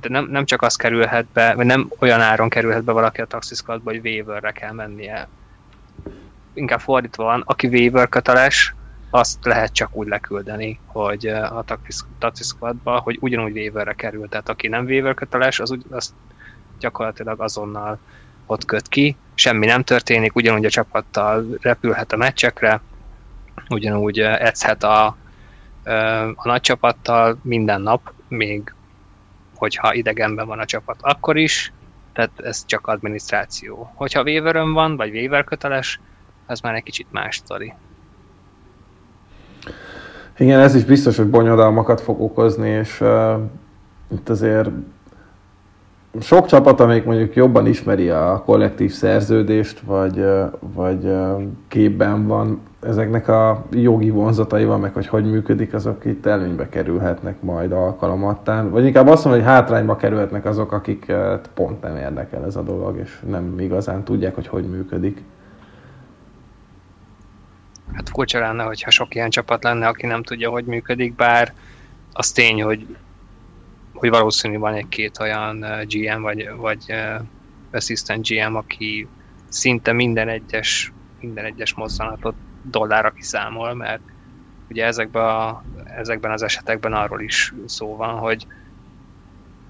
de 0.01 0.09
nem, 0.09 0.27
nem 0.31 0.45
csak 0.45 0.63
az 0.63 0.77
kerülhet 0.77 1.27
be, 1.33 1.55
vagy 1.55 1.67
nem 1.67 1.91
olyan 1.99 2.21
áron 2.21 2.49
kerülhet 2.49 2.85
be 2.85 2.93
valaki 2.93 3.21
a 3.21 3.27
taxiszkatba, 3.27 3.91
hogy 3.91 4.01
waiverre 4.05 4.51
kell 4.51 4.73
mennie. 4.73 5.29
Inkább 6.53 6.81
fordítva 6.81 7.25
van, 7.25 7.43
aki 7.47 7.67
waiver 7.67 8.09
köteles, 8.09 8.75
azt 9.11 9.45
lehet 9.45 9.73
csak 9.73 9.97
úgy 9.97 10.09
leküldeni, 10.09 10.81
hogy 10.87 11.27
a 11.27 11.65
taxiszkatba, 12.19 12.99
hogy 12.99 13.19
ugyanúgy 13.21 13.53
waiverre 13.53 13.93
kerül. 13.93 14.29
Tehát 14.29 14.49
aki 14.49 14.69
nem 14.69 14.85
waiver 14.85 15.15
köteles, 15.15 15.61
az 15.61 15.71
úgy, 15.71 15.85
azt 15.91 16.13
gyakorlatilag 16.79 17.41
azonnal 17.41 17.99
ott 18.47 18.65
köt 18.65 18.89
ki, 18.89 19.17
semmi 19.35 19.67
nem 19.67 19.83
történik, 19.83 20.35
ugyanúgy 20.35 20.65
a 20.65 20.71
csapattal 20.71 21.59
repülhet 21.61 22.13
a 22.13 22.17
meccsekre, 22.17 22.81
ugyanúgy 23.69 24.19
edzhet 24.19 24.83
a, 24.83 25.07
a 26.35 26.49
nagy 26.49 26.61
csapattal 26.61 27.39
minden 27.43 27.81
nap, 27.81 28.13
még 28.29 28.75
hogyha 29.55 29.95
idegenben 29.95 30.47
van 30.47 30.59
a 30.59 30.65
csapat, 30.65 30.97
akkor 31.01 31.37
is, 31.37 31.73
tehát 32.13 32.31
ez 32.37 32.65
csak 32.67 32.87
adminisztráció. 32.87 33.91
Hogyha 33.95 34.23
waiver 34.23 34.55
van, 34.55 34.97
vagy 34.97 35.11
waiver 35.11 35.45
köteles, 35.45 36.01
az 36.47 36.61
már 36.61 36.75
egy 36.75 36.83
kicsit 36.83 37.07
más 37.11 37.37
sztori. 37.37 37.73
Igen, 40.39 40.61
ez 40.61 40.75
is 40.75 40.85
biztos, 40.85 41.17
hogy 41.17 41.31
bonyodalmakat 41.31 42.01
fog 42.01 42.21
okozni, 42.21 42.69
és 42.69 43.01
uh, 43.01 43.41
itt 44.11 44.29
azért 44.29 44.69
sok 46.21 46.47
csapat, 46.47 46.81
amelyik 46.81 47.05
mondjuk 47.05 47.35
jobban 47.35 47.67
ismeri 47.67 48.09
a 48.09 48.43
kollektív 48.45 48.93
szerződést, 48.93 49.81
vagy, 49.81 50.25
vagy 50.61 51.13
képben 51.69 52.27
van, 52.27 52.61
ezeknek 52.83 53.29
a 53.29 53.65
jogi 53.71 54.11
vonzataival, 54.11 54.79
meg 54.79 54.93
hogy 54.93 55.07
hogy 55.07 55.31
működik, 55.31 55.75
azok 55.75 56.05
itt 56.05 56.27
előnybe 56.27 56.69
kerülhetnek 56.69 57.43
majd 57.43 57.73
alkalomattán. 57.73 58.71
Vagy 58.71 58.85
inkább 58.85 59.07
azt 59.07 59.25
mondom, 59.25 59.43
hogy 59.43 59.53
hátrányba 59.53 59.97
kerülhetnek 59.97 60.45
azok, 60.45 60.73
akik 60.73 61.13
pont 61.55 61.83
nem 61.83 61.97
érdekel 61.97 62.45
ez 62.45 62.57
a 62.57 62.63
dolog, 62.63 62.97
és 62.97 63.19
nem 63.29 63.59
igazán 63.59 64.05
tudják, 64.05 64.35
hogy 64.35 64.47
hogy 64.47 64.69
működik. 64.69 65.23
Hát 67.93 68.09
furcsa 68.09 68.39
lenne, 68.39 68.63
hogyha 68.63 68.91
sok 68.91 69.15
ilyen 69.15 69.31
csapat 69.31 69.65
lenne, 69.65 69.87
aki 69.87 70.07
nem 70.07 70.23
tudja, 70.23 70.51
hogy 70.51 70.65
működik, 70.65 71.15
bár 71.15 71.53
az 72.13 72.33
tény, 72.33 72.63
hogy 72.63 72.97
hogy 73.93 74.11
valószínű 74.11 74.59
van 74.59 74.75
egy-két 74.75 75.19
olyan 75.21 75.65
GM 75.85 76.23
vagy, 76.23 76.51
vagy 76.57 76.95
assistant 77.73 78.27
GM, 78.27 78.55
aki 78.55 79.09
szinte 79.49 79.93
minden 79.93 80.29
egyes, 80.29 80.93
minden 81.21 81.45
egyes 81.45 81.75
mozzanatot 81.75 82.35
dollárra 82.63 83.11
kiszámol, 83.11 83.75
mert 83.75 84.03
ugye 84.71 84.85
ezekben, 84.85 85.25
a, 85.25 85.63
ezekben 85.97 86.31
az 86.31 86.43
esetekben 86.43 86.93
arról 86.93 87.21
is 87.21 87.55
szó 87.67 87.97
van, 87.97 88.19
hogy 88.19 88.47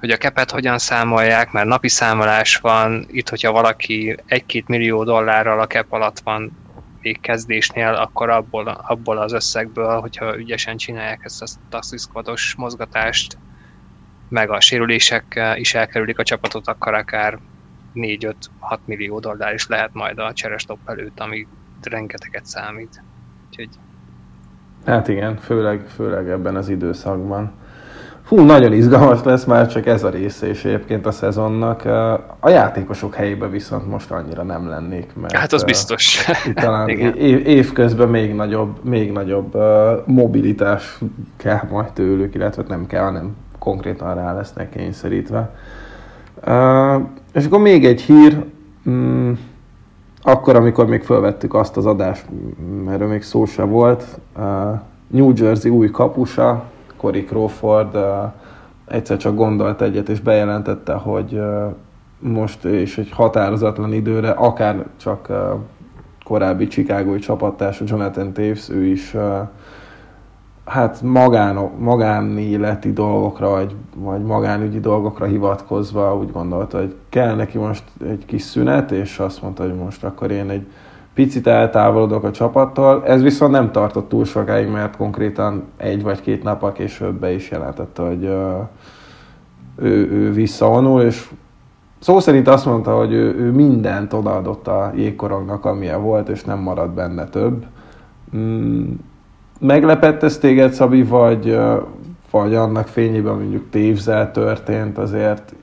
hogy 0.03 0.11
a 0.11 0.17
kepet 0.17 0.51
hogyan 0.51 0.79
számolják, 0.79 1.53
mert 1.53 1.67
napi 1.67 1.89
számolás 1.89 2.57
van, 2.57 3.07
itt, 3.11 3.29
hogyha 3.29 3.53
valaki 3.53 4.17
egy-két 4.27 4.69
millió 4.69 5.05
dollárral 5.05 5.61
a 5.61 5.67
kep 5.67 5.93
alatt 5.93 6.21
van 6.21 6.53
végkezdésnél, 7.01 7.89
akkor 7.89 8.31
abból, 8.31 8.69
abból 8.69 9.19
az 9.19 9.33
összegből, 9.33 10.01
hogyha 10.01 10.39
ügyesen 10.39 10.77
csinálják 10.77 11.21
ezt 11.23 11.43
a 11.43 11.47
taxiszkvados 11.69 12.55
mozgatást, 12.55 13.39
meg 14.29 14.51
a 14.51 14.61
sérülések 14.61 15.41
is 15.55 15.75
elkerülik 15.75 16.19
a 16.19 16.23
csapatot, 16.23 16.69
akkor 16.69 16.95
akár 16.95 17.39
4-5-6 17.95 18.35
millió 18.85 19.19
dollár 19.19 19.55
is 19.55 19.67
lehet 19.67 19.93
majd 19.93 20.19
a 20.19 20.33
cserestop 20.33 20.79
előtt, 20.85 21.21
ami 21.21 21.47
rengeteget 21.87 22.47
számít. 22.47 23.03
Úgyhogy... 23.49 23.69
Hát 24.87 25.09
igen, 25.09 25.37
főleg, 25.37 25.87
főleg 25.95 26.29
ebben 26.29 26.57
az 26.57 26.69
időszakban. 26.69 27.53
Fú, 28.25 28.41
nagyon 28.41 28.73
izgalmas 28.73 29.23
lesz 29.25 29.45
már 29.45 29.67
csak 29.67 29.87
ez 29.87 30.05
a 30.05 30.09
része 30.09 30.47
és 30.47 30.65
egyébként 30.65 31.07
a 31.07 31.11
szezonnak. 31.11 31.85
A 32.41 32.49
játékosok 32.49 33.15
helyébe 33.15 33.49
viszont 33.49 33.89
most 33.89 34.11
annyira 34.11 34.43
nem 34.43 34.69
lennék, 34.69 35.11
mert... 35.21 35.37
Hát 35.37 35.53
az 35.53 35.65
biztos. 35.65 36.27
Itt 36.47 36.55
talán 36.55 36.89
év, 37.29 37.47
évközben 37.47 38.09
még 38.09 38.35
nagyobb, 38.35 38.85
még 38.85 39.13
nagyobb 39.13 39.57
mobilitás 40.07 40.99
kell 41.37 41.63
majd 41.71 41.93
tőlük, 41.93 42.35
illetve 42.35 42.63
nem 42.69 42.87
kell, 42.87 43.05
hanem 43.05 43.37
konkrétan 43.59 44.15
rá 44.15 44.33
lesznek 44.33 44.71
kényszerítve. 44.71 45.55
Uh, 46.47 47.03
és 47.33 47.45
akkor 47.45 47.61
még 47.61 47.85
egy 47.85 48.01
hír, 48.01 48.45
um, 48.85 49.39
akkor, 50.23 50.57
amikor 50.57 50.87
még 50.87 51.03
felvettük 51.03 51.55
azt 51.55 51.77
az 51.77 51.87
adást, 51.87 52.27
erről 52.89 53.09
még 53.09 53.23
szó 53.23 53.45
se 53.45 53.63
volt, 53.63 54.05
uh, 54.37 54.43
New 55.07 55.33
Jersey 55.37 55.71
új 55.71 55.91
kapusa, 55.91 56.65
Cory 56.97 57.25
Crawford 57.25 57.97
egyszer 58.87 59.17
csak 59.17 59.35
gondolt 59.35 59.83
egyet, 59.83 60.09
és 60.09 60.21
bejelentette, 60.21 60.93
hogy 60.93 61.41
most 62.19 62.65
és 62.65 62.99
egy 62.99 63.11
határozatlan 63.11 63.93
időre, 63.93 64.31
akár 64.31 64.87
csak 64.97 65.29
korábbi 66.25 66.67
Chicagói 66.67 67.19
csapattársa 67.19 67.85
Jonathan 67.87 68.33
Taves, 68.33 68.69
ő 68.69 68.85
is 68.85 69.17
hát 70.65 71.03
magán, 71.03 71.71
magánéleti 71.79 72.93
dolgokra, 72.93 73.51
vagy, 73.51 73.75
vagy 73.97 74.23
magánügyi 74.23 74.81
dolgokra 74.81 75.27
hivatkozva 75.27 76.17
úgy 76.17 76.33
gondolta, 76.33 76.79
hogy 76.79 76.95
kell 77.09 77.35
neki 77.35 77.59
most 77.59 77.85
egy 78.09 78.25
kis 78.25 78.43
szünet, 78.43 78.91
és 78.91 79.19
azt 79.19 79.43
mondta, 79.43 79.63
hogy 79.63 79.75
most 79.75 80.05
akkor 80.05 80.31
én 80.31 80.51
egy 80.51 80.67
picit 81.15 81.47
eltávolodok 81.47 82.25
a 82.25 82.31
csapattól. 82.31 83.05
Ez 83.07 83.23
viszont 83.23 83.53
nem 83.53 83.73
tartott 83.73 84.09
túl 84.09 84.25
sokáig, 84.25 84.69
mert 84.69 84.97
konkrétan 84.97 85.65
egy 85.77 86.03
vagy 86.03 86.21
két 86.21 86.43
nap 86.43 86.73
később 86.73 87.15
be 87.15 87.33
is 87.33 87.51
jelentette, 87.51 88.03
hogy 88.03 88.25
ő, 89.77 90.11
ő 90.11 90.33
visszavonul, 90.33 91.03
és 91.03 91.31
szó 91.99 92.21
szerint 92.21 92.49
azt 92.49 92.67
mondta, 92.67 92.97
hogy 92.97 93.13
ő, 93.13 93.35
ő 93.35 93.51
mindent 93.51 94.13
odaadott 94.13 94.69
a 94.69 94.93
jégkorongnak, 94.95 95.65
amilyen 95.65 96.03
volt, 96.03 96.29
és 96.29 96.45
nem 96.45 96.59
maradt 96.59 96.95
benne 96.95 97.25
több. 97.25 97.67
Meglepett 99.63 100.23
ez 100.23 100.39
téged, 100.39 100.73
Szabi, 100.73 101.03
vagy, 101.03 101.59
vagy 102.31 102.55
annak 102.55 102.89
fényében 102.89 103.35
mondjuk 103.35 103.71
tévzel 103.71 104.31
történt, 104.31 104.99
azért 104.99 105.55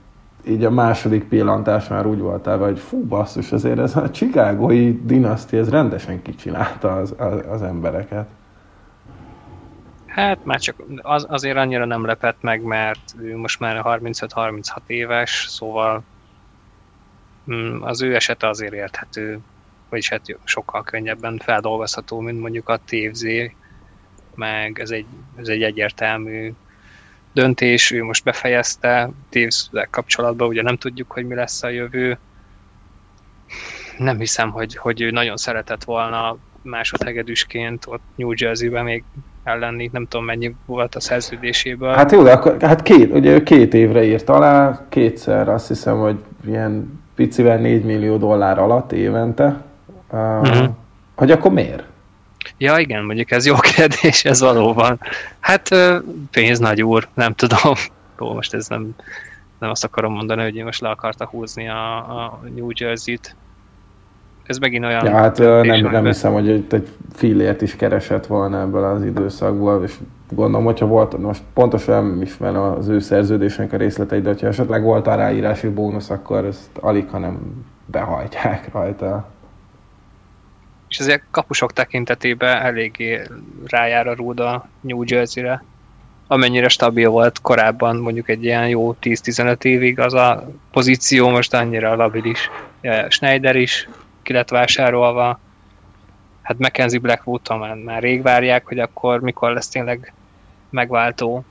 így 0.48 0.64
a 0.64 0.70
második 0.70 1.24
pillantás 1.24 1.88
már 1.88 2.06
úgy 2.06 2.20
voltál, 2.20 2.58
hogy 2.58 2.80
fú, 2.80 3.04
basszus, 3.04 3.52
azért 3.52 3.80
ez 3.80 3.96
a 3.96 4.10
csikágói 4.10 5.06
dinasztia, 5.06 5.60
ez 5.60 5.70
rendesen 5.70 6.22
kicsinálta 6.22 6.96
az, 6.96 7.16
az, 7.18 7.44
az 7.50 7.62
embereket. 7.62 8.28
Hát 10.06 10.46
már 10.46 10.60
csak 10.60 10.76
az, 11.02 11.26
azért 11.30 11.58
annyira 11.58 11.86
nem 11.86 12.06
lepett 12.06 12.42
meg, 12.42 12.62
mert 12.62 13.16
ő 13.22 13.38
most 13.38 13.60
már 13.60 13.82
35-36 13.84 14.62
éves, 14.88 15.46
szóval 15.50 16.04
mm, 17.52 17.82
az 17.82 18.02
ő 18.02 18.16
esete 18.16 18.48
azért 18.48 18.74
érthető, 18.74 19.40
vagyis 19.90 20.10
hát 20.10 20.22
sokkal 20.44 20.84
könnyebben 20.84 21.38
feldolgozható, 21.38 22.20
mint 22.20 22.40
mondjuk 22.40 22.70
a 22.70 22.80
TFZ, 22.86 23.26
meg 24.36 24.80
ez 24.80 24.90
egy, 24.90 25.06
ez 25.36 25.48
egy 25.48 25.64
egyértelmű 25.64 26.54
döntés, 27.34 27.92
ő 27.92 28.04
most 28.04 28.24
befejezte, 28.24 29.10
taves 29.30 29.70
kapcsolatban 29.90 30.48
ugye 30.48 30.62
nem 30.62 30.78
tudjuk, 30.78 31.12
hogy 31.12 31.28
mi 31.28 31.36
lesz 31.36 31.64
a 31.64 31.70
jövő. 31.70 32.18
Nem 33.98 34.20
hiszem, 34.20 34.52
hogy, 34.52 34.76
hogy 34.76 35.02
ő 35.02 35.12
nagyon 35.12 35.38
szeretett 35.38 35.84
volna 35.84 36.38
másodhegedűsként 36.62 37.86
ott 37.88 38.02
New 38.16 38.32
Jersey-ben 38.36 38.84
még 38.84 39.04
ellenni, 39.44 39.90
nem 39.94 40.08
tudom 40.08 40.26
mennyi 40.26 40.56
volt 40.66 40.96
a 40.96 41.00
szerződéséből. 41.00 41.94
Hát 41.94 42.12
jó, 42.12 42.24
de 42.24 42.32
akkor, 42.32 42.58
hát 42.62 42.82
két, 42.82 43.14
ugye 43.14 43.32
ő 43.32 43.44
két 43.44 43.74
évre 43.74 44.04
írt 44.04 44.30
alá, 44.30 44.86
kétszer 44.90 45.50
azt 45.50 45.68
hiszem, 45.68 46.00
hogy 46.00 46.18
ilyen 46.46 47.02
picivel 47.16 47.58
4 47.58 47.84
millió 47.84 48.18
dollár 48.18 48.60
alatt 48.60 48.92
évente. 48.92 49.64
Uh, 50.12 50.20
uh-huh. 50.20 50.70
Hogy 51.16 51.32
akkor 51.32 51.52
miért? 51.52 51.84
Ja 52.62 52.78
igen, 52.78 53.04
mondjuk 53.04 53.32
ez 53.32 53.46
jó 53.46 53.56
kérdés, 53.76 54.26
ez 54.26 54.40
valóban. 54.40 55.00
Hát 55.40 55.70
pénz 56.32 56.60
nagy 56.60 56.84
úr, 56.84 57.08
nem 57.14 57.34
tudom. 57.34 57.74
Ó, 58.20 58.34
most 58.34 58.54
ez 58.54 58.68
nem, 58.68 58.96
nem 59.60 59.70
azt 59.70 59.84
akarom 59.84 60.14
mondani, 60.14 60.44
hogy 60.44 60.56
én 60.56 60.64
most 60.64 60.82
le 60.82 60.90
akarta 60.90 61.26
húzni 61.26 61.70
a, 61.70 61.96
a 61.98 62.40
New 62.56 62.68
Jersey-t. 62.74 63.36
Ez 64.44 64.58
megint 64.58 64.86
olyan... 64.86 65.06
Ja, 65.06 65.12
hát 65.12 65.38
nem, 65.38 65.92
nem 65.92 66.06
hiszem, 66.06 66.34
hogy 66.34 66.50
egy, 66.50 66.66
egy 66.70 66.88
fillért 67.14 67.62
is 67.62 67.76
keresett 67.76 68.26
volna 68.26 68.62
ebből 68.62 68.84
az 68.84 69.04
időszakból, 69.04 69.84
és 69.84 69.94
gondolom, 70.30 70.66
hogyha 70.66 70.86
volt, 70.86 71.18
most 71.18 71.42
pontosan 71.54 72.06
nem 72.06 72.22
ismerem 72.22 72.62
az 72.62 72.88
ő 72.88 73.00
szerződésnek 73.00 73.74
a 73.74 73.78
részleteit, 73.78 74.24
de 74.24 74.36
ha 74.40 74.48
esetleg 74.48 74.84
volt 74.84 75.08
a 75.08 75.16
ráírási 75.16 75.68
bónusz, 75.68 76.10
akkor 76.10 76.46
ezt 76.46 76.70
alig, 76.80 77.10
hanem 77.10 77.66
behajtják 77.86 78.74
rajta 78.74 79.30
és 80.90 81.00
azért 81.00 81.24
kapusok 81.32 81.74
tekintetében 81.74 82.62
eléggé 82.62 83.22
rájár 83.66 84.08
a 84.08 84.16
rúda 84.16 84.70
New 84.82 85.04
Jersey-re. 85.06 85.64
Amennyire 86.28 86.68
stabil 86.68 87.10
volt 87.10 87.42
korábban, 87.42 87.96
mondjuk 87.96 88.30
egy 88.30 88.44
ilyen 88.44 88.68
jó 88.68 88.96
10-15 89.02 89.64
évig 89.64 90.00
az 90.00 90.14
a 90.14 90.50
pozíció, 90.72 91.30
most 91.30 91.54
annyira 91.54 91.96
labilis. 91.96 92.50
Schneider 93.08 93.56
is 93.56 93.90
ki 94.22 94.34
lett 94.34 94.50
vásárolva, 94.50 95.40
hát 96.42 96.58
Mackenzie 96.58 97.00
Blackwood-tól 97.00 97.58
már, 97.58 97.76
már 97.76 98.02
rég 98.02 98.22
várják, 98.22 98.66
hogy 98.66 98.80
akkor 98.80 99.20
mikor 99.20 99.52
lesz 99.52 99.68
tényleg 99.68 100.14
megváltó. 100.70 101.46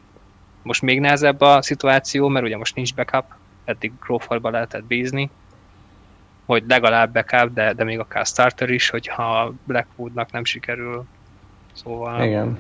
Most 0.63 0.83
még 0.83 1.01
nehezebb 1.01 1.41
a 1.41 1.63
szituáció, 1.63 2.29
mert 2.29 2.45
ugye 2.45 2.57
most 2.57 2.75
nincs 2.75 2.95
backup, 2.95 3.25
eddig 3.65 3.93
Crawfordba 4.01 4.51
lehetett 4.51 4.85
bízni, 4.85 5.31
hogy 6.49 6.65
legalább 6.69 7.13
backup, 7.13 7.55
de, 7.55 7.73
de 7.73 7.85
még 7.85 7.99
akár 7.99 8.27
starter 8.27 8.71
is, 8.71 8.91
hogyha 8.91 9.53
Blackwoodnak 9.65 10.33
nem 10.33 10.45
sikerül. 10.45 11.05
Szóval... 11.73 12.23
Igen. 12.23 12.59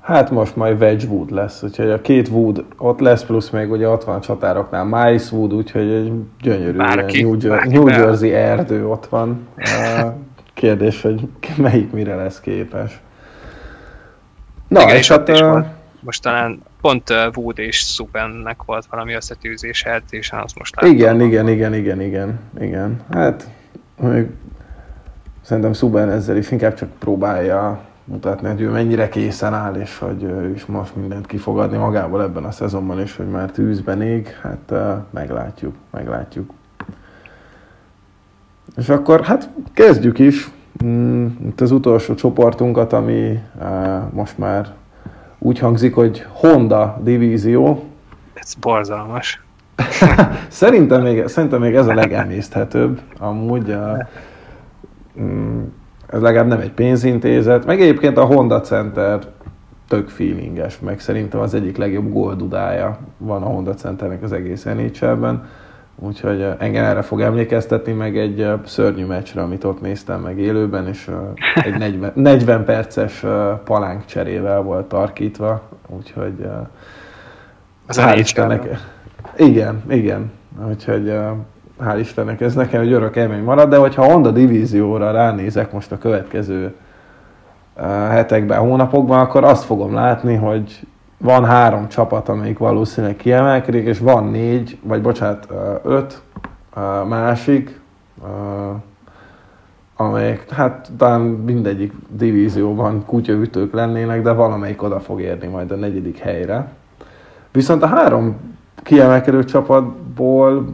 Hát 0.00 0.30
most 0.30 0.56
majd 0.56 0.80
Wedgwood 0.80 1.30
lesz, 1.30 1.62
úgyhogy 1.62 1.90
a 1.90 2.00
két 2.00 2.28
Wood 2.28 2.64
ott 2.76 3.00
lesz, 3.00 3.24
plusz 3.24 3.50
még 3.50 3.70
ugye 3.70 3.88
ott 3.88 4.04
van 4.04 4.16
a 4.16 4.20
csatároknál 4.20 4.84
Mice 4.84 5.36
Wood, 5.36 5.52
úgyhogy 5.52 5.90
egy 5.90 6.12
gyönyörű 6.40 6.76
bárki, 6.76 7.22
New, 7.22 7.36
Jer- 7.40 7.64
New 7.64 7.88
Jersey 7.88 8.32
erdő 8.32 8.88
ott 8.88 9.06
van. 9.06 9.48
Kérdés, 10.54 11.02
hogy 11.02 11.28
melyik 11.56 11.90
mire 11.90 12.14
lesz 12.14 12.40
képes. 12.40 13.00
Na, 14.68 14.80
Igen, 14.80 14.94
és, 14.94 15.00
és 15.00 15.08
hát, 15.08 15.28
is 15.28 15.40
van. 15.40 15.66
Most 16.00 16.22
talán 16.22 16.62
pont 16.84 17.10
Wood 17.34 17.58
és 17.58 17.76
Subennek 17.78 18.62
volt 18.62 18.86
valami 18.86 19.14
összetűzés 19.14 19.84
edzésen, 19.84 20.40
azt 20.40 20.58
most 20.58 20.76
láttam. 20.76 20.90
Igen, 20.90 21.20
igen, 21.20 21.48
igen, 21.48 21.74
igen, 21.74 22.00
igen, 22.00 22.40
igen. 22.60 23.00
Hát, 23.10 23.48
még 24.00 24.26
szerintem 25.40 25.72
Suben 25.72 26.10
ezzel 26.10 26.36
is 26.36 26.50
inkább 26.50 26.74
csak 26.74 26.88
próbálja 26.98 27.80
mutatni, 28.04 28.48
hogy 28.48 28.60
ő 28.60 28.68
mennyire 28.68 29.08
készen 29.08 29.54
áll, 29.54 29.74
és 29.74 29.98
hogy 29.98 30.22
ő 30.22 30.52
is 30.54 30.66
most 30.66 30.96
mindent 30.96 31.26
kifogadni 31.26 31.76
magából 31.76 32.22
ebben 32.22 32.44
a 32.44 32.50
szezonban, 32.50 33.00
és 33.00 33.16
hogy 33.16 33.28
már 33.28 33.50
tűzben 33.50 34.02
ég, 34.02 34.28
hát 34.28 34.72
meglátjuk, 35.10 35.74
meglátjuk. 35.90 36.50
És 38.76 38.88
akkor 38.88 39.24
hát 39.24 39.50
kezdjük 39.72 40.18
is 40.18 40.50
mm, 40.84 41.26
itt 41.46 41.60
az 41.60 41.70
utolsó 41.70 42.14
csoportunkat, 42.14 42.92
ami 42.92 43.42
most 44.12 44.38
már 44.38 44.74
úgy 45.44 45.58
hangzik, 45.58 45.94
hogy 45.94 46.26
Honda 46.32 47.00
divízió. 47.02 47.84
Ez 48.34 48.54
borzalmas. 48.54 49.44
szerintem, 50.48 51.02
még, 51.02 51.26
szerintem 51.26 51.60
még 51.60 51.74
ez 51.74 51.86
a 51.86 51.94
legemészthetőbb. 51.94 53.00
Amúgy 53.18 53.70
a, 53.70 54.08
mm, 55.20 55.62
ez 56.06 56.20
legalább 56.20 56.46
nem 56.46 56.60
egy 56.60 56.72
pénzintézet, 56.72 57.66
meg 57.66 57.80
egyébként 57.80 58.18
a 58.18 58.24
Honda 58.24 58.60
Center 58.60 59.20
tök 59.88 60.08
feelinges, 60.08 60.78
meg 60.80 61.00
szerintem 61.00 61.40
az 61.40 61.54
egyik 61.54 61.76
legjobb 61.76 62.12
goldudája 62.12 62.98
van 63.18 63.42
a 63.42 63.46
Honda 63.46 63.74
Centernek 63.74 64.22
az 64.22 64.32
egész 64.32 64.62
NHL-ben. 64.62 65.48
Úgyhogy 65.98 66.46
engem 66.58 66.84
erre 66.84 67.02
fog 67.02 67.20
emlékeztetni, 67.20 67.92
meg 67.92 68.18
egy 68.18 68.48
szörnyű 68.64 69.04
meccsre, 69.04 69.42
amit 69.42 69.64
ott 69.64 69.80
néztem 69.80 70.20
meg 70.20 70.38
élőben, 70.38 70.88
és 70.88 71.10
egy 71.54 71.78
40, 71.78 72.12
40 72.14 72.64
perces 72.74 73.24
palánk 73.64 74.04
cserével 74.04 74.62
volt 74.62 74.86
tarkítva, 74.86 75.62
úgyhogy 75.86 76.48
az 77.86 78.00
hál' 78.00 78.18
Istennek. 78.18 78.68
Igen, 79.36 79.82
igen. 79.88 80.32
Úgyhogy 80.68 81.12
hál' 81.80 81.98
Istennek 81.98 82.40
ez 82.40 82.54
nekem 82.54 82.80
egy 82.80 82.92
örök 82.92 83.16
élmény 83.16 83.42
marad, 83.42 83.68
de 83.68 83.76
hogyha 83.76 84.04
Honda 84.04 84.30
divízióra 84.30 85.10
ránézek 85.10 85.72
most 85.72 85.92
a 85.92 85.98
következő 85.98 86.74
hetekben, 88.08 88.58
hónapokban, 88.58 89.18
akkor 89.18 89.44
azt 89.44 89.64
fogom 89.64 89.94
látni, 89.94 90.34
hogy 90.34 90.86
van 91.24 91.44
három 91.44 91.88
csapat, 91.88 92.28
amelyik 92.28 92.58
valószínűleg 92.58 93.16
kiemelkedik, 93.16 93.86
és 93.86 93.98
van 93.98 94.30
négy, 94.30 94.78
vagy 94.82 95.02
bocsánat, 95.02 95.48
öt 95.82 96.22
másik, 97.08 97.80
amelyek 99.96 100.50
hát 100.50 100.90
talán 100.96 101.20
mindegyik 101.20 101.92
divízióban 102.08 103.04
kutyaütők 103.04 103.72
lennének, 103.72 104.22
de 104.22 104.32
valamelyik 104.32 104.82
oda 104.82 105.00
fog 105.00 105.20
érni 105.20 105.46
majd 105.46 105.70
a 105.70 105.76
negyedik 105.76 106.18
helyre. 106.18 106.72
Viszont 107.52 107.82
a 107.82 107.86
három 107.86 108.36
kiemelkedő 108.82 109.44
csapatból 109.44 110.68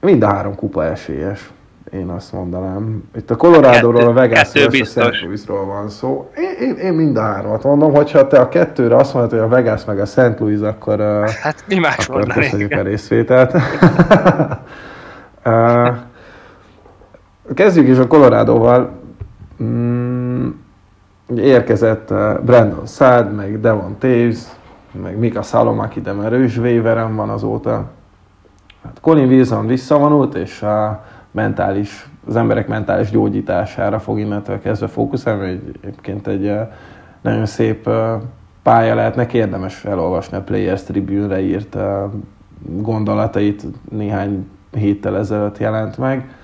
mind 0.00 0.22
a 0.22 0.26
három 0.26 0.54
kupa 0.54 0.84
esélyes 0.84 1.50
én 1.92 2.08
azt 2.08 2.32
mondanám. 2.32 3.02
Itt 3.16 3.30
a 3.30 3.36
Colorado-ról, 3.36 4.06
a 4.06 4.12
Vegasról 4.12 4.72
és 4.72 4.80
a 4.80 4.84
St. 4.84 5.22
Louisról 5.22 5.64
van 5.64 5.88
szó. 5.88 6.30
Én, 6.36 6.68
én, 6.68 6.74
én 6.74 6.92
mind 6.92 7.16
a 7.16 7.20
hármat 7.20 7.62
mondom, 7.62 7.92
hogyha 7.92 8.26
te 8.26 8.38
a 8.38 8.48
kettőre 8.48 8.96
azt 8.96 9.14
mondod, 9.14 9.30
hogy 9.30 9.40
a 9.40 9.48
Vegas 9.48 9.84
meg 9.84 10.00
a 10.00 10.06
St. 10.06 10.38
Louis, 10.38 10.60
akkor, 10.60 11.00
hát, 11.42 11.64
mi 11.68 11.78
más 11.78 12.08
akkor 12.08 12.26
köszönjük 12.26 12.72
a 12.72 12.82
részvételt. 12.82 13.54
Kezdjük 17.54 17.88
is 17.88 17.98
a 17.98 18.06
Colorado-val. 18.06 18.90
Mm, 19.62 20.48
érkezett 21.36 22.08
Brandon 22.44 22.86
Saad, 22.86 23.34
meg 23.34 23.60
Devon 23.60 23.96
Taves, 23.98 24.38
meg 25.02 25.18
Mika 25.18 25.42
Salomaki, 25.42 26.00
de 26.00 26.12
már 26.12 26.32
ő 26.32 26.44
is 26.44 26.56
waiveren 26.56 27.16
van 27.16 27.28
azóta. 27.28 27.84
Hát 28.84 29.00
Colin 29.00 29.28
Wilson 29.28 29.66
visszavonult, 29.66 30.34
és 30.34 30.62
a 30.62 31.04
mentális, 31.30 32.08
az 32.26 32.36
emberek 32.36 32.68
mentális 32.68 33.10
gyógyítására 33.10 33.98
fog 33.98 34.18
innentől 34.18 34.60
kezdve 34.60 34.86
fókuszálni, 34.86 35.48
hogy 35.48 35.78
egyébként 35.80 36.26
egy 36.26 36.46
uh, 36.46 36.60
nagyon 37.20 37.46
szép 37.46 37.86
uh, 37.86 38.22
pálya 38.62 38.94
lehetnek, 38.94 39.32
érdemes 39.32 39.84
elolvasni 39.84 40.36
a 40.36 40.42
Players 40.42 40.82
Tribune-re 40.82 41.40
írt 41.40 41.76
gondolatait, 42.62 43.66
néhány 43.90 44.48
héttel 44.72 45.16
ezelőtt 45.16 45.58
jelent 45.58 45.98
meg. 45.98 46.34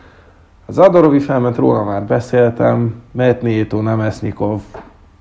Az 0.66 0.78
Adorov 0.78 1.14
is 1.14 1.26
róla 1.56 1.84
már 1.84 2.02
beszéltem, 2.02 3.02
Matt 3.10 3.42
Nieto, 3.42 3.82
Nemesnikov, 3.82 4.60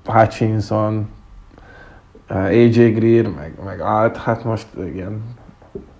Hutchinson, 0.04 1.08
AJ 2.28 2.90
Greer, 2.90 3.28
meg, 3.36 3.54
meg 3.64 3.80
Alt, 3.80 4.16
hát 4.16 4.44
most 4.44 4.66
igen, 4.86 5.22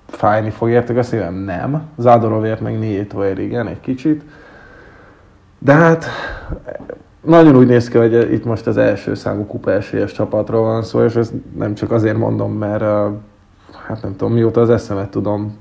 fájni 0.07 0.51
fog 0.51 0.69
értek 0.69 0.97
a 0.97 1.03
szívem? 1.03 1.35
Nem. 1.35 1.83
Zádorovért 1.97 2.61
meg 2.61 2.79
Nietóért 2.79 3.38
igen, 3.38 3.66
egy 3.66 3.81
kicsit. 3.81 4.23
De 5.59 5.73
hát 5.73 6.05
nagyon 7.21 7.57
úgy 7.57 7.66
néz 7.66 7.88
ki, 7.88 7.99
hogy 7.99 8.33
itt 8.33 8.45
most 8.45 8.66
az 8.66 8.77
első 8.77 9.14
számú 9.14 9.47
kupa 9.47 9.73
esélyes 9.73 10.12
csapatról 10.12 10.62
van 10.62 10.83
szó, 10.83 11.05
és 11.05 11.14
ezt 11.14 11.33
nem 11.57 11.75
csak 11.75 11.90
azért 11.90 12.16
mondom, 12.16 12.53
mert 12.53 12.83
hát 13.87 14.03
nem 14.03 14.16
tudom, 14.16 14.33
mióta 14.33 14.61
az 14.61 14.71
eszemet 14.71 15.11
tudom, 15.11 15.57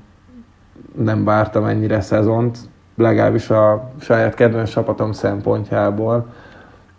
nem 0.96 1.24
vártam 1.24 1.64
ennyire 1.64 2.00
szezont, 2.00 2.58
legalábbis 2.96 3.50
a 3.50 3.90
saját 4.00 4.34
kedvenc 4.34 4.70
csapatom 4.70 5.12
szempontjából. 5.12 6.26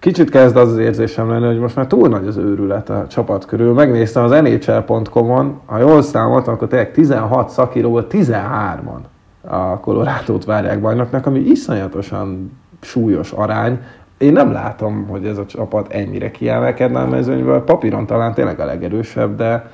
Kicsit 0.08 0.30
kezd 0.30 0.56
az 0.56 0.72
az 0.72 0.78
érzésem 0.78 1.30
lenni, 1.30 1.46
hogy 1.46 1.60
most 1.60 1.76
már 1.76 1.88
túl 1.88 2.08
nagy 2.08 2.28
az 2.28 2.38
őrület 2.38 2.90
a 2.90 3.08
csapat 3.08 3.46
körül. 3.46 3.74
Megnéztem 3.74 4.24
az 4.24 4.32
NHL.com-on, 4.32 5.60
ha 5.66 5.78
jól 5.78 6.02
számoltam, 6.02 6.54
akkor 6.54 6.68
tényleg 6.68 6.92
16 6.92 7.50
szakíróból 7.50 8.08
13-an 8.10 9.00
a 9.42 9.80
Colorado-t 9.80 10.46
várják 10.46 10.82
bajnoknak, 10.82 11.26
ami 11.26 11.40
iszonyatosan 11.40 12.58
súlyos 12.82 13.32
arány. 13.32 13.80
Én 14.18 14.32
nem 14.32 14.52
látom, 14.52 15.08
hogy 15.08 15.26
ez 15.26 15.38
a 15.38 15.46
csapat 15.46 15.92
ennyire 15.92 16.32
kiemelkedne 16.32 17.00
a 17.00 17.08
mezőnyből. 17.08 17.64
Papíron 17.64 18.06
talán 18.06 18.34
tényleg 18.34 18.60
a 18.60 18.66
legerősebb, 18.66 19.36
de 19.36 19.72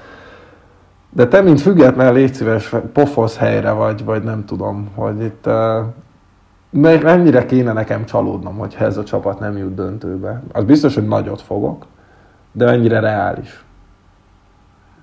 de 1.10 1.28
te, 1.28 1.42
mint 1.42 1.62
független, 1.62 2.14
légy 2.14 2.34
szíves, 2.34 2.74
pofosz 2.94 3.38
helyre 3.38 3.72
vagy, 3.72 4.04
vagy 4.06 4.24
nem 4.24 4.46
tudom, 4.46 4.90
hogy 4.96 5.22
itt 5.22 5.48
uh, 5.48 5.54
mennyire 6.74 7.46
kéne 7.46 7.74
nekem 7.74 8.06
csalódnom, 8.06 8.58
hogyha 8.58 8.86
ez 8.86 8.98
a 8.98 9.04
csapat 9.04 9.40
nem 9.40 9.58
jut 9.58 9.76
döntőbe. 9.76 10.44
Az 10.52 10.64
biztos, 10.64 10.94
hogy 10.94 11.08
nagyot 11.08 11.42
fogok, 11.42 11.86
de 12.52 12.66
mennyire 12.66 13.00
reális. 13.00 13.64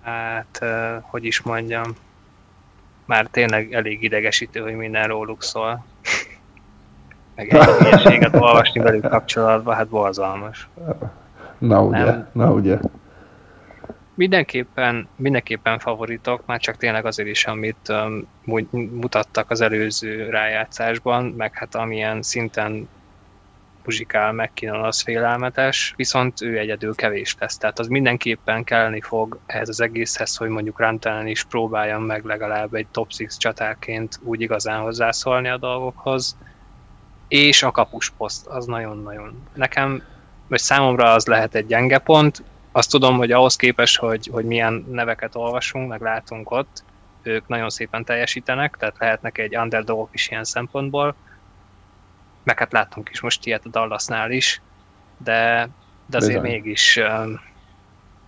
Hát, 0.03 0.65
hogy 1.03 1.25
is 1.25 1.43
mondjam, 1.43 1.85
már 3.05 3.27
tényleg 3.27 3.73
elég 3.73 4.03
idegesítő, 4.03 4.61
hogy 4.61 4.75
minden 4.75 5.07
róluk 5.07 5.43
szól. 5.43 5.85
Meg 7.37 7.55
egy 8.05 8.29
olvasni 8.33 8.81
velük 8.81 9.09
kapcsolatban, 9.09 9.75
hát 9.75 9.89
borzalmas. 9.89 10.69
Na 11.59 11.85
ugye, 11.85 12.05
nem. 12.05 12.29
na 12.33 12.53
ugye 12.53 12.79
mindenképpen, 14.15 15.09
mindenképpen 15.17 15.79
favoritok, 15.79 16.47
már 16.47 16.61
csak 16.61 16.77
tényleg 16.77 17.07
azért 17.07 17.29
is, 17.29 17.47
amit 17.47 17.89
um, 17.89 18.29
mutattak 18.91 19.51
az 19.51 19.61
előző 19.61 20.29
rájátszásban, 20.31 21.25
meg 21.25 21.55
hát 21.55 21.75
amilyen 21.75 22.23
szinten 22.23 22.89
muzsikál 23.85 24.33
McKinnon 24.33 24.85
az 24.85 25.01
félelmetes, 25.01 25.93
viszont 25.97 26.43
ő 26.43 26.59
egyedül 26.59 26.95
kevés 26.95 27.37
lesz. 27.39 27.59
Tehát 27.59 27.79
az 27.79 27.87
mindenképpen 27.87 28.65
kelleni 28.65 29.01
fog 29.01 29.39
ehhez 29.47 29.69
az 29.69 29.81
egészhez, 29.81 30.37
hogy 30.37 30.49
mondjuk 30.49 30.79
Rantelen 30.79 31.27
is 31.27 31.45
próbáljon 31.45 32.03
meg 32.03 32.25
legalább 32.25 32.75
egy 32.75 32.87
top 32.87 33.11
6 33.19 33.39
csatárként 33.39 34.19
úgy 34.23 34.41
igazán 34.41 34.81
hozzászólni 34.81 35.49
a 35.49 35.57
dolgokhoz. 35.57 36.37
És 37.29 37.63
a 37.63 37.71
kapusposzt, 37.71 38.47
az 38.47 38.67
nagyon-nagyon. 38.67 39.43
Nekem, 39.55 40.03
vagy 40.49 40.59
számomra 40.59 41.13
az 41.13 41.27
lehet 41.27 41.55
egy 41.55 41.67
gyenge 41.67 41.99
pont, 41.99 42.43
azt 42.73 42.91
tudom, 42.91 43.17
hogy 43.17 43.33
ahhoz 43.33 43.57
képest, 43.57 43.97
hogy, 43.99 44.29
hogy 44.33 44.45
milyen 44.45 44.87
neveket 44.91 45.35
olvasunk, 45.35 45.89
meg 45.89 46.01
látunk 46.01 46.51
ott, 46.51 46.85
ők 47.23 47.49
nagyon 47.49 47.71
szépen 47.71 48.05
teljesítenek, 48.05 48.77
tehát 48.79 48.99
lehetnek 48.99 49.39
egy 49.39 49.57
underdog 49.57 50.09
is 50.13 50.29
ilyen 50.29 50.45
szempontból, 50.45 51.15
meg 52.43 52.59
hát 52.59 52.73
láttunk 52.73 53.09
is 53.13 53.21
most 53.21 53.47
ilyet 53.47 53.65
a 53.65 53.69
Dallasnál 53.69 54.31
is, 54.31 54.63
de, 55.19 55.69
de 56.07 56.17
azért 56.17 56.41
Bizony. 56.41 56.51
mégis 56.51 56.97
um, 56.97 57.41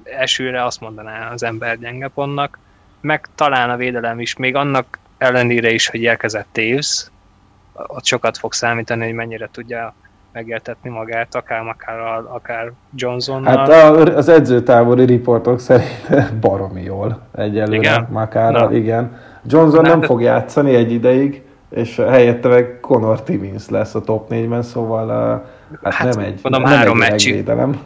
esőre 0.03 0.65
azt 0.65 0.81
mondaná 0.81 1.31
az 1.31 1.43
ember 1.43 1.79
gyenge 1.79 2.09
pontnak, 2.09 2.59
meg 3.01 3.29
talán 3.35 3.71
a 3.71 3.77
védelem 3.77 4.21
is, 4.21 4.37
még 4.37 4.55
annak 4.55 4.99
ellenére 5.19 5.71
is, 5.71 5.87
hogy 5.87 6.01
érkezett 6.01 6.49
Taves, 6.53 7.11
ott 7.73 8.05
sokat 8.05 8.39
fog 8.39 8.53
számítani, 8.53 9.05
hogy 9.05 9.15
mennyire 9.15 9.49
tudja 9.53 9.95
megértetni 10.33 10.91
magát, 10.91 11.35
akár 11.35 11.63
Makárral, 11.63 12.31
akár 12.33 12.73
Johnsonnal. 12.95 13.57
Hát 13.57 13.69
az 14.09 14.29
edzőtávoli 14.29 15.05
riportok 15.05 15.61
szerint 15.61 16.07
baromi 16.41 16.83
jól 16.83 17.21
egyelőre 17.35 17.77
igen? 17.77 18.07
Makárral, 18.11 18.73
igen. 18.73 19.17
Johnson 19.47 19.83
Na, 19.83 19.89
nem 19.89 20.01
de... 20.01 20.07
fog 20.07 20.23
játszani 20.23 20.75
egy 20.75 20.93
ideig, 20.93 21.43
és 21.71 21.97
helyette 21.97 22.49
meg 22.49 22.79
Conor 22.81 23.23
Timmins 23.23 23.69
lesz 23.69 23.95
a 23.95 24.01
top 24.01 24.31
4-ben, 24.31 24.63
szóval 24.63 25.09
hát, 25.83 25.93
hát 25.93 26.15
nem 26.15 26.25
egy, 26.25 26.41
mondom, 26.43 26.63
nem 26.63 26.73
három 26.73 27.03
egy 27.03 27.25
védelem. 27.25 27.81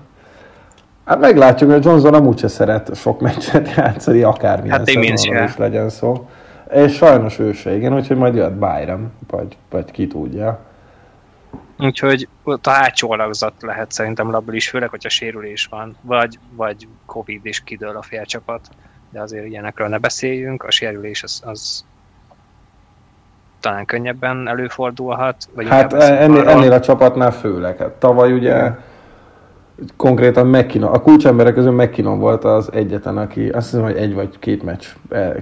Hát 1.04 1.20
meglátjuk, 1.20 1.70
hogy 1.70 1.84
Johnson 1.84 2.14
amúgy 2.14 2.38
se 2.38 2.48
szeret 2.48 2.96
sok 2.96 3.20
meccset 3.20 3.68
játszani, 3.76 4.22
akármilyen 4.22 4.78
hát 4.78 4.88
is 4.88 5.56
legyen 5.56 5.88
szó. 5.88 6.28
És 6.74 6.94
sajnos 6.94 7.38
ő 7.38 7.52
se, 7.52 7.76
igen, 7.76 7.94
úgyhogy 7.94 8.16
majd 8.16 8.34
jött 8.34 8.52
Byram, 8.52 9.12
vagy, 9.30 9.56
vagy 9.70 9.90
ki 9.90 10.06
tudja. 10.06 10.58
Úgyhogy 11.78 12.28
ott 12.42 12.66
a 12.66 12.70
hátsó 12.70 13.10
alakzat 13.10 13.52
lehet 13.60 13.92
szerintem 13.92 14.30
labilis, 14.30 14.68
főleg, 14.68 14.88
hogyha 14.88 15.08
sérülés 15.08 15.66
van, 15.66 15.96
vagy, 16.00 16.38
vagy 16.50 16.88
Covid 17.06 17.40
és 17.42 17.60
kidől 17.64 17.96
a 17.96 18.02
félcsapat, 18.02 18.68
de 19.10 19.20
azért 19.20 19.46
ilyenekről 19.46 19.88
ne 19.88 19.98
beszéljünk, 19.98 20.62
a 20.62 20.70
sérülés 20.70 21.22
az, 21.22 21.42
az 21.44 21.84
talán 23.60 23.84
könnyebben 23.84 24.48
előfordulhat. 24.48 25.36
Vagy 25.54 25.68
hát 25.68 25.92
ennél, 25.92 26.48
ennél 26.48 26.72
a 26.72 26.80
csapatnál 26.80 27.32
főleg. 27.32 27.78
Hát 27.78 27.90
tavaly 27.90 28.32
ugye 28.32 28.70
konkrétan 29.96 30.46
McKinnon, 30.46 30.92
a 30.92 31.00
kulcsemberek 31.00 31.54
közül 31.54 31.72
McKinnon 31.72 32.18
volt 32.18 32.44
az 32.44 32.72
egyetlen, 32.72 33.18
aki 33.18 33.48
azt 33.48 33.70
hiszem, 33.70 33.84
hogy 33.84 33.96
egy 33.96 34.14
vagy 34.14 34.38
két 34.38 34.62
meccs 34.62 34.86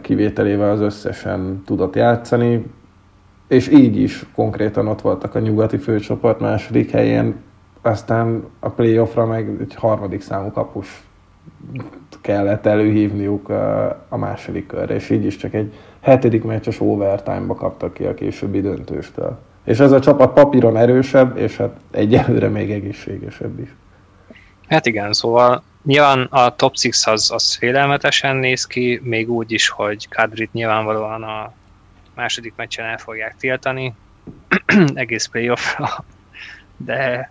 kivételével 0.02 0.70
az 0.70 0.80
összesen 0.80 1.62
tudott 1.66 1.94
játszani 1.94 2.66
és 3.48 3.68
így 3.68 3.96
is 3.96 4.24
konkrétan 4.34 4.86
ott 4.86 5.00
voltak 5.00 5.34
a 5.34 5.38
nyugati 5.38 5.78
főcsoport 5.78 6.40
második 6.40 6.90
helyén, 6.90 7.34
aztán 7.82 8.44
a 8.60 8.68
playoffra 8.68 9.26
meg 9.26 9.48
egy 9.60 9.74
harmadik 9.74 10.20
számú 10.20 10.50
kapus 10.50 11.02
kellett 12.20 12.66
előhívniuk 12.66 13.48
a 14.08 14.16
második 14.16 14.66
körre, 14.66 14.94
és 14.94 15.10
így 15.10 15.24
is 15.24 15.36
csak 15.36 15.54
egy 15.54 15.74
hetedik 16.00 16.44
meccses 16.44 16.80
overtime-ba 16.80 17.54
kaptak 17.54 17.94
ki 17.94 18.04
a 18.04 18.14
későbbi 18.14 18.60
döntőstől. 18.60 19.38
És 19.64 19.80
ez 19.80 19.92
a 19.92 20.00
csapat 20.00 20.32
papíron 20.32 20.76
erősebb, 20.76 21.36
és 21.36 21.56
hát 21.56 21.76
egyelőre 21.90 22.48
még 22.48 22.70
egészségesebb 22.70 23.58
is. 23.58 23.74
Hát 24.68 24.86
igen, 24.86 25.12
szóval 25.12 25.62
nyilván 25.84 26.26
a 26.30 26.56
top 26.56 26.72
6 27.04 27.14
az, 27.14 27.30
az 27.30 27.54
félelmetesen 27.54 28.36
néz 28.36 28.64
ki, 28.66 29.00
még 29.02 29.30
úgy 29.30 29.52
is, 29.52 29.68
hogy 29.68 30.08
Kadrit 30.08 30.52
nyilvánvalóan 30.52 31.22
a 31.22 31.52
második 32.14 32.54
meccsen 32.56 32.84
el 32.84 32.98
fogják 32.98 33.36
tiltani, 33.36 33.94
egész 34.94 35.26
playoffra, 35.26 36.04
de 36.76 37.30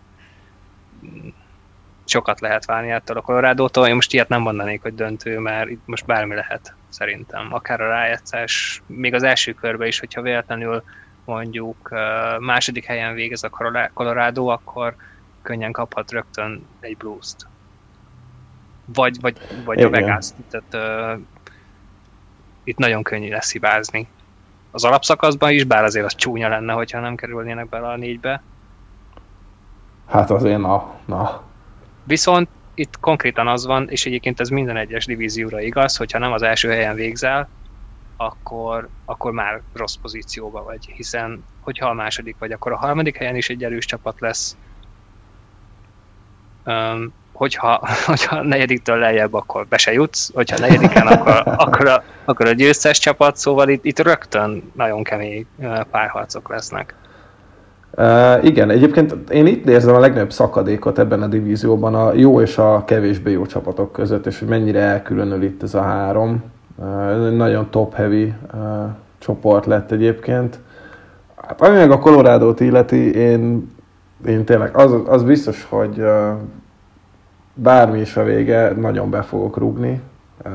sokat 2.06 2.39
lehet 2.39 2.65
várni 2.65 2.91
ettől 2.91 3.17
a 3.17 3.22
colorado 3.22 3.86
Én 3.86 3.96
most 3.96 4.13
ilyet 4.13 4.30
nem 4.30 4.41
mondanék, 4.41 4.82
hogy 4.82 4.96
döntő, 4.96 5.39
mert 5.39 5.69
itt 5.69 5.82
most 5.86 6.06
bármi 6.06 6.36
lehet 6.36 6.74
szerintem. 6.89 7.54
Akár 7.54 7.82
a 7.82 7.88
rájátszás, 7.88 8.82
még 8.86 9.13
az 9.13 9.24
első 9.24 9.54
körbe 9.54 9.88
is, 9.88 10.00
hogyha 10.00 10.22
véletlenül 10.22 10.84
mondjuk 11.26 11.89
második 12.39 12.86
helyen 12.86 13.13
végez 13.13 13.44
a 13.44 13.90
Colorado, 13.94 14.48
akkor 14.48 14.96
könnyen 15.42 15.71
kaphat 15.71 16.12
rögtön 16.12 16.65
egy 16.79 16.98
blues-t. 16.98 17.48
Vagy, 18.86 19.19
vagy, 19.21 19.38
vagy 19.65 19.81
a 19.81 19.90
Vegas. 19.90 20.27
Tehát, 20.50 21.15
uh, 21.15 21.21
itt 22.63 22.77
nagyon 22.77 23.04
könnyű 23.04 23.29
lesz 23.29 23.52
hibázni 23.52 24.08
az 24.74 24.84
alapszakaszban 24.84 25.52
is, 25.52 25.63
bár 25.63 25.84
azért 25.84 26.06
az 26.06 26.15
csúnya 26.15 26.48
lenne, 26.48 26.74
hogyha 26.74 27.00
nem 27.00 27.15
kerülnének 27.15 27.69
bele 27.69 27.88
a 27.88 27.96
négybe. 27.96 28.44
Hát 30.08 30.30
azért 30.30 30.60
na, 30.60 30.94
na. 31.06 31.42
Viszont 32.04 32.50
itt 32.74 33.00
konkrétan 33.00 33.48
az 33.48 33.65
van, 33.65 33.90
és 33.90 34.06
egyébként 34.06 34.40
ez 34.40 34.50
minden 34.50 34.78
egyes 34.78 35.06
divízióra 35.06 35.62
igaz, 35.62 35.98
hogyha 35.98 36.19
nem 36.19 36.32
az 36.32 36.42
első 36.42 36.69
helyen 36.69 36.96
végzel, 36.96 37.50
akkor, 38.17 38.90
akkor 39.06 39.32
már 39.32 39.62
rossz 39.74 39.96
pozícióba 39.96 40.63
vagy, 40.63 40.86
hiszen 40.86 41.44
hogyha 41.60 41.90
a 41.90 41.94
második 41.94 42.36
vagy, 42.40 42.52
akkor 42.52 42.71
a 42.71 42.78
harmadik 42.78 43.17
helyen 43.17 43.36
is 43.36 43.50
egy 43.50 43.63
erős 43.63 43.86
csapat 43.86 44.19
lesz. 44.19 44.58
Um, 46.65 47.13
hogyha, 47.34 47.81
hogyha 48.06 48.36
a 48.36 48.44
negyediktől 48.44 48.98
lejjebb, 48.98 49.34
akkor 49.34 49.65
be 49.67 49.77
se 49.77 49.94
jutsz, 49.94 50.34
hogyha 50.34 50.56
a 50.56 50.60
negyediken, 50.60 51.08
akkor, 51.08 51.44
akkor, 51.46 51.88
a, 51.88 52.04
akkor 52.25 52.48
a 52.48 52.52
győztes 52.52 53.00
csapat, 53.00 53.36
szóval 53.36 53.69
itt, 53.69 53.86
itt 53.86 54.00
rögtön 54.00 54.71
nagyon 54.75 55.04
kemény 55.04 55.46
párharcok 55.92 56.50
lesznek. 56.50 56.96
Uh, 57.98 58.46
igen, 58.46 58.69
egyébként 58.69 59.29
én 59.29 59.46
itt 59.46 59.67
érzem 59.67 59.96
a 59.96 60.00
legnagyobb 60.00 60.31
szakadékot 60.31 61.00
ebben 61.00 61.21
a 61.21 61.27
divízióban 61.27 61.96
a 61.96 62.13
jó 62.13 62.42
és 62.42 62.58
a 62.58 62.84
kevésbé 62.86 63.31
jó 63.31 63.46
csapatok 63.46 63.92
között, 63.92 64.25
és 64.25 64.40
hogy 64.40 64.48
mennyire 64.48 64.79
elkülönül 64.79 65.44
itt 65.44 65.63
ez 65.63 65.73
a 65.73 65.81
három. 65.81 66.44
Uh, 66.75 67.31
nagyon 67.31 67.69
top-heavy 67.69 68.34
uh, 68.54 68.60
csoport 69.19 69.65
lett 69.65 69.92
egyébként. 69.92 70.60
Hát, 71.36 71.62
ami 71.62 71.77
meg 71.77 71.92
a 71.92 72.00
colorado 72.00 72.54
illeti, 72.58 73.15
én, 73.15 73.71
én 74.25 74.46
tényleg, 74.46 74.75
az, 74.75 74.92
az 75.06 75.23
biztos, 75.23 75.65
hogy 75.69 76.00
uh, 76.00 76.31
bármi 77.54 77.99
is 77.99 78.17
a 78.17 78.23
vége, 78.23 78.71
nagyon 78.71 79.10
be 79.10 79.21
fogok 79.21 79.58
rúgni. 79.58 80.01
Uh, 80.45 80.51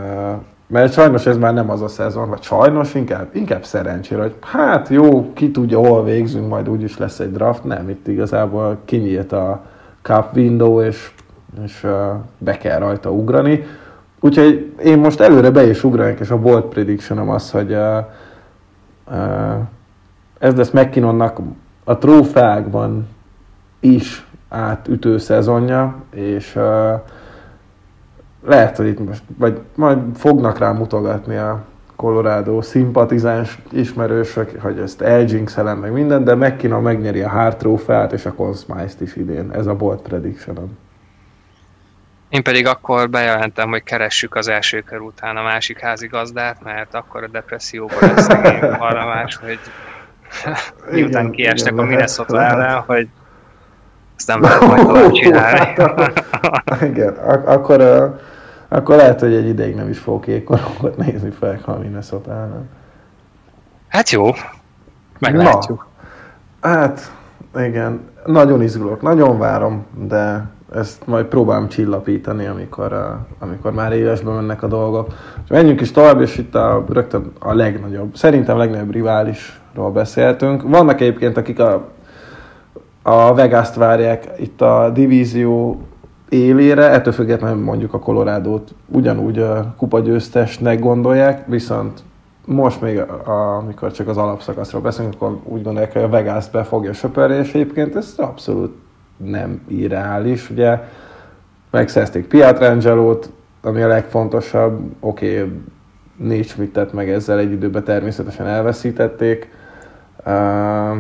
mert 0.67 0.93
sajnos 0.93 1.27
ez 1.27 1.37
már 1.37 1.55
nem 1.55 1.71
az 1.71 1.83
a 1.83 1.89
szezon, 1.89 2.29
vagy 2.29 2.43
sajnos, 2.43 2.95
inkább, 2.95 3.29
inkább 3.33 3.65
szerencsére, 3.65 4.23
hogy 4.23 4.35
hát 4.41 4.89
jó, 4.89 5.33
ki 5.33 5.51
tudja, 5.51 5.79
hol 5.79 6.05
végzünk, 6.05 6.49
majd 6.49 6.69
úgyis 6.69 6.99
lesz 6.99 7.19
egy 7.19 7.33
draft. 7.33 7.65
Nem, 7.65 7.89
itt 7.89 8.07
igazából 8.07 8.79
kinyílt 8.85 9.33
a 9.33 9.65
cup 10.03 10.37
window, 10.37 10.81
és, 10.81 11.11
és 11.65 11.87
be 12.39 12.59
kell 12.59 12.79
rajta 12.79 13.11
ugrani. 13.11 13.65
Úgyhogy 14.21 14.73
én 14.85 14.99
most 14.99 15.21
előre 15.21 15.51
be 15.51 15.67
is 15.67 15.85
ugranék, 15.85 16.19
és 16.19 16.31
a 16.31 16.39
bold 16.39 16.65
prediction 16.65 17.19
az, 17.19 17.51
hogy 17.51 17.73
uh, 17.73 17.99
uh, 19.11 19.57
ez 20.39 20.55
lesz 20.55 20.71
McKinnonnak 20.71 21.39
a 21.85 21.99
trófeákban 21.99 23.09
is 23.81 24.28
átütő 24.49 25.19
szezonja, 25.19 26.03
és 26.15 26.55
uh, 26.57 27.01
lehet, 28.47 28.77
hogy 28.77 28.87
itt 28.87 29.07
most, 29.07 29.23
vagy 29.39 29.61
majd 29.75 29.99
fognak 30.15 30.59
rá 30.59 30.73
mutogatni 30.73 31.37
a 31.37 31.65
Colorado 31.97 32.63
szimpatizáns 32.63 33.59
ismerősök, 33.71 34.61
hogy 34.61 34.79
ezt 34.79 35.01
eljinxelem 35.01 35.79
meg 35.79 35.93
minden, 35.93 36.25
de 36.25 36.35
McKinnon 36.35 36.83
megnyeri 36.83 37.23
a 37.23 37.29
Hart 37.29 37.59
trófeát 37.59 38.13
és 38.13 38.27
a 38.27 38.33
Conn 38.33 38.53
Smythe-t 38.53 39.01
is 39.01 39.17
idén. 39.17 39.51
Ez 39.53 39.67
a 39.67 39.75
bold 39.75 40.01
prediction 40.01 40.79
Én 42.29 42.43
pedig 42.43 42.67
akkor 42.67 43.11
bejelentem, 43.11 43.69
hogy 43.69 43.83
keressük 43.83 44.35
az 44.35 44.49
első 44.49 44.81
kör 44.81 45.01
után 45.01 45.37
a 45.37 45.43
másik 45.43 45.79
házigazdát, 45.79 46.63
mert 46.63 46.95
akkor 46.95 47.23
a 47.23 47.29
depresszióban 47.29 47.99
lesz 48.01 48.29
arra 48.89 49.07
más, 49.07 49.37
hogy 49.37 49.59
miután 50.91 51.31
kiestek 51.31 51.73
igen, 51.73 51.85
a 51.85 51.89
Minnesota 51.89 52.43
ellen, 52.43 52.81
hogy 52.81 53.09
ezt 54.19 54.29
nem 54.29 54.41
lehet 54.41 54.67
majd 54.67 54.87
tovább 54.87 55.11
csinálni. 55.11 55.59
Hát, 55.59 56.83
igen, 56.91 57.15
ak- 57.15 57.49
akkor, 57.49 57.81
uh, 57.81 58.21
akkor 58.69 58.97
lehet, 58.97 59.21
hogy 59.21 59.35
egy 59.35 59.47
ideig 59.49 59.75
nem 59.75 59.89
is 59.89 59.99
fogok 59.99 60.27
ékkorongot 60.27 60.97
nézni 60.97 61.31
fel, 61.31 61.59
ha 61.65 61.79
minnesota 61.79 62.31
ellen. 62.33 62.69
Hát 63.89 64.11
jó, 64.11 64.31
meglátjuk. 65.19 65.87
Na, 66.61 66.69
hát 66.69 67.13
igen, 67.57 68.01
nagyon 68.27 68.63
izgulok, 68.63 69.03
nagyon 69.03 69.39
várom, 69.39 69.87
de 70.09 70.45
ezt 70.75 71.07
majd 71.07 71.25
próbálom 71.25 71.69
csillapítani, 71.69 72.47
amikor, 72.47 72.93
uh, 72.93 73.49
amikor 73.49 73.73
már 73.73 73.93
élesben 73.93 74.35
mennek 74.35 74.63
a 74.63 74.67
dolgok. 74.67 75.15
Menjünk 75.49 75.81
is 75.81 75.91
tovább, 75.91 76.21
és 76.21 76.37
itt 76.39 76.55
a, 76.55 76.85
rögtön 76.89 77.33
a 77.39 77.55
legnagyobb, 77.55 78.17
szerintem 78.17 78.57
a 78.57 78.59
legnagyobb 78.59 78.93
riválisról 78.93 79.91
beszéltünk. 79.91 80.63
Vannak 80.63 81.01
egyébként, 81.01 81.37
akik 81.37 81.59
a 81.61 81.89
a 83.09 83.35
Vegas-t 83.35 83.75
várják 83.75 84.25
itt 84.39 84.61
a 84.61 84.91
divízió 84.95 85.81
élére, 86.29 86.91
ettől 86.91 87.13
függetlenül 87.13 87.65
mondjuk 87.65 87.95
a 87.95 87.99
Colorado-t 87.99 88.75
ugyanúgy 88.87 89.39
a 89.39 89.75
kupagyőztesnek 89.77 90.79
gondolják, 90.79 91.47
viszont 91.47 92.03
most 92.45 92.81
még, 92.81 93.03
amikor 93.59 93.93
csak 93.93 94.09
az 94.09 94.17
alapszakaszról 94.17 94.83
beszélünk, 94.83 95.15
akkor 95.15 95.39
úgy 95.45 95.63
gondolják, 95.63 95.93
hogy 95.93 96.03
a 96.03 96.09
Vegas-t 96.09 96.53
be 96.53 96.65
fogja 96.65 96.93
söpörni, 96.93 97.37
és 97.37 97.55
egyébként 97.55 97.97
ez 97.97 98.15
abszolút 98.17 98.77
nem 99.17 99.63
irreális. 99.69 100.51
Ugye 100.51 100.79
megszerezték 101.71 102.27
Pietrangelo-t, 102.27 103.31
ami 103.63 103.83
a 103.83 103.87
legfontosabb, 103.87 104.81
oké, 105.01 105.41
okay, 105.41 105.53
négy 106.17 106.47
Schmidt-et 106.47 106.93
meg 106.93 107.11
ezzel 107.11 107.39
egy 107.39 107.53
időben 107.53 107.85
természetesen 107.85 108.47
elveszítették. 108.47 109.51
Uh, 110.27 110.97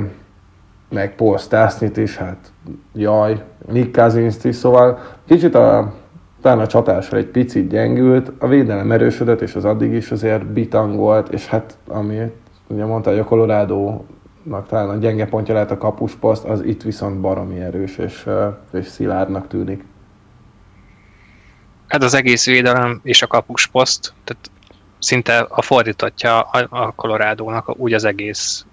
meg 0.89 1.15
Paul 1.15 1.39
Stasznit 1.39 1.97
is, 1.97 2.17
hát 2.17 2.53
jaj, 2.95 3.45
Nick 3.67 3.97
cousins 3.97 4.45
is, 4.45 4.57
szóval 4.57 4.99
kicsit 5.27 5.55
a, 5.55 5.95
talán 6.43 6.59
a 6.59 6.67
csatásra 6.67 7.17
egy 7.17 7.27
picit 7.27 7.69
gyengült, 7.69 8.33
a 8.39 8.47
védelem 8.47 8.93
erősödött, 8.93 9.41
és 9.41 9.55
az 9.55 9.65
addig 9.65 9.93
is 9.93 10.11
azért 10.11 10.47
bitangolt, 10.47 11.29
és 11.29 11.47
hát 11.47 11.77
ami 11.87 12.33
ugye 12.67 12.85
mondta, 12.85 13.11
hogy 13.11 13.19
a 13.19 13.25
colorado 13.25 14.01
talán 14.69 14.89
a 14.89 14.97
gyenge 14.97 15.27
pontja 15.27 15.55
lehet 15.55 15.71
a 15.71 15.79
kapusposzt, 15.79 16.45
az 16.45 16.65
itt 16.65 16.83
viszont 16.83 17.21
baromi 17.21 17.61
erős 17.61 17.99
és, 17.99 18.29
és 18.73 18.87
szilárdnak 18.87 19.49
tűnik. 19.49 19.85
Hát 21.89 22.03
az 22.03 22.15
egész 22.15 22.47
védelem 22.47 23.01
és 23.03 23.23
a 23.23 23.27
kapusposzt, 23.27 24.13
tehát 24.25 24.51
szinte 24.99 25.39
a 25.39 25.63
fordítottja 25.63 26.41
a 26.41 26.93
Colorado-nak 26.97 27.79
úgy 27.79 27.93
az 27.93 28.05
egész, 28.05 28.67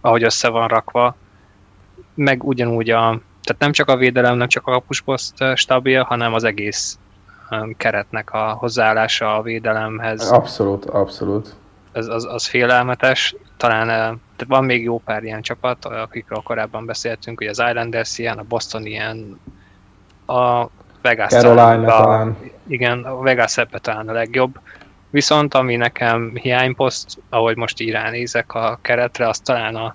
ahogy 0.00 0.22
össze 0.22 0.48
van 0.48 0.68
rakva, 0.68 1.16
meg 2.18 2.44
ugyanúgy 2.44 2.90
a, 2.90 3.20
tehát 3.42 3.58
nem 3.58 3.72
csak 3.72 3.88
a 3.88 3.96
védelem, 3.96 4.36
nem 4.36 4.48
csak 4.48 4.66
a 4.66 4.70
kapusposzt 4.70 5.34
stabil, 5.54 6.02
hanem 6.02 6.34
az 6.34 6.44
egész 6.44 6.98
keretnek 7.76 8.32
a 8.32 8.52
hozzáállása 8.52 9.36
a 9.36 9.42
védelemhez. 9.42 10.30
Abszolút, 10.30 10.84
abszolút. 10.84 11.54
Ez, 11.92 12.06
az, 12.06 12.24
az 12.24 12.46
félelmetes. 12.46 13.34
Talán 13.56 13.86
tehát 13.86 14.46
van 14.46 14.64
még 14.64 14.82
jó 14.82 14.98
pár 14.98 15.22
ilyen 15.22 15.42
csapat, 15.42 15.84
akikről 15.84 16.40
korábban 16.44 16.86
beszéltünk, 16.86 17.38
hogy 17.38 17.46
az 17.46 17.62
Islanders 17.68 18.18
ilyen, 18.18 18.38
a 18.38 18.44
Boston 18.48 18.86
ilyen, 18.86 19.40
a 20.26 20.66
Vegas 21.02 21.32
talán, 21.32 21.84
talán. 21.84 22.36
Igen, 22.66 23.04
a 23.04 23.18
Vegas 23.18 23.56
talán 23.70 24.08
a 24.08 24.12
legjobb. 24.12 24.60
Viszont 25.10 25.54
ami 25.54 25.76
nekem 25.76 26.30
hiányposzt, 26.34 27.18
ahogy 27.30 27.56
most 27.56 27.80
így 27.80 27.90
ránézek 27.90 28.54
a 28.54 28.78
keretre, 28.82 29.28
az 29.28 29.38
talán 29.38 29.74
a, 29.76 29.94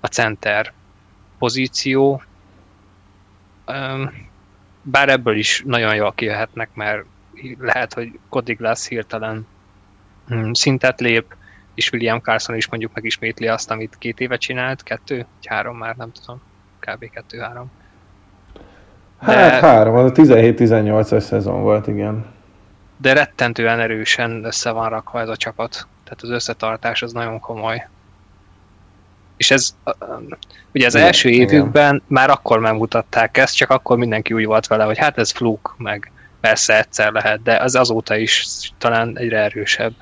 a 0.00 0.06
center 0.06 0.72
pozíció, 1.38 2.22
bár 4.82 5.08
ebből 5.08 5.36
is 5.36 5.62
nagyon 5.66 5.94
jól 5.94 6.12
kijöhetnek, 6.12 6.68
mert 6.74 7.04
lehet, 7.58 7.94
hogy 7.94 8.18
Cody 8.28 8.52
Glass 8.52 8.88
hirtelen 8.88 9.46
hm, 10.28 10.52
szintet 10.52 11.00
lép, 11.00 11.34
és 11.74 11.92
William 11.92 12.20
Carson 12.20 12.56
is 12.56 12.68
mondjuk 12.68 12.94
megismétli 12.94 13.48
azt, 13.48 13.70
amit 13.70 13.98
két 13.98 14.20
éve 14.20 14.36
csinált, 14.36 14.82
kettő, 14.82 15.16
vagy 15.16 15.46
három 15.46 15.76
már, 15.76 15.96
nem 15.96 16.12
tudom, 16.12 16.40
kb. 16.78 17.10
kettő-három. 17.10 17.70
De, 19.24 19.32
hát 19.32 19.60
három, 19.60 19.94
az 19.94 20.10
a 20.10 20.12
17-18-as 20.12 21.20
szezon 21.20 21.62
volt, 21.62 21.86
igen. 21.86 22.26
De 22.96 23.12
rettentően 23.12 23.80
erősen 23.80 24.44
össze 24.44 24.70
van 24.70 24.88
rakva 24.88 25.20
ez 25.20 25.28
a 25.28 25.36
csapat. 25.36 25.86
Tehát 26.04 26.22
az 26.22 26.30
összetartás 26.30 27.02
az 27.02 27.12
nagyon 27.12 27.40
komoly 27.40 27.88
és 29.36 29.50
ez 29.50 29.74
ugye 30.74 30.86
az 30.86 30.94
igen, 30.94 31.06
első 31.06 31.28
évükben 31.28 31.94
igen. 31.94 32.02
már 32.08 32.30
akkor 32.30 32.58
megmutatták 32.58 33.36
ezt, 33.36 33.56
csak 33.56 33.70
akkor 33.70 33.96
mindenki 33.96 34.34
úgy 34.34 34.46
volt 34.46 34.66
vele, 34.66 34.84
hogy 34.84 34.98
hát 34.98 35.18
ez 35.18 35.30
fluk, 35.30 35.74
meg 35.78 36.12
persze 36.40 36.78
egyszer 36.78 37.12
lehet, 37.12 37.42
de 37.42 37.56
az 37.56 37.74
azóta 37.74 38.16
is 38.16 38.46
talán 38.78 39.18
egyre 39.18 39.38
erősebb. 39.38 39.92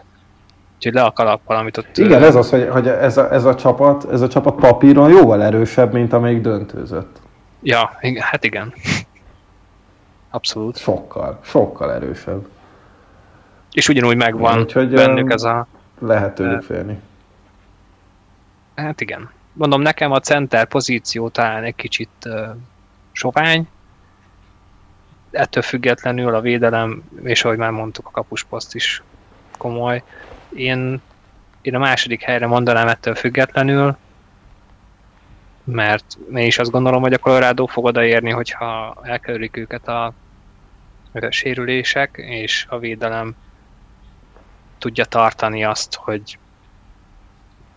Úgyhogy 0.74 0.95
le 0.95 1.03
a 1.03 1.12
kalappal, 1.12 1.57
amit 1.57 1.76
ott... 1.76 1.99
Igen, 1.99 2.22
ez 2.22 2.35
az, 2.35 2.51
hogy, 2.51 2.68
hogy 2.70 2.89
ez, 2.89 3.16
a, 3.16 3.33
ez, 3.33 3.45
a 3.45 3.55
csapat, 3.55 4.12
ez 4.12 4.20
a 4.20 4.28
csapat 4.28 4.55
papíron 4.55 5.11
jóval 5.11 5.43
erősebb, 5.43 5.93
mint 5.93 6.12
amelyik 6.12 6.41
döntőzött. 6.41 7.16
Ja, 7.62 7.99
hát 8.18 8.45
igen. 8.45 8.74
Abszolút. 10.30 10.76
Sokkal, 10.76 11.39
sokkal 11.43 11.93
erősebb. 11.93 12.47
És 13.72 13.89
ugyanúgy 13.89 14.16
megvan 14.16 14.61
Úgyhogy 14.61 14.89
bennük 14.89 15.33
ez 15.33 15.43
a... 15.43 15.66
Lehet 15.99 16.35
tőlük 16.35 16.62
félni. 16.62 17.01
Hát 18.83 19.01
igen. 19.01 19.30
Mondom, 19.53 19.80
nekem 19.80 20.12
a 20.12 20.20
center 20.20 20.66
pozíció 20.66 21.28
talán 21.28 21.64
egy 21.64 21.74
kicsit 21.74 22.11
uh, 22.24 22.57
sovány, 23.12 23.68
ettől 25.30 25.62
függetlenül 25.62 26.35
a 26.35 26.41
védelem, 26.41 27.03
és 27.22 27.45
ahogy 27.45 27.59
már 27.59 27.70
mondtuk, 27.70 28.07
a 28.07 28.11
kapusposzt 28.11 28.74
is 28.74 29.03
komoly. 29.59 30.03
Én, 30.55 31.01
én 31.62 31.74
a 31.74 31.78
második 31.78 32.22
helyre 32.22 32.47
mondanám 32.47 32.89
ettől 32.89 33.14
függetlenül, 33.14 33.97
mert 35.64 36.18
én 36.35 36.47
is 36.47 36.59
azt 36.59 36.70
gondolom, 36.70 37.03
hogy 37.03 37.12
a 37.12 37.18
Colorado 37.18 37.66
fog 37.66 37.85
odaérni, 37.85 38.30
hogyha 38.30 38.97
elkerülik 39.03 39.57
őket 39.57 39.89
a, 39.89 40.05
a 41.12 41.30
sérülések, 41.30 42.14
és 42.16 42.66
a 42.68 42.78
védelem 42.78 43.35
tudja 44.78 45.05
tartani 45.05 45.64
azt, 45.64 45.95
hogy 45.95 46.39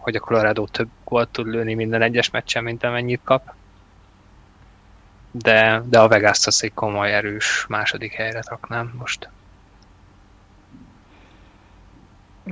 hogy 0.05 0.15
a 0.15 0.19
Colorado 0.19 0.65
több 0.65 0.87
gólt 1.03 1.29
tud 1.29 1.47
lőni 1.47 1.73
minden 1.73 2.01
egyes 2.01 2.29
meccsen, 2.29 2.63
mint 2.63 2.83
amennyit 2.83 3.21
kap. 3.23 3.53
de, 5.31 5.81
de 5.85 5.99
a 5.99 6.07
vegas 6.07 6.47
az 6.47 6.63
egy 6.63 6.73
komoly 6.73 7.13
erős 7.13 7.65
második 7.69 8.11
helyre 8.11 8.41
raknám 8.49 8.93
most. 8.97 9.29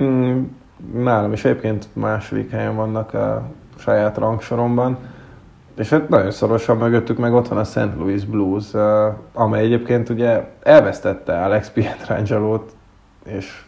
Mm, 0.02 0.44
nálam 0.92 1.32
is 1.32 1.44
egyébként 1.44 1.88
második 1.92 2.50
helyen 2.50 2.76
vannak 2.76 3.14
a 3.14 3.50
saját 3.78 4.16
rangsoromban. 4.16 4.98
És 5.76 5.88
hát 5.88 6.08
nagyon 6.08 6.30
szorosan 6.30 6.76
mögöttük 6.76 7.18
meg 7.18 7.32
ott 7.32 7.48
van 7.48 7.58
a 7.58 7.64
St. 7.64 7.94
Louis 7.96 8.24
Blues, 8.24 8.64
amely 9.32 9.64
egyébként 9.64 10.08
ugye 10.08 10.44
elvesztette 10.62 11.42
Alex 11.44 11.70
Pietrangelo-t, 11.70 12.72
és 13.24 13.64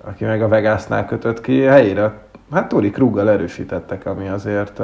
aki 0.00 0.24
meg 0.24 0.42
a 0.42 0.48
Vegasnál 0.48 1.06
kötött 1.06 1.40
ki, 1.40 1.60
helyére, 1.60 2.21
hát 2.52 2.68
Tori 2.68 2.90
Kruggal 2.90 3.30
erősítettek, 3.30 4.06
ami 4.06 4.28
azért 4.28 4.80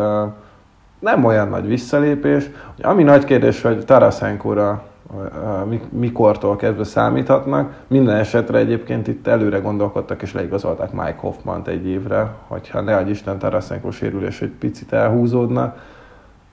nem 0.99 1.25
olyan 1.25 1.49
nagy 1.49 1.67
visszalépés. 1.67 2.51
Ami 2.83 3.03
nagy 3.03 3.25
kérdés, 3.25 3.63
hogy 3.63 3.85
Tarasenkóra 3.85 4.87
mikortól 5.89 6.57
kezdve 6.57 6.85
számíthatnak. 6.85 7.73
Minden 7.87 8.17
esetre 8.17 8.59
egyébként 8.59 9.09
itt 9.09 9.27
előre 9.27 9.59
gondolkodtak 9.59 10.23
és 10.23 10.33
leigazolták 10.33 10.93
Mike 10.93 11.17
Hoffman 11.17 11.63
egy 11.67 11.87
évre, 11.87 12.35
hogyha 12.47 12.81
ne 12.81 12.97
adj 12.97 13.11
Isten 13.11 13.39
Tarasenko 13.39 13.91
sérülés 13.91 14.43
egy 14.43 14.53
picit 14.59 14.93
elhúzódna. 14.93 15.77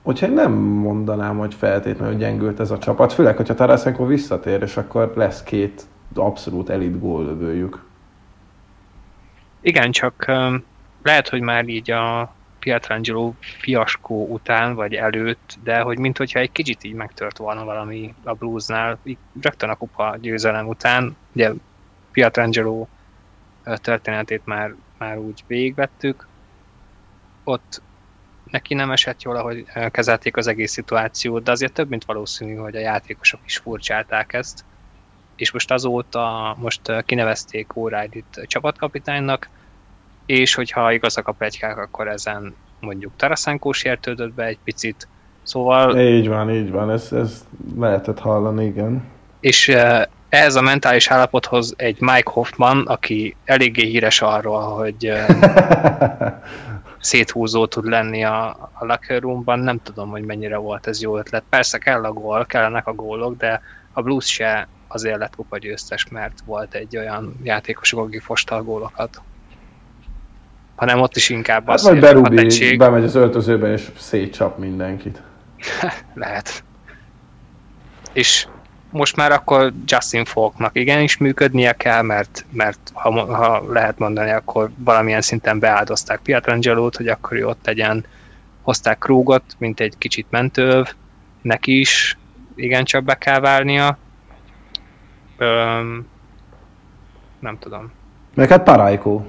Úgyhogy 0.02 0.32
nem 0.32 0.52
mondanám, 0.52 1.38
hogy 1.38 1.54
feltétlenül 1.54 2.16
gyengült 2.16 2.60
ez 2.60 2.70
a 2.70 2.78
csapat, 2.78 3.12
főleg, 3.12 3.36
hogyha 3.36 3.54
Tarasenko 3.54 4.06
visszatér, 4.06 4.62
és 4.62 4.76
akkor 4.76 5.12
lesz 5.16 5.42
két 5.42 5.82
abszolút 6.14 6.68
elit 6.70 7.00
góllövőjük. 7.00 7.84
Igen, 9.60 9.90
csak 9.90 10.32
lehet, 11.06 11.28
hogy 11.28 11.40
már 11.40 11.68
így 11.68 11.90
a 11.90 12.34
Pietrangelo 12.58 13.32
fiaskó 13.40 14.26
után, 14.26 14.74
vagy 14.74 14.94
előtt, 14.94 15.58
de 15.62 15.80
hogy 15.80 15.98
mint 15.98 16.18
hogyha 16.18 16.38
egy 16.38 16.52
kicsit 16.52 16.84
így 16.84 16.94
megtört 16.94 17.36
volna 17.36 17.64
valami 17.64 18.14
a 18.24 18.32
bluesnál, 18.32 18.98
így 19.04 19.18
rögtön 19.40 19.70
a 19.70 19.74
kupa 19.74 20.16
győzelem 20.20 20.68
után, 20.68 21.16
ugye 21.32 21.50
Pietrangelo 22.12 22.86
történetét 23.64 24.42
már, 24.44 24.74
már 24.98 25.18
úgy 25.18 25.44
végigvettük, 25.46 26.26
ott 27.44 27.82
neki 28.50 28.74
nem 28.74 28.90
esett 28.90 29.22
jól, 29.22 29.36
ahogy 29.36 29.64
kezelték 29.90 30.36
az 30.36 30.46
egész 30.46 30.72
szituációt, 30.72 31.42
de 31.42 31.50
azért 31.50 31.72
több, 31.72 31.88
mint 31.88 32.04
valószínű, 32.04 32.54
hogy 32.54 32.76
a 32.76 32.80
játékosok 32.80 33.40
is 33.44 33.56
furcsálták 33.56 34.32
ezt, 34.32 34.64
és 35.36 35.50
most 35.52 35.70
azóta 35.70 36.56
most 36.58 37.04
kinevezték 37.04 37.70
O'Reilly-t 37.74 38.46
csapatkapitánynak, 38.46 39.48
és 40.26 40.54
hogyha 40.54 40.92
igazak 40.92 41.28
a 41.28 41.32
plegykák, 41.32 41.78
akkor 41.78 42.08
ezen 42.08 42.54
mondjuk 42.80 43.12
Taraszánkó 43.16 43.72
sértődött 43.72 44.32
be 44.32 44.44
egy 44.44 44.58
picit, 44.64 45.08
szóval... 45.42 45.98
Így 45.98 46.28
van, 46.28 46.50
így 46.50 46.70
van, 46.70 46.90
ez, 46.90 47.12
ez 47.12 47.44
lehetett 47.76 48.18
hallani, 48.18 48.64
igen. 48.64 49.04
És 49.40 49.76
ehhez 50.28 50.54
a 50.54 50.60
mentális 50.60 51.08
állapothoz 51.08 51.74
egy 51.76 52.00
Mike 52.00 52.30
Hoffman, 52.30 52.86
aki 52.86 53.36
eléggé 53.44 53.86
híres 53.86 54.20
arról, 54.20 54.62
hogy 54.62 55.12
széthúzó 56.98 57.66
tud 57.66 57.84
lenni 57.84 58.24
a, 58.24 58.48
a 58.72 58.84
locker 58.84 59.20
roomban, 59.20 59.58
nem 59.58 59.80
tudom, 59.82 60.10
hogy 60.10 60.24
mennyire 60.24 60.56
volt 60.56 60.86
ez 60.86 61.02
jó 61.02 61.18
ötlet. 61.18 61.44
Persze 61.48 61.78
kell 61.78 62.04
a 62.04 62.12
gól, 62.12 62.44
kellenek 62.44 62.86
a 62.86 62.94
gólok, 62.94 63.36
de 63.36 63.60
a 63.92 64.02
Blues 64.02 64.26
se 64.26 64.68
azért 64.88 65.18
lett 65.18 65.34
kupa 65.36 65.58
győztes, 65.58 66.08
mert 66.08 66.40
volt 66.44 66.74
egy 66.74 66.96
olyan 66.96 67.40
játékos, 67.42 67.92
aki 67.92 68.18
fosta 68.18 68.56
a 68.56 68.62
gólokat 68.62 69.20
hanem 70.76 71.00
ott 71.00 71.16
is 71.16 71.28
inkább 71.28 71.66
hát 71.66 71.74
az, 71.74 71.88
hogy 71.88 72.00
Berubi 72.00 72.38
egység... 72.38 72.78
bemegy 72.78 73.04
az 73.04 73.14
öltözőbe 73.14 73.72
és 73.72 73.90
szétcsap 73.98 74.58
mindenkit. 74.58 75.22
Lehet. 76.14 76.64
És 78.12 78.46
most 78.90 79.16
már 79.16 79.32
akkor 79.32 79.72
Justin 79.86 80.24
Falknak 80.24 80.78
igenis 80.78 81.16
működnie 81.16 81.72
kell, 81.72 82.02
mert, 82.02 82.44
mert 82.52 82.78
ha, 82.92 83.34
ha 83.34 83.72
lehet 83.72 83.98
mondani, 83.98 84.30
akkor 84.30 84.70
valamilyen 84.76 85.20
szinten 85.20 85.58
beáldozták 85.58 86.20
Pietrangelo-t, 86.22 86.96
hogy 86.96 87.08
akkor 87.08 87.36
ő 87.36 87.46
ott 87.46 87.62
tegyen, 87.62 88.04
hozták 88.62 88.98
Krugot, 88.98 89.42
mint 89.58 89.80
egy 89.80 89.94
kicsit 89.98 90.26
mentőv, 90.30 90.86
neki 91.42 91.78
is 91.78 92.18
igencsak 92.54 93.04
be 93.04 93.14
kell 93.14 93.40
válnia. 93.40 93.98
Öm, 95.36 96.06
nem 97.38 97.58
tudom. 97.58 97.92
Meg 98.34 98.48
hát 98.48 98.62
Parajkó. 98.62 99.26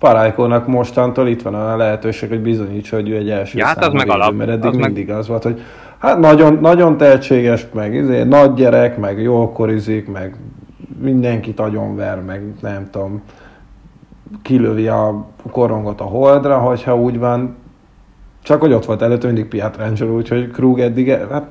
Parájkónak 0.00 0.66
mostantól 0.66 1.28
itt 1.28 1.42
van 1.42 1.54
a 1.54 1.76
lehetőség, 1.76 2.28
hogy 2.28 2.40
bizonyítsa, 2.40 2.96
hogy 2.96 3.08
ő 3.08 3.16
egy 3.16 3.30
első 3.30 3.58
ja, 3.58 3.66
hát 3.66 3.84
az 3.84 3.92
meg 3.92 4.08
alap. 4.10 4.34
mert 4.34 4.50
eddig 4.50 4.64
az 4.64 4.76
mindig 4.76 5.08
meg... 5.08 5.16
az 5.16 5.28
volt, 5.28 5.42
hogy 5.42 5.60
hát 5.98 6.18
nagyon, 6.18 6.58
nagyon 6.60 6.96
tehetséges, 6.96 7.66
meg 7.72 7.94
izé, 7.94 8.22
nagy 8.22 8.54
gyerek, 8.54 8.98
meg 8.98 9.22
jól 9.22 9.52
korizik, 9.52 10.12
meg 10.12 10.36
mindenkit 11.00 11.62
ver, 11.94 12.22
meg 12.22 12.42
nem 12.60 12.88
tudom, 12.90 13.22
kilövi 14.42 14.88
a 14.88 15.26
korongot 15.50 16.00
a 16.00 16.04
holdra, 16.04 16.58
hogyha 16.58 16.96
úgy 16.96 17.18
van. 17.18 17.56
Csak 18.42 18.60
hogy 18.60 18.72
ott 18.72 18.84
volt 18.84 19.02
előtt 19.02 19.24
mindig 19.24 19.46
Pietrangelo, 19.46 20.16
úgyhogy 20.16 20.50
Krug 20.50 20.80
eddig 20.80 21.10
hát 21.30 21.46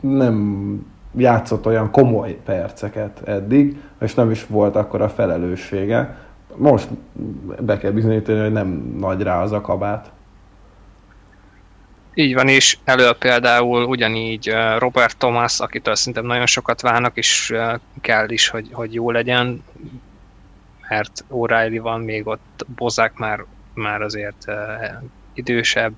nem 0.00 0.86
játszott 1.16 1.66
olyan 1.66 1.90
komoly 1.90 2.38
perceket 2.44 3.22
eddig, 3.24 3.80
és 4.00 4.14
nem 4.14 4.30
is 4.30 4.46
volt 4.46 4.76
akkor 4.76 5.00
a 5.00 5.08
felelőssége 5.08 6.16
most 6.58 6.88
be 7.60 7.78
kell 7.78 7.90
bizonyítani, 7.90 8.40
hogy 8.40 8.52
nem 8.52 8.96
nagy 8.98 9.22
rá 9.22 9.42
az 9.42 9.52
a 9.52 9.60
kabát. 9.60 10.10
Így 12.14 12.34
van, 12.34 12.48
és 12.48 12.78
elő 12.84 13.12
például 13.18 13.84
ugyanígy 13.84 14.54
Robert 14.78 15.16
Thomas, 15.16 15.60
akitől 15.60 15.94
szerintem 15.94 16.24
nagyon 16.24 16.46
sokat 16.46 16.80
várnak, 16.80 17.16
és 17.16 17.54
kell 18.00 18.30
is, 18.30 18.48
hogy, 18.48 18.68
hogy 18.72 18.94
jó 18.94 19.10
legyen, 19.10 19.64
mert 20.88 21.24
O'Reilly 21.30 21.78
van, 21.82 22.00
még 22.00 22.26
ott 22.26 22.66
Bozák 22.76 23.14
már, 23.14 23.44
már 23.74 24.02
azért 24.02 24.44
idősebb, 25.34 25.92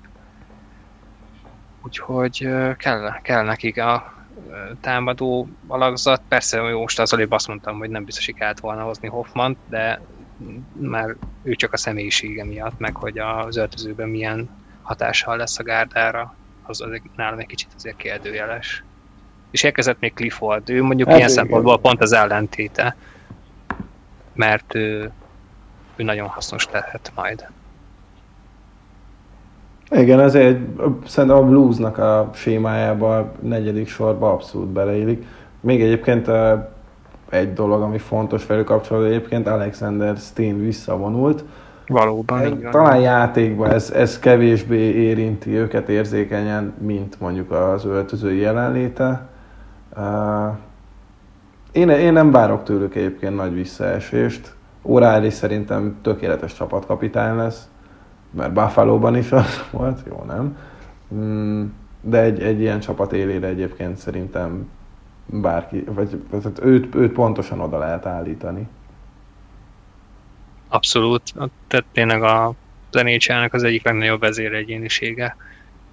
úgyhogy 1.85 2.37
kell, 2.77 3.19
kell 3.21 3.43
nekik 3.43 3.81
a 3.81 4.13
támadó 4.81 5.47
alakzat. 5.67 6.21
Persze 6.27 6.61
most 6.61 6.99
az 6.99 7.13
előbb 7.13 7.31
azt 7.31 7.47
mondtam, 7.47 7.77
hogy 7.77 7.89
nem 7.89 8.03
biztos, 8.03 8.29
kellett 8.35 8.59
volna 8.59 8.83
hozni 8.83 9.07
Hoffman, 9.07 9.57
de 9.69 10.01
már 10.73 11.15
ő 11.43 11.55
csak 11.55 11.73
a 11.73 11.77
személyisége 11.77 12.45
miatt, 12.45 12.79
meg 12.79 12.95
hogy 12.95 13.17
az 13.17 13.57
öltözőben 13.57 14.09
milyen 14.09 14.49
hatással 14.81 15.37
lesz 15.37 15.59
a 15.59 15.63
gárdára, 15.63 16.35
az, 16.63 16.81
az 16.81 17.01
nálam 17.15 17.39
egy 17.39 17.45
kicsit 17.45 17.69
azért 17.75 17.95
kérdőjeles. 17.95 18.83
És 19.51 19.63
érkezett 19.63 19.99
még 19.99 20.13
Clifford, 20.13 20.69
ő 20.69 20.83
mondjuk 20.83 21.07
hát 21.07 21.17
ilyen 21.17 21.29
igen. 21.29 21.43
szempontból 21.43 21.79
pont 21.79 22.01
az 22.01 22.11
ellentéte, 22.11 22.95
mert 24.33 24.75
ő, 24.75 25.11
ő 25.95 26.03
nagyon 26.03 26.27
hasznos 26.27 26.67
lehet 26.71 27.11
majd. 27.15 27.47
Igen, 29.89 30.19
ezért 30.19 30.59
szerintem 31.07 31.37
a 31.39 31.43
bluesnak 31.43 31.97
a 31.97 32.29
sémájába 32.33 33.17
a 33.17 33.31
negyedik 33.41 33.87
sorba 33.87 34.31
abszolút 34.31 34.67
beleillik. 34.67 35.25
Még 35.59 35.81
egyébként 35.81 36.27
egy 37.31 37.53
dolog, 37.53 37.81
ami 37.81 37.97
fontos 37.97 38.45
velük 38.45 38.65
kapcsolatban 38.65 39.11
egyébként, 39.11 39.47
Alexander 39.47 40.17
Steen 40.17 40.59
visszavonult. 40.59 41.43
Valóban, 41.87 42.39
van. 42.39 42.71
Talán 42.71 42.99
játékban 42.99 43.71
ez, 43.71 43.91
ez 43.91 44.19
kevésbé 44.19 44.79
érinti 44.79 45.49
őket 45.49 45.89
érzékenyen, 45.89 46.73
mint 46.79 47.19
mondjuk 47.19 47.51
az 47.51 47.85
öltöző 47.85 48.33
jelenléte. 48.33 49.27
Uh, 49.97 50.55
én, 51.71 51.89
én 51.89 52.13
nem 52.13 52.31
várok 52.31 52.63
tőlük 52.63 52.95
egyébként 52.95 53.35
nagy 53.35 53.53
visszaesést. 53.53 54.53
O'Reilly 54.85 55.29
szerintem 55.29 55.97
tökéletes 56.01 56.53
csapatkapitány 56.53 57.35
lesz, 57.35 57.69
mert 58.31 58.53
Buffalo-ban 58.53 59.15
is 59.15 59.31
az 59.31 59.63
volt, 59.71 59.99
jó 60.09 60.23
nem? 60.27 60.57
Mm, 61.13 61.63
de 62.01 62.21
egy, 62.21 62.41
egy 62.41 62.59
ilyen 62.59 62.79
csapat 62.79 63.13
élére 63.13 63.47
egyébként 63.47 63.97
szerintem 63.97 64.69
bárki, 65.25 65.83
vagy 65.87 66.23
tehát 66.29 66.59
őt, 66.63 66.95
őt 66.95 67.11
pontosan 67.11 67.59
oda 67.59 67.77
lehet 67.77 68.05
állítani. 68.05 68.67
Abszolút. 70.67 71.33
Tehát 71.67 71.85
tényleg 71.91 72.23
a 72.23 72.53
zenécsának 72.91 73.53
az 73.53 73.63
egyik 73.63 73.83
legnagyobb 73.83 74.19
vezéregyénisége. 74.19 75.35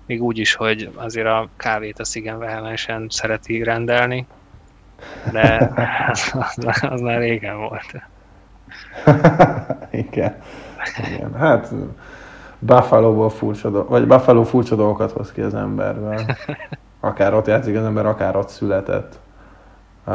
Még 0.07 0.23
úgy 0.23 0.39
is, 0.39 0.55
hogy 0.55 0.91
azért 0.95 1.27
a 1.27 1.49
kávét 1.57 1.99
a 1.99 2.05
igen 2.13 2.39
vehemensen 2.39 3.07
szereti 3.11 3.63
rendelni, 3.63 4.27
de 5.33 5.73
az, 6.11 6.33
az, 6.57 6.83
az 6.83 7.01
már 7.01 7.19
régen 7.19 7.59
volt. 7.59 8.03
Igen. 10.09 10.37
Igen. 11.15 11.35
Hát 11.35 11.73
Buffalo-ból 12.59 13.31
furcsa, 13.31 13.87
vagy 13.87 14.07
Buffalo 14.07 14.45
furcsa 14.45 14.77
dolgokat 14.77 15.13
hoz 15.13 15.33
ki 15.33 15.41
az 15.41 15.55
emberben. 15.55 16.37
Akár 17.01 17.35
ott 17.35 17.47
játszik 17.47 17.77
az 17.77 17.85
ember, 17.85 18.07
akár 18.07 18.37
ott 18.37 18.49
született. 18.49 19.19
Uh, 20.07 20.15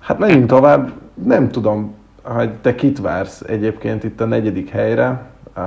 hát 0.00 0.18
menjünk 0.18 0.46
tovább. 0.46 0.90
Nem 1.14 1.50
tudom, 1.50 1.94
hogy 2.22 2.52
te 2.54 2.74
kit 2.74 2.98
vársz 3.00 3.40
egyébként 3.40 4.04
itt 4.04 4.20
a 4.20 4.24
negyedik 4.24 4.70
helyre. 4.70 5.22
Uh, 5.56 5.62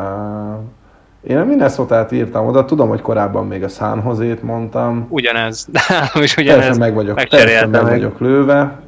Én 1.21 1.37
a 1.37 1.43
minnesota 1.43 2.07
írtam 2.11 2.47
oda, 2.47 2.65
tudom, 2.65 2.89
hogy 2.89 3.01
korábban 3.01 3.47
még 3.47 3.63
a 3.63 3.67
San 3.67 4.01
Jose-t 4.05 4.41
mondtam. 4.41 5.05
Ugyanez, 5.09 5.67
de 5.71 5.79
is 6.21 6.37
ugyanez. 6.37 6.59
Teljesen 6.59 6.79
meg 6.79 6.93
vagyok, 6.93 7.23
teljesen 7.23 7.69
meg, 7.69 7.81
vagyok 7.81 8.19
lőve. 8.19 8.79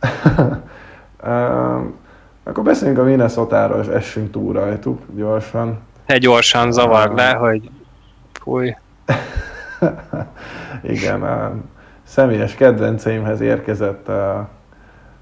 uh, 1.22 1.80
akkor 2.44 2.64
beszéljünk 2.64 3.00
a 3.00 3.04
Minnesota-ról, 3.04 3.80
és 3.80 3.86
essünk 3.86 4.30
túl 4.30 4.52
rajtuk 4.52 5.00
gyorsan. 5.14 5.78
Te 6.06 6.18
gyorsan 6.18 6.72
zavard 6.72 7.16
le, 7.16 7.32
hogy 7.32 7.70
fúj. 8.32 8.74
Igen, 10.82 11.22
a 11.22 11.52
személyes 12.02 12.54
kedvenceimhez 12.54 13.40
érkezett 13.40 14.08
a 14.08 14.48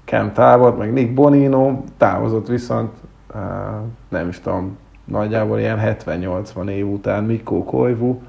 Cam 0.05 0.33
Talbot, 0.33 0.77
meg 0.77 0.93
Nick 0.93 1.13
Bonino, 1.13 1.83
távozott 1.97 2.47
viszont, 2.47 2.91
nem 4.09 4.27
is 4.27 4.39
tudom, 4.39 4.77
nagyjából 5.03 5.59
ilyen 5.59 5.97
70-80 6.05 6.67
év 6.69 6.87
után 6.87 7.23
Mikko 7.23 7.63
Koivu, 7.63 8.19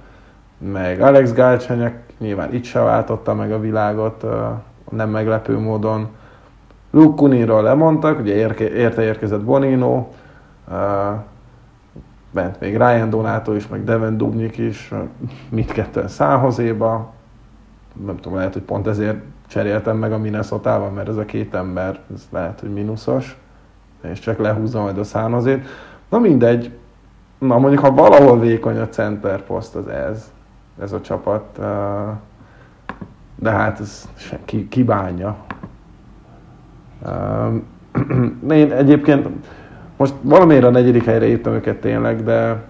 meg 0.59 1.01
Alex 1.01 1.33
Galcsenyek, 1.33 2.03
nyilván 2.19 2.55
itt 2.55 2.65
se 2.65 2.81
váltotta 2.81 3.35
meg 3.35 3.53
a 3.53 3.61
világot, 3.61 4.25
nem 4.91 5.11
meglepő 5.11 5.59
módon. 5.59 6.09
Luke 6.91 7.17
Kuninról 7.17 7.63
lemondtak, 7.63 8.19
ugye 8.19 8.35
érte 8.59 9.03
érkezett 9.03 9.45
Bonino, 9.45 10.09
bent 12.31 12.61
még 12.61 12.77
Ryan 12.77 13.11
Donato 13.11 13.55
is, 13.55 13.69
meg 13.69 13.85
Devin 13.85 14.17
Dubnyik 14.17 14.59
is, 14.59 14.93
mindketten 15.49 16.09
Száhozéba. 16.09 17.13
Nem 18.05 18.17
tudom, 18.17 18.39
lehet, 18.39 18.53
hogy 18.53 18.63
pont 18.63 18.87
ezért 18.87 19.19
cseréltem 19.47 19.97
meg 19.97 20.13
a 20.13 20.19
minnesota 20.19 20.91
mert 20.95 21.09
ez 21.09 21.17
a 21.17 21.25
két 21.25 21.55
ember, 21.55 22.01
ez 22.15 22.27
lehet, 22.31 22.61
hogy 22.61 22.73
mínuszos, 22.73 23.39
és 24.01 24.19
csak 24.19 24.39
lehúzza 24.39 24.81
majd 24.81 24.99
a 24.99 25.05
szánozét. 25.05 25.67
Na 26.09 26.19
mindegy, 26.19 26.73
na 27.39 27.59
mondjuk 27.59 27.83
ha 27.83 27.95
valahol 27.95 28.39
vékony 28.39 28.79
a 28.79 28.89
center 28.89 29.43
poszt, 29.43 29.75
az 29.75 29.89
ez, 29.89 30.33
ez 30.81 30.93
a 30.93 31.01
csapat, 31.01 31.59
de 33.35 33.51
hát 33.51 33.81
ez 33.81 34.09
ki, 34.45 34.69
ki 34.69 34.83
bánja. 34.83 35.37
Én 38.51 38.73
egyébként 38.73 39.29
most 40.01 40.15
valamiért 40.23 40.65
a 40.65 40.71
negyedik 40.71 41.05
helyre 41.05 41.27
írtam 41.27 41.53
őket 41.53 41.81
tényleg, 41.81 42.25
de, 42.25 42.63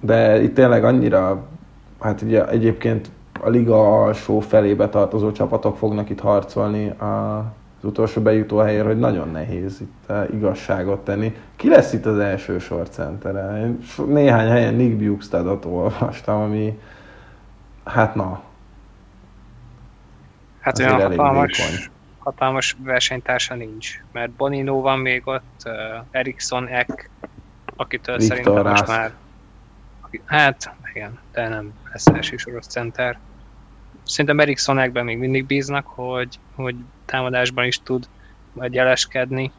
de 0.00 0.42
itt 0.42 0.54
tényleg 0.54 0.84
annyira, 0.84 1.46
hát 2.00 2.22
ugye 2.22 2.48
egyébként 2.48 3.10
a 3.40 3.48
liga 3.48 4.02
alsó 4.02 4.40
felébe 4.40 4.88
tartozó 4.88 5.32
csapatok 5.32 5.76
fognak 5.76 6.10
itt 6.10 6.20
harcolni 6.20 6.88
a, 6.88 7.38
az 7.78 7.84
utolsó 7.84 8.20
bejutó 8.20 8.58
helyért, 8.58 8.86
hogy 8.86 8.98
nagyon 8.98 9.30
nehéz 9.30 9.80
itt 9.80 10.12
igazságot 10.32 11.04
tenni. 11.04 11.34
Ki 11.56 11.68
lesz 11.68 11.92
itt 11.92 12.06
az 12.06 12.18
első 12.18 12.58
sorcentere? 12.58 13.60
Én 13.60 13.78
néhány 14.06 14.48
helyen 14.48 14.74
Nick 14.74 14.96
Bukestadot 14.96 15.64
olvastam, 15.64 16.40
ami 16.40 16.78
hát 17.84 18.14
na. 18.14 18.40
Hát 20.60 20.78
olyan 20.78 21.00
hatalmas, 21.00 21.90
hatalmas 22.24 22.76
versenytársa 22.78 23.54
nincs, 23.54 24.02
mert 24.12 24.30
Bonino 24.30 24.80
van 24.80 24.98
még 24.98 25.22
ott, 25.24 25.62
uh, 25.64 25.72
Eriksson 26.10 26.66
Ek, 26.68 27.10
akitől 27.76 28.16
Victor 28.16 28.36
szerintem 28.36 28.62
Rász. 28.62 28.78
most 28.78 28.86
már 28.86 29.12
hát 30.24 30.74
igen, 30.94 31.18
de 31.32 31.48
nem 31.48 31.72
lesz 31.92 32.06
első 32.06 32.36
soros 32.36 32.66
center. 32.66 33.18
Szerintem 34.02 34.40
Eriksson 34.40 34.78
Ekben 34.78 35.04
még 35.04 35.18
mindig 35.18 35.46
bíznak, 35.46 35.86
hogy, 35.86 36.38
hogy 36.54 36.74
támadásban 37.04 37.64
is 37.64 37.82
tud 37.82 38.08
majd 38.52 38.74
jeleskedni. 38.74 39.52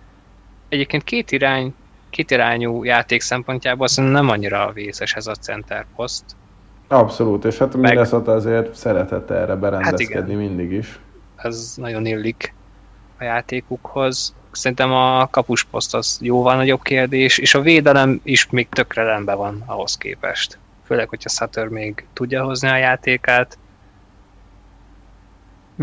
Egyébként 0.70 1.03
két 1.03 1.32
irány, 1.32 1.74
két 2.09 2.32
irányú 2.32 2.84
játék 2.84 3.22
szempontjából 3.22 3.88
szerintem 3.88 4.22
nem 4.22 4.32
annyira 4.32 4.72
vészes 4.74 5.13
ez 5.13 5.28
a 5.28 5.36
center 5.36 5.86
poszt. 5.95 6.24
Abszolút, 6.88 7.45
és 7.45 7.57
hát 7.57 7.76
Meg... 7.76 7.91
Minnesota 7.91 8.32
azért 8.32 8.76
szeretett 8.76 9.30
erre 9.30 9.55
berendezkedni 9.55 10.34
hát 10.34 10.41
mindig 10.41 10.72
is. 10.72 10.99
Ez 11.36 11.74
nagyon 11.76 12.06
illik 12.06 12.54
a 13.18 13.24
játékukhoz. 13.24 14.36
Szerintem 14.52 14.92
a 14.92 15.28
kapusposzt 15.30 15.96
az 15.96 16.18
jóval 16.22 16.56
nagyobb 16.56 16.82
kérdés, 16.82 17.38
és 17.38 17.56
a 17.56 17.62
védelem 17.62 18.20
is 18.24 18.50
még 18.50 18.70
tökre 18.70 19.04
rendben 19.04 19.38
van 19.38 19.64
ahhoz 19.66 19.98
képest. 19.98 20.60
Főleg, 20.86 21.10
hogyha 21.10 21.30
Sutter 21.30 21.68
még 21.68 22.06
tudja 22.14 22.44
hozni 22.44 22.68
a 22.68 22.78
játékát. 22.78 23.58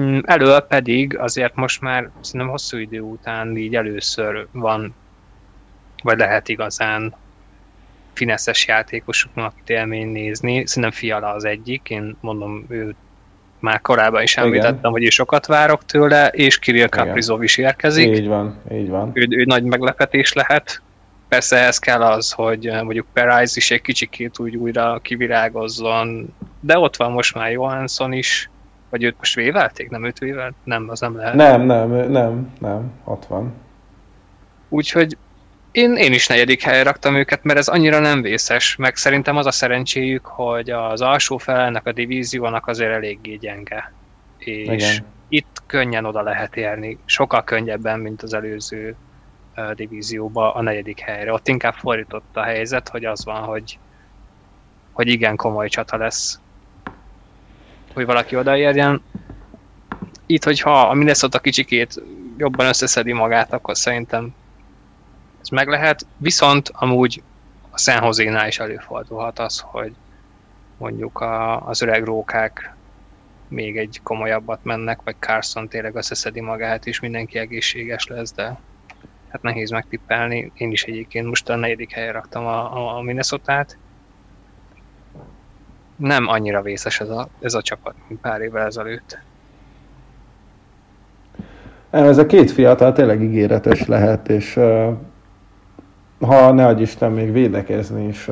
Mm, 0.00 0.18
elől 0.24 0.60
pedig 0.60 1.18
azért 1.18 1.54
most 1.54 1.80
már 1.80 2.10
szerintem 2.20 2.50
hosszú 2.50 2.76
idő 2.76 3.00
után 3.00 3.56
így 3.56 3.76
először 3.76 4.46
van, 4.52 4.94
vagy 6.02 6.18
lehet 6.18 6.48
igazán 6.48 7.14
fineszes 8.12 8.66
játékosoknak 8.66 9.54
élmény 9.66 10.08
nézni. 10.08 10.66
Szerintem 10.66 10.98
Fiala 10.98 11.32
az 11.32 11.44
egyik, 11.44 11.90
én 11.90 12.16
mondom, 12.20 12.64
ő 12.68 12.94
már 13.62 13.80
korábban 13.80 14.22
is 14.22 14.36
említettem, 14.36 14.78
Igen. 14.78 14.90
hogy 14.90 15.02
én 15.02 15.10
sokat 15.10 15.46
várok 15.46 15.84
tőle, 15.84 16.28
és 16.28 16.58
Kirill 16.58 16.88
Kaprizov 16.88 17.42
is 17.42 17.56
érkezik. 17.56 18.16
Így 18.16 18.26
van, 18.26 18.60
így 18.72 18.88
van. 18.88 19.10
Ő, 19.12 19.26
ő 19.30 19.44
nagy 19.44 19.62
meglepetés 19.62 20.32
lehet. 20.32 20.82
Persze 21.28 21.56
ez 21.56 21.78
kell 21.78 22.02
az, 22.02 22.32
hogy 22.32 22.70
mondjuk 22.82 23.06
Perais 23.12 23.56
is 23.56 23.70
egy 23.70 23.80
kicsikét 23.80 24.38
úgy 24.38 24.56
újra 24.56 24.98
kivirágozzon, 25.02 26.34
de 26.60 26.78
ott 26.78 26.96
van 26.96 27.12
most 27.12 27.34
már 27.34 27.50
Johansson 27.50 28.12
is, 28.12 28.50
vagy 28.90 29.02
őt 29.02 29.14
most 29.18 29.34
vévelték? 29.34 29.90
Nem 29.90 30.04
őt 30.04 30.18
vévelt? 30.18 30.54
Nem, 30.64 30.86
az 30.88 31.00
nem 31.00 31.16
lehet. 31.16 31.34
Nem, 31.34 31.62
nem, 31.62 31.90
nem, 32.10 32.52
nem, 32.58 32.92
ott 33.04 33.24
van. 33.24 33.52
Úgyhogy 34.68 35.16
én, 35.72 35.96
én 35.96 36.12
is 36.12 36.26
negyedik 36.26 36.62
helyre 36.62 36.82
raktam 36.82 37.14
őket, 37.14 37.44
mert 37.44 37.58
ez 37.58 37.68
annyira 37.68 37.98
nem 37.98 38.22
vészes, 38.22 38.76
meg 38.76 38.96
szerintem 38.96 39.36
az 39.36 39.46
a 39.46 39.50
szerencséjük, 39.50 40.26
hogy 40.26 40.70
az 40.70 41.00
alsó 41.00 41.38
felelnek 41.38 41.86
a 41.86 41.92
divíziónak 41.92 42.66
azért 42.66 42.92
eléggé 42.92 43.36
gyenge. 43.36 43.92
És 44.38 44.66
Igen. 44.66 45.04
itt 45.28 45.62
könnyen 45.66 46.04
oda 46.04 46.22
lehet 46.22 46.56
érni, 46.56 46.98
sokkal 47.04 47.44
könnyebben, 47.44 48.00
mint 48.00 48.22
az 48.22 48.34
előző 48.34 48.96
uh, 49.56 49.72
divízióba 49.72 50.54
a 50.54 50.62
negyedik 50.62 51.00
helyre. 51.00 51.32
Ott 51.32 51.48
inkább 51.48 51.74
fordított 51.74 52.36
a 52.36 52.42
helyzet, 52.42 52.88
hogy 52.88 53.04
az 53.04 53.24
van, 53.24 53.42
hogy, 53.42 53.78
hogy 54.92 55.08
igen 55.08 55.36
komoly 55.36 55.68
csata 55.68 55.96
lesz, 55.96 56.40
hogy 57.94 58.06
valaki 58.06 58.36
odaérjen. 58.36 59.02
Itt, 60.26 60.44
hogyha 60.44 60.80
a 60.80 60.94
Minnesota 60.94 61.38
kicsikét 61.38 62.02
jobban 62.36 62.66
összeszedi 62.66 63.12
magát, 63.12 63.52
akkor 63.52 63.76
szerintem 63.76 64.34
meg 65.52 65.68
lehet, 65.68 66.06
viszont 66.16 66.70
amúgy 66.72 67.22
a 67.70 67.78
San 67.78 68.04
Jose-nál 68.04 68.46
is 68.46 68.58
előfordulhat 68.58 69.38
az, 69.38 69.60
hogy 69.60 69.92
mondjuk 70.78 71.20
a, 71.20 71.66
az 71.66 71.82
öreg 71.82 72.04
rókák 72.04 72.74
még 73.48 73.76
egy 73.76 74.00
komolyabbat 74.02 74.64
mennek, 74.64 75.00
vagy 75.04 75.14
Carson 75.18 75.68
tényleg 75.68 75.94
összeszedi 75.94 76.40
magát, 76.40 76.86
és 76.86 77.00
mindenki 77.00 77.38
egészséges 77.38 78.06
lesz, 78.06 78.32
de 78.32 78.58
hát 79.28 79.42
nehéz 79.42 79.70
megtippelni. 79.70 80.52
Én 80.54 80.70
is 80.70 80.84
egyébként 80.84 81.26
most 81.26 81.48
a 81.48 81.56
negyedik 81.56 81.92
helyre 81.92 82.12
raktam 82.12 82.46
a, 82.46 82.76
a, 82.76 82.96
a 82.96 83.02
Minnesota-t. 83.02 83.76
Nem 85.96 86.26
annyira 86.26 86.62
vészes 86.62 87.00
ez 87.00 87.08
a, 87.08 87.28
ez 87.40 87.54
a 87.54 87.62
csapat, 87.62 87.94
mint 88.08 88.20
pár 88.20 88.40
évvel 88.40 88.66
ezelőtt. 88.66 89.18
Ez 91.90 92.18
a 92.18 92.26
két 92.26 92.50
fiatal 92.50 92.92
tényleg 92.92 93.22
ígéretes 93.22 93.86
lehet, 93.86 94.28
és 94.28 94.56
uh, 94.56 94.96
ha 96.26 96.52
ne 96.52 96.80
Isten 96.80 97.12
még 97.12 97.32
védekezni 97.32 98.06
is 98.06 98.30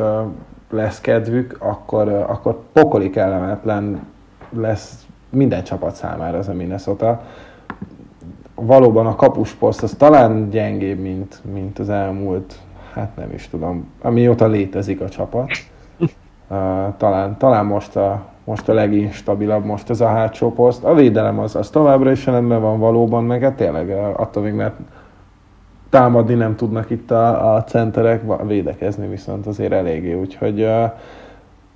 lesz 0.71 1.01
kedvük, 1.01 1.57
akkor, 1.59 2.09
akkor 2.09 2.59
pokoli 2.73 3.11
kellemetlen 3.11 4.07
lesz 4.51 5.07
minden 5.31 5.65
csapat 5.65 5.95
számára 5.95 6.37
ez 6.37 6.49
a 6.49 6.53
Minnesota. 6.53 7.21
Valóban 8.55 9.07
a 9.07 9.17
kapusposzt 9.17 9.83
az 9.83 9.95
talán 9.99 10.51
gyengébb, 10.51 10.99
mint, 10.99 11.41
mint 11.53 11.79
az 11.79 11.89
elmúlt, 11.89 12.55
hát 12.93 13.17
nem 13.17 13.33
is 13.35 13.49
tudom, 13.49 13.93
amióta 14.03 14.47
létezik 14.47 15.01
a 15.01 15.09
csapat. 15.09 15.51
Talán, 16.97 17.37
talán 17.39 17.67
most 17.67 17.97
a, 17.97 18.23
most 18.45 18.69
a 18.69 18.73
leginstabilabb 18.73 19.65
most 19.65 19.91
ez 19.91 20.01
a 20.01 20.09
hátsó 20.09 20.53
poszt. 20.53 20.85
A 20.85 20.95
védelem 20.95 21.39
az, 21.39 21.57
az 21.57 21.71
továbbra 21.71 22.11
is 22.11 22.27
rendben 22.27 22.61
van 22.61 22.79
valóban, 22.79 23.25
meg 23.25 23.43
hát 23.43 23.55
tényleg 23.55 23.91
attól 24.17 24.43
még, 24.43 24.53
mert 24.53 24.75
támadni 25.91 26.35
nem 26.35 26.57
tudnak 26.57 26.91
itt 26.91 27.11
a, 27.11 27.55
a 27.55 27.65
centerek, 27.65 28.23
védekezni 28.47 29.09
viszont 29.09 29.47
azért 29.47 29.73
eléggé, 29.73 30.15
úgyhogy 30.15 30.69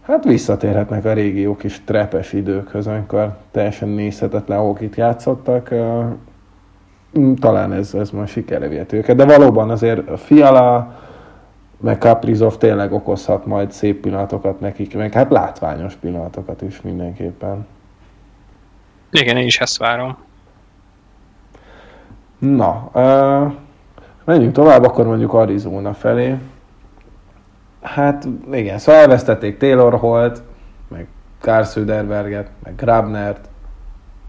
hát 0.03 0.25
visszatérhetnek 0.25 1.05
a 1.05 1.13
régiók 1.13 1.59
kis 1.59 1.85
trepes 1.85 2.33
időkhöz, 2.33 2.87
amikor 2.87 3.37
teljesen 3.51 3.89
nézhetetlen 3.89 4.77
itt 4.81 4.95
játszottak. 4.95 5.75
Talán 7.41 7.73
ez, 7.73 7.95
ez 7.95 8.11
majd 8.11 8.29
sikerre 8.29 8.87
őket, 8.93 9.17
de 9.17 9.25
valóban 9.25 9.71
azért 9.71 10.09
a 10.09 10.17
Fiala, 10.17 11.03
meg 11.81 11.99
Kaprizov 11.99 12.57
tényleg 12.57 12.93
okozhat 12.93 13.47
majd 13.47 13.73
szép 13.73 14.01
pillanatokat 14.01 14.61
nekik, 14.61 14.97
meg 14.97 15.13
hát 15.13 15.31
látványos 15.31 15.95
pillanatokat 15.95 16.63
is 16.63 16.81
mindenképpen. 16.81 17.67
Igen, 19.11 19.37
én 19.37 19.47
is 19.47 19.61
ezt 19.61 19.79
várom. 19.79 20.17
Na, 22.39 22.91
uh, 22.93 23.53
Menjünk 24.25 24.53
tovább, 24.53 24.85
akkor 24.85 25.07
mondjuk 25.07 25.33
Arizona 25.33 25.95
felé. 25.95 26.37
Hát 27.83 28.29
igen, 28.53 28.79
szóval 28.79 29.01
elvesztették 29.01 29.57
Taylor 29.57 29.95
Holt, 29.95 30.43
meg 30.89 31.07
Karl 31.41 31.63
Söderberget, 31.63 32.51
meg 32.63 32.75
Grabnert, 32.77 33.49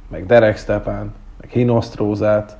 meg 0.08 0.26
Derek 0.26 0.58
Stepan, 0.58 1.14
meg 1.42 1.50
Hinostrózát, 1.50 2.58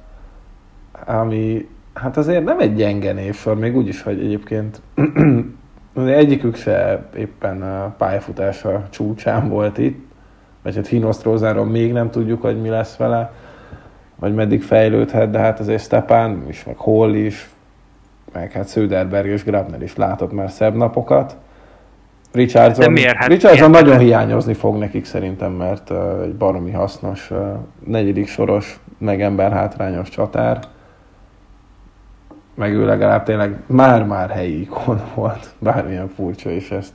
ami 1.06 1.70
hát 1.94 2.18
azért 2.18 2.44
nem 2.44 2.60
egy 2.60 2.76
gyenge 2.76 3.14
névsor, 3.14 3.56
még 3.56 3.76
úgyis, 3.76 4.02
hogy 4.02 4.20
egyébként 4.20 4.82
egyikük 5.96 6.56
se 6.56 7.06
éppen 7.16 7.62
a 7.62 7.94
pályafutása 7.98 8.84
csúcsán 8.90 9.50
volt 9.50 9.78
itt, 9.78 10.06
vagy 10.64 10.76
hát 10.76 10.88
Hinostrózáról 10.88 11.66
még 11.66 11.94
nem 11.94 12.10
tudjuk, 12.10 12.42
hogy 12.42 12.62
mi 12.62 12.70
lesz 12.70 12.96
vele, 12.96 13.34
vagy 14.20 14.34
meddig 14.34 14.64
fejlődhet, 14.64 15.30
de 15.30 15.40
hát 15.40 15.60
azért 15.60 15.84
Stepan 15.84 16.46
is, 16.50 16.64
meg 16.64 16.78
Hall 16.78 17.14
is, 17.14 17.50
meg 18.34 18.52
hát 18.52 18.70
Söderberg 18.70 19.28
és 19.28 19.44
Grabner 19.44 19.82
is 19.82 19.96
látott 19.96 20.32
már 20.32 20.52
szebb 20.52 20.76
napokat. 20.76 21.38
Richardson, 22.32 22.92
miért? 22.92 23.16
Hát 23.16 23.28
Richardson 23.28 23.70
miért? 23.70 23.86
nagyon 23.86 24.00
hiányozni 24.00 24.54
fog 24.54 24.78
nekik 24.78 25.06
szerintem, 25.06 25.52
mert 25.52 25.90
uh, 25.90 26.22
egy 26.24 26.36
baromi 26.36 26.72
hasznos 26.72 27.32
uh, 27.32 27.38
negyedik 27.86 28.28
soros, 28.28 28.80
meg 28.98 29.22
ember 29.22 29.52
hátrányos 29.52 30.10
csatár. 30.10 30.60
Meg 32.56 32.74
ő 32.74 32.86
legalább 32.86 33.24
tényleg 33.24 33.60
már-már 33.66 34.30
helyi 34.30 34.62
ikon 34.62 35.02
volt, 35.14 35.54
bármilyen 35.60 36.08
furcsa 36.08 36.52
is 36.52 36.72
ezt 36.72 36.94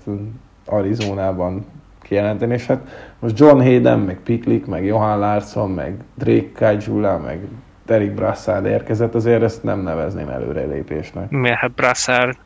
Arizonában 0.66 1.64
kijelenteni, 2.10 2.54
és 2.54 2.66
hát 2.66 3.14
most 3.18 3.38
John 3.38 3.60
Hayden, 3.60 3.98
meg 3.98 4.18
Piklik, 4.24 4.66
meg 4.66 4.84
Johan 4.84 5.18
Larson, 5.18 5.70
meg 5.70 5.94
Drake 6.14 6.48
Kajula, 6.54 7.18
meg 7.18 7.40
Derek 7.86 8.14
Brassard 8.14 8.64
érkezett, 8.64 9.14
azért 9.14 9.42
ezt 9.42 9.62
nem 9.62 9.80
nevezném 9.80 10.28
előrelépésnek. 10.28 11.30
Miért? 11.30 11.58
Hát 11.58 11.72
Brassard 11.72 12.36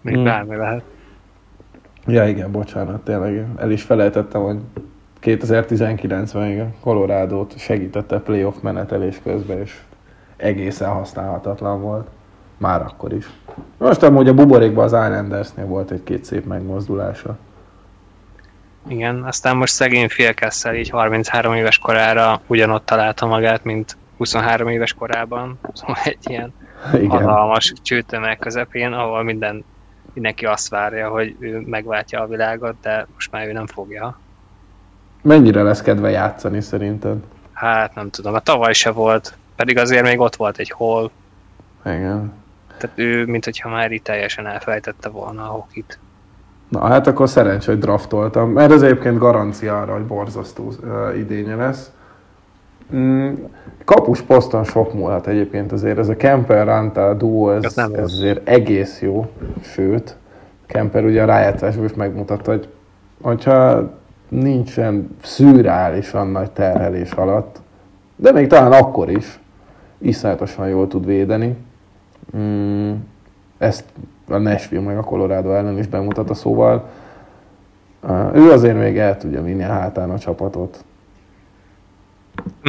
még 0.00 0.14
hmm. 0.14 0.24
bármi 0.24 0.56
lehet. 0.56 0.82
Ja 2.06 2.28
igen, 2.28 2.52
bocsánat, 2.52 3.00
tényleg 3.00 3.46
el 3.56 3.70
is 3.70 3.82
felejtettem, 3.82 4.42
hogy 4.42 4.58
2019-ben 5.22 6.50
igen, 6.50 6.74
Colorado-t 6.80 7.58
segítette 7.58 8.18
playoff 8.18 8.56
menetelés 8.60 9.20
közben, 9.22 9.58
és 9.58 9.80
egészen 10.36 10.88
használhatatlan 10.88 11.80
volt. 11.80 12.08
Már 12.56 12.82
akkor 12.82 13.12
is. 13.12 13.30
Most 13.78 14.02
amúgy 14.02 14.28
a 14.28 14.34
buborékban 14.34 14.84
az 14.84 14.92
Islandersnél 14.92 15.66
volt 15.66 15.90
egy-két 15.90 16.24
szép 16.24 16.44
megmozdulása. 16.44 17.36
Igen, 18.88 19.22
aztán 19.22 19.56
most 19.56 19.72
szegény 19.72 20.08
Phil 20.08 20.34
Kessel 20.34 20.74
így 20.74 20.88
33 20.88 21.54
éves 21.54 21.78
korára 21.78 22.40
ugyanott 22.46 22.86
találta 22.86 23.26
magát, 23.26 23.64
mint 23.64 23.96
23 24.16 24.68
éves 24.68 24.92
korában. 24.92 25.58
Szóval 25.74 25.96
egy 26.04 26.30
ilyen 26.30 26.52
Igen. 26.94 27.08
hatalmas 27.10 27.72
csőtömeg 27.82 28.38
közepén, 28.38 28.92
ahol 28.92 29.22
minden, 29.22 29.64
mindenki 30.12 30.46
azt 30.46 30.68
várja, 30.68 31.08
hogy 31.08 31.36
ő 31.38 31.62
megváltja 31.66 32.20
a 32.20 32.26
világot, 32.26 32.74
de 32.82 33.06
most 33.14 33.30
már 33.30 33.46
ő 33.46 33.52
nem 33.52 33.66
fogja. 33.66 34.18
Mennyire 35.22 35.62
lesz 35.62 35.82
kedve 35.82 36.10
játszani 36.10 36.60
szerinted? 36.60 37.16
Hát 37.52 37.94
nem 37.94 38.10
tudom, 38.10 38.34
a 38.34 38.40
tavaly 38.40 38.72
se 38.72 38.90
volt, 38.90 39.36
pedig 39.56 39.78
azért 39.78 40.02
még 40.02 40.20
ott 40.20 40.36
volt 40.36 40.58
egy 40.58 40.70
hol. 40.70 41.10
Igen. 41.84 42.32
Tehát 42.78 42.98
ő, 42.98 43.26
mint 43.26 43.44
hogyha 43.44 43.68
már 43.68 43.92
itt 43.92 44.04
teljesen 44.04 44.46
elfelejtette 44.46 45.08
volna 45.08 45.42
a 45.42 45.52
hokit. 45.52 45.98
Na 46.68 46.86
hát 46.86 47.06
akkor 47.06 47.28
szerencs, 47.28 47.66
hogy 47.66 47.78
draftoltam, 47.78 48.50
mert 48.50 48.72
ez 48.72 48.82
egyébként 48.82 49.18
garancia 49.18 49.80
arra, 49.80 49.92
hogy 49.92 50.06
borzasztó 50.06 50.72
idénye 51.16 51.54
lesz. 51.54 51.92
Mm, 52.94 53.32
kapus 53.84 54.20
poszton 54.20 54.64
sok 54.64 54.94
múlhat 54.94 55.26
egyébként 55.26 55.72
azért, 55.72 55.98
ez 55.98 56.08
a 56.08 56.16
Kemper 56.16 56.66
Ranta 56.66 57.14
duo, 57.14 57.50
ez, 57.50 57.64
ez, 57.64 57.74
nem 57.74 57.94
ez 57.94 58.02
azért 58.02 58.48
egész 58.48 59.00
jó, 59.00 59.26
sőt, 59.60 60.16
Kemper 60.66 61.04
ugye 61.04 61.22
a 61.22 61.26
rájátszásban 61.26 61.84
is 61.84 61.94
megmutatta, 61.94 62.50
hogy 62.50 62.68
hogyha 63.20 63.90
nincsen 64.28 65.16
szürreálisan 65.22 66.28
nagy 66.28 66.50
terhelés 66.50 67.10
alatt, 67.10 67.60
de 68.16 68.32
még 68.32 68.46
talán 68.46 68.72
akkor 68.72 69.10
is 69.10 69.40
iszonyatosan 69.98 70.68
jól 70.68 70.88
tud 70.88 71.06
védeni. 71.06 71.56
Mm, 72.36 72.92
ezt 73.58 73.84
a 74.28 74.38
Nashville 74.38 74.82
meg 74.82 74.98
a 74.98 75.02
Colorado 75.02 75.52
ellen 75.52 75.78
is 75.78 75.86
bemutatta, 75.86 76.34
szóval 76.34 76.88
ő 78.34 78.50
azért 78.50 78.78
még 78.78 78.98
el 78.98 79.16
tudja 79.16 79.42
vinni 79.42 79.64
a 79.64 79.72
hátán 79.72 80.10
a 80.10 80.18
csapatot. 80.18 80.84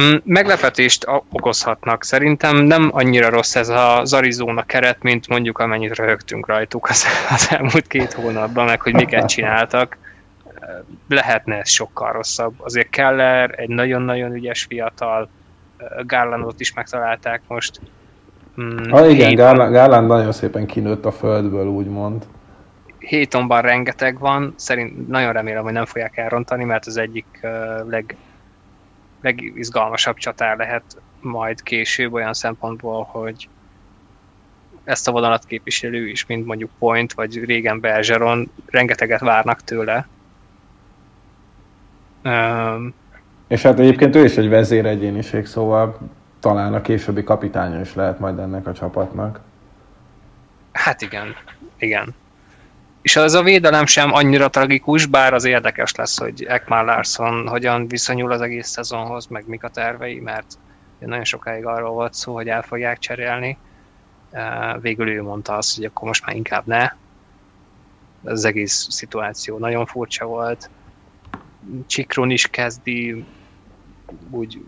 Mm, 0.02 0.14
meglepetést 0.24 1.06
okozhatnak. 1.32 2.04
Szerintem 2.04 2.56
nem 2.56 2.90
annyira 2.92 3.28
rossz 3.28 3.56
ez 3.56 3.68
az 3.68 4.12
Arizona 4.12 4.62
keret, 4.62 5.02
mint 5.02 5.28
mondjuk 5.28 5.58
amennyit 5.58 5.96
röhögtünk 5.96 6.46
rajtuk 6.46 6.88
az, 6.88 7.04
az 7.30 7.48
elmúlt 7.50 7.86
két 7.86 8.12
hónapban, 8.12 8.64
meg 8.64 8.80
hogy 8.80 8.94
miket 8.94 9.28
csináltak. 9.28 9.96
Lehetne 11.08 11.58
ez 11.58 11.68
sokkal 11.68 12.12
rosszabb. 12.12 12.54
Azért 12.56 12.90
Keller 12.90 13.54
egy 13.56 13.68
nagyon-nagyon 13.68 14.34
ügyes 14.34 14.62
fiatal, 14.62 15.28
Garlandot 16.06 16.60
is 16.60 16.72
megtalálták 16.72 17.42
most, 17.46 17.80
Mm, 18.60 18.90
ha 18.90 19.06
igen, 19.06 19.34
Garland, 19.34 19.72
Garland 19.72 20.06
nagyon 20.06 20.32
szépen 20.32 20.66
kinőtt 20.66 21.04
a 21.04 21.12
földből, 21.12 21.66
úgymond. 21.66 22.26
Hétonban 22.98 23.62
rengeteg 23.62 24.18
van, 24.18 24.54
szerint 24.56 25.08
nagyon 25.08 25.32
remélem, 25.32 25.62
hogy 25.62 25.72
nem 25.72 25.84
fogják 25.84 26.16
elrontani, 26.16 26.64
mert 26.64 26.86
az 26.86 26.96
egyik 26.96 27.26
uh, 27.42 27.88
leg, 27.88 28.16
legizgalmasabb 29.20 30.16
csatár 30.16 30.56
lehet 30.56 30.82
majd 31.20 31.62
később 31.62 32.12
olyan 32.12 32.32
szempontból, 32.32 33.08
hogy 33.10 33.48
ezt 34.84 35.08
a 35.08 35.12
vonalat 35.12 35.44
képviselő 35.44 36.08
is, 36.08 36.26
mint 36.26 36.46
mondjuk 36.46 36.70
Point, 36.78 37.12
vagy 37.12 37.44
régen 37.44 37.80
Bergeron, 37.80 38.50
rengeteget 38.66 39.20
várnak 39.20 39.60
tőle. 39.64 40.08
Um, 42.24 42.94
és 43.48 43.62
hát 43.62 43.78
egyébként 43.78 44.16
ő 44.16 44.24
is 44.24 44.36
egy 44.36 44.48
vezéregyéniség, 44.48 45.46
szóval 45.46 45.98
talán 46.40 46.74
a 46.74 46.80
későbbi 46.80 47.24
kapitánya 47.24 47.80
is 47.80 47.94
lehet 47.94 48.18
majd 48.18 48.38
ennek 48.38 48.66
a 48.66 48.72
csapatnak. 48.72 49.40
Hát 50.72 51.00
igen, 51.02 51.34
igen. 51.78 52.14
És 53.02 53.16
az 53.16 53.34
a 53.34 53.42
védelem 53.42 53.86
sem 53.86 54.12
annyira 54.12 54.48
tragikus, 54.48 55.06
bár 55.06 55.34
az 55.34 55.44
érdekes 55.44 55.94
lesz, 55.94 56.18
hogy 56.18 56.42
Ekmar 56.42 56.84
Larson 56.84 57.48
hogyan 57.48 57.88
viszonyul 57.88 58.32
az 58.32 58.40
egész 58.40 58.68
szezonhoz, 58.68 59.26
meg 59.26 59.44
mik 59.46 59.64
a 59.64 59.68
tervei, 59.68 60.20
mert 60.20 60.58
nagyon 60.98 61.24
sokáig 61.24 61.66
arról 61.66 61.90
volt 61.90 62.14
szó, 62.14 62.34
hogy 62.34 62.48
el 62.48 62.62
fogják 62.62 62.98
cserélni. 62.98 63.58
Végül 64.80 65.08
ő 65.08 65.22
mondta 65.22 65.56
azt, 65.56 65.76
hogy 65.76 65.84
akkor 65.84 66.08
most 66.08 66.26
már 66.26 66.36
inkább 66.36 66.66
ne. 66.66 66.90
Az 68.24 68.44
egész 68.44 68.86
szituáció 68.90 69.58
nagyon 69.58 69.86
furcsa 69.86 70.24
volt. 70.24 70.70
Csikron 71.86 72.30
is 72.30 72.46
kezdi 72.46 73.24
úgy 74.30 74.64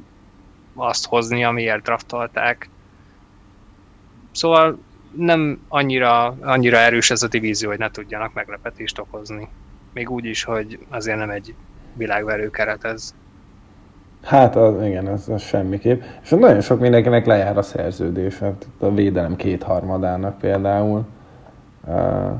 azt 0.74 1.06
hozni, 1.06 1.44
amiért 1.44 1.82
draftolták. 1.82 2.68
Szóval 4.32 4.78
nem 5.16 5.60
annyira, 5.68 6.36
annyira 6.40 6.76
erős 6.76 7.10
ez 7.10 7.22
a 7.22 7.28
divízió, 7.28 7.68
hogy 7.68 7.78
ne 7.78 7.90
tudjanak 7.90 8.32
meglepetést 8.34 8.98
okozni. 8.98 9.48
Még 9.92 10.10
úgy 10.10 10.24
is, 10.24 10.44
hogy 10.44 10.78
azért 10.88 11.18
nem 11.18 11.30
egy 11.30 11.54
világverő 11.94 12.50
keret 12.50 12.84
ez. 12.84 13.14
Hát 14.22 14.56
az, 14.56 14.82
igen, 14.82 15.08
ez, 15.08 15.28
az 15.28 15.42
semmiképp. 15.42 16.02
És 16.22 16.28
nagyon 16.28 16.60
sok 16.60 16.80
mindenkinek 16.80 17.26
lejár 17.26 17.58
a 17.58 17.62
szerződés, 17.62 18.38
hát 18.38 18.66
a 18.78 18.90
védelem 18.90 19.36
kétharmadának 19.36 20.38
például. 20.38 21.04
Uh, 21.86 22.30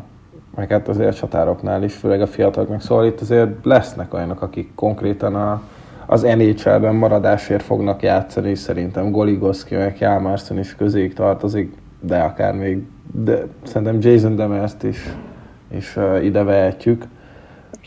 meg 0.54 0.70
hát 0.70 0.88
azért 0.88 1.08
a 1.08 1.14
csatároknál 1.14 1.82
is, 1.82 1.94
főleg 1.94 2.20
a 2.20 2.26
fiataloknak. 2.26 2.80
Szóval 2.80 3.06
itt 3.06 3.20
azért 3.20 3.64
lesznek 3.64 4.14
olyanok, 4.14 4.42
akik 4.42 4.74
konkrétan 4.74 5.34
a, 5.34 5.62
az 6.06 6.22
NHL-ben 6.22 6.94
maradásért 6.94 7.62
fognak 7.62 8.02
játszani, 8.02 8.54
szerintem 8.54 9.10
Goligoszki, 9.10 9.74
meg 9.74 9.96
Jálmárszon 9.98 10.58
is 10.58 10.76
közéig 10.76 11.14
tartozik, 11.14 11.74
de 12.00 12.18
akár 12.18 12.54
még, 12.54 12.82
de 13.12 13.46
szerintem 13.62 13.98
Jason 14.00 14.36
Demers-t 14.36 14.82
is, 14.82 15.08
is 15.76 15.96
uh, 15.96 16.24
ide 16.24 16.42
vehetjük. 16.42 17.04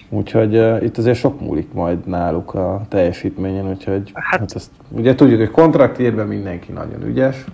Úgyhogy 0.09 0.57
uh, 0.57 0.83
itt 0.83 0.97
azért 0.97 1.17
sok 1.17 1.41
múlik 1.41 1.73
majd 1.73 2.07
náluk 2.07 2.53
a 2.53 2.81
teljesítményen, 2.89 3.69
úgyhogy 3.69 4.11
hát, 4.13 4.39
hát 4.39 4.55
ezt, 4.55 4.71
ugye 4.89 5.15
tudjuk, 5.15 5.39
hogy 5.39 5.51
kontraktérben 5.51 6.27
mindenki 6.27 6.71
nagyon 6.71 7.05
ügyes, 7.05 7.45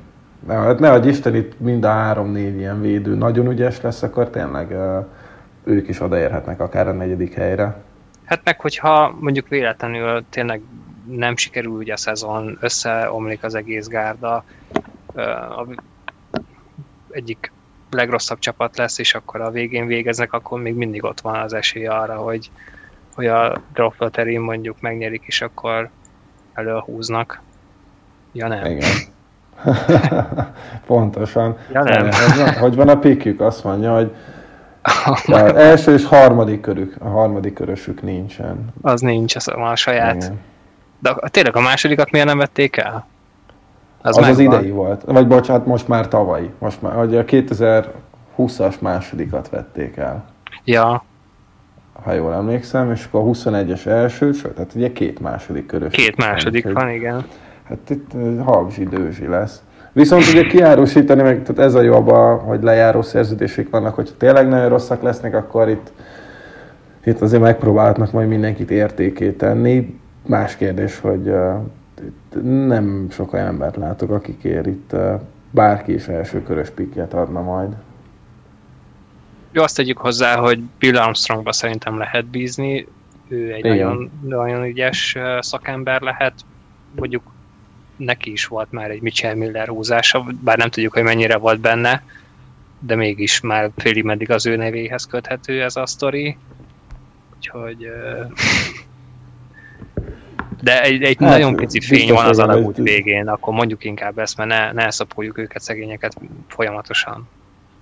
ne, 0.47 0.53
hát 0.53 0.79
nehogy 0.79 1.05
Isten 1.05 1.35
itt 1.35 1.59
mind 1.59 1.83
a 1.83 1.89
három-négy 1.89 2.57
ilyen 2.57 2.81
védő 2.81 3.15
nagyon 3.15 3.51
ügyes 3.51 3.81
lesz, 3.81 4.03
akkor 4.03 4.29
tényleg 4.29 4.69
uh, 4.71 5.05
ők 5.63 5.87
is 5.87 6.01
odaérhetnek 6.01 6.59
akár 6.59 6.87
a 6.87 6.91
negyedik 6.91 7.33
helyre. 7.33 7.75
Hát 8.31 8.41
meg, 8.43 8.59
hogyha 8.59 9.15
mondjuk 9.19 9.47
véletlenül 9.47 10.25
tényleg 10.29 10.61
nem 11.09 11.37
sikerül 11.37 11.71
ugye 11.71 11.93
a 11.93 11.97
szezon, 11.97 12.57
összeomlik 12.59 13.43
az 13.43 13.55
egész 13.55 13.87
gárda, 13.87 14.43
a 15.15 15.67
egyik 17.09 17.51
legrosszabb 17.89 18.39
csapat 18.39 18.77
lesz, 18.77 18.97
és 18.97 19.13
akkor 19.13 19.41
a 19.41 19.51
végén 19.51 19.85
végeznek, 19.85 20.33
akkor 20.33 20.61
még 20.61 20.75
mindig 20.75 21.03
ott 21.03 21.21
van 21.21 21.35
az 21.35 21.53
esély 21.53 21.85
arra, 21.85 22.15
hogy, 22.15 22.51
hogy 23.15 23.25
a 23.25 23.61
drop 23.73 23.93
lottery 23.97 24.37
mondjuk 24.37 24.81
megnyerik, 24.81 25.23
és 25.25 25.41
akkor 25.41 25.89
előhúznak. 26.53 27.41
Ja 28.31 28.47
nem. 28.47 28.65
Igen. 28.65 28.91
Pontosan. 30.85 31.57
Ja 31.71 31.83
nem. 31.83 32.09
Hogy 32.59 32.75
van 32.75 32.89
a 32.89 32.99
pikük? 32.99 33.41
Azt 33.41 33.63
mondja, 33.63 33.95
hogy 33.95 34.15
Ja, 35.25 35.57
első 35.57 35.93
és 35.93 36.05
harmadik 36.05 36.61
körük, 36.61 36.95
a 36.99 37.07
harmadik 37.07 37.53
körösük 37.53 38.01
nincsen. 38.01 38.73
Az 38.81 39.01
nincs, 39.01 39.35
az 39.35 39.47
a 39.47 39.75
saját. 39.75 40.15
Igen. 40.15 40.39
De 40.99 41.15
tényleg 41.27 41.55
a 41.55 41.61
másodikat 41.61 42.11
miért 42.11 42.27
nem 42.27 42.37
vették 42.37 42.77
el? 42.77 43.07
Az, 44.01 44.17
az, 44.17 44.27
az 44.27 44.39
idei 44.39 44.69
volt. 44.69 45.01
Vagy 45.05 45.27
bocsánat, 45.27 45.65
most 45.65 45.87
már 45.87 46.07
tavalyi. 46.07 46.49
Most 46.59 46.81
már, 46.81 46.93
hogy 46.93 47.15
a 47.15 47.25
2020-as 47.25 48.79
másodikat 48.79 49.49
vették 49.49 49.97
el. 49.97 50.25
Ja. 50.63 51.03
Ha 52.03 52.13
jól 52.13 52.33
emlékszem, 52.33 52.91
és 52.91 53.05
akkor 53.05 53.21
a 53.21 53.23
21-es 53.23 53.85
első, 53.85 54.31
sőt, 54.31 54.53
tehát 54.53 54.75
ugye 54.75 54.91
két 54.91 55.19
második 55.19 55.65
körös. 55.65 55.93
Két 55.93 56.15
második 56.15 56.73
van, 56.73 56.89
igen. 56.89 57.25
Hát 57.63 57.89
itt 57.89 58.11
halvzsi 58.43 58.83
dőzsi 58.83 59.27
lesz. 59.27 59.61
Viszont 59.93 60.27
ugye 60.27 60.47
kiárusítani, 60.47 61.21
meg, 61.21 61.43
tehát 61.43 61.59
ez 61.59 61.73
a 61.73 61.81
jobb, 61.81 62.09
hogy 62.39 62.63
lejáró 62.63 63.01
szerződések 63.01 63.69
vannak, 63.69 63.95
hogyha 63.95 64.17
tényleg 64.17 64.47
nagyon 64.47 64.69
rosszak 64.69 65.01
lesznek, 65.01 65.35
akkor 65.35 65.69
itt, 65.69 65.91
itt 67.05 67.21
azért 67.21 67.41
megpróbálhatnak 67.41 68.11
majd 68.11 68.27
mindenkit 68.27 68.71
értékét 68.71 69.37
tenni. 69.37 69.99
Más 70.25 70.55
kérdés, 70.55 70.99
hogy 70.99 71.27
uh, 71.27 71.53
nem 72.43 73.07
sok 73.09 73.33
olyan 73.33 73.45
embert 73.45 73.75
látok, 73.75 74.09
akikért 74.09 74.65
itt 74.65 74.89
uh, 74.93 75.21
bárki 75.51 75.93
is 75.93 76.07
első 76.07 76.43
körös 76.43 76.69
pikket 76.69 77.13
adna 77.13 77.41
majd. 77.41 77.69
Jó, 79.51 79.63
azt 79.63 79.75
tegyük 79.75 79.97
hozzá, 79.97 80.35
hogy 80.35 80.59
Bill 80.79 80.97
Armstrongba 80.97 81.51
szerintem 81.51 81.97
lehet 81.97 82.25
bízni, 82.25 82.87
ő 83.27 83.51
egy 83.51 83.63
nagyon, 83.63 84.11
nagyon 84.21 84.63
ügyes 84.63 85.17
szakember 85.39 86.01
lehet, 86.01 86.33
mondjuk 86.95 87.23
neki 88.05 88.31
is 88.31 88.45
volt 88.45 88.71
már 88.71 88.89
egy 88.89 89.01
Mitchell 89.01 89.35
Miller 89.35 89.67
húzása, 89.67 90.25
bár 90.43 90.57
nem 90.57 90.69
tudjuk, 90.69 90.93
hogy 90.93 91.03
mennyire 91.03 91.37
volt 91.37 91.59
benne, 91.59 92.03
de 92.79 92.95
mégis 92.95 93.39
már 93.39 93.69
félig 93.77 94.03
meddig 94.03 94.31
az 94.31 94.45
ő 94.45 94.55
nevéhez 94.55 95.05
köthető 95.05 95.61
ez 95.63 95.75
a 95.75 95.85
sztori. 95.85 96.37
Úgyhogy... 97.35 97.87
De 100.61 100.81
egy, 100.81 101.01
egy 101.01 101.17
hát, 101.19 101.29
nagyon 101.29 101.55
pici 101.55 101.79
fény 101.79 102.13
van 102.13 102.25
az 102.25 102.39
alagút 102.39 102.77
végén, 102.77 103.27
akkor 103.27 103.53
mondjuk 103.53 103.83
inkább 103.83 104.17
ezt, 104.17 104.37
mert 104.37 104.49
ne, 104.49 104.71
ne 104.71 104.91
szapoljuk 104.91 105.37
őket, 105.37 105.61
szegényeket 105.61 106.15
folyamatosan. 106.47 107.27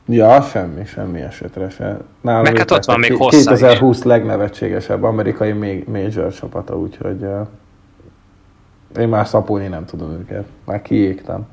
Ja, 0.05 0.41
semmi, 0.41 0.85
semmi 0.85 1.21
esetre 1.21 1.69
se. 1.69 1.97
Nálam 2.21 2.41
Meg 2.41 2.57
hát 2.57 2.71
ott 2.71 2.85
van 2.85 2.99
még 2.99 3.15
hossza 3.15 3.51
2020 3.51 3.97
is. 3.97 4.03
legnevetségesebb 4.03 5.03
amerikai 5.03 5.83
major 5.87 6.33
csapata, 6.33 6.77
úgyhogy 6.77 7.25
én 8.97 9.07
már 9.07 9.27
szapulni 9.27 9.67
nem 9.67 9.85
tudom 9.85 10.11
őket. 10.11 10.45
Már 10.65 10.81
kiégtem. 10.81 11.47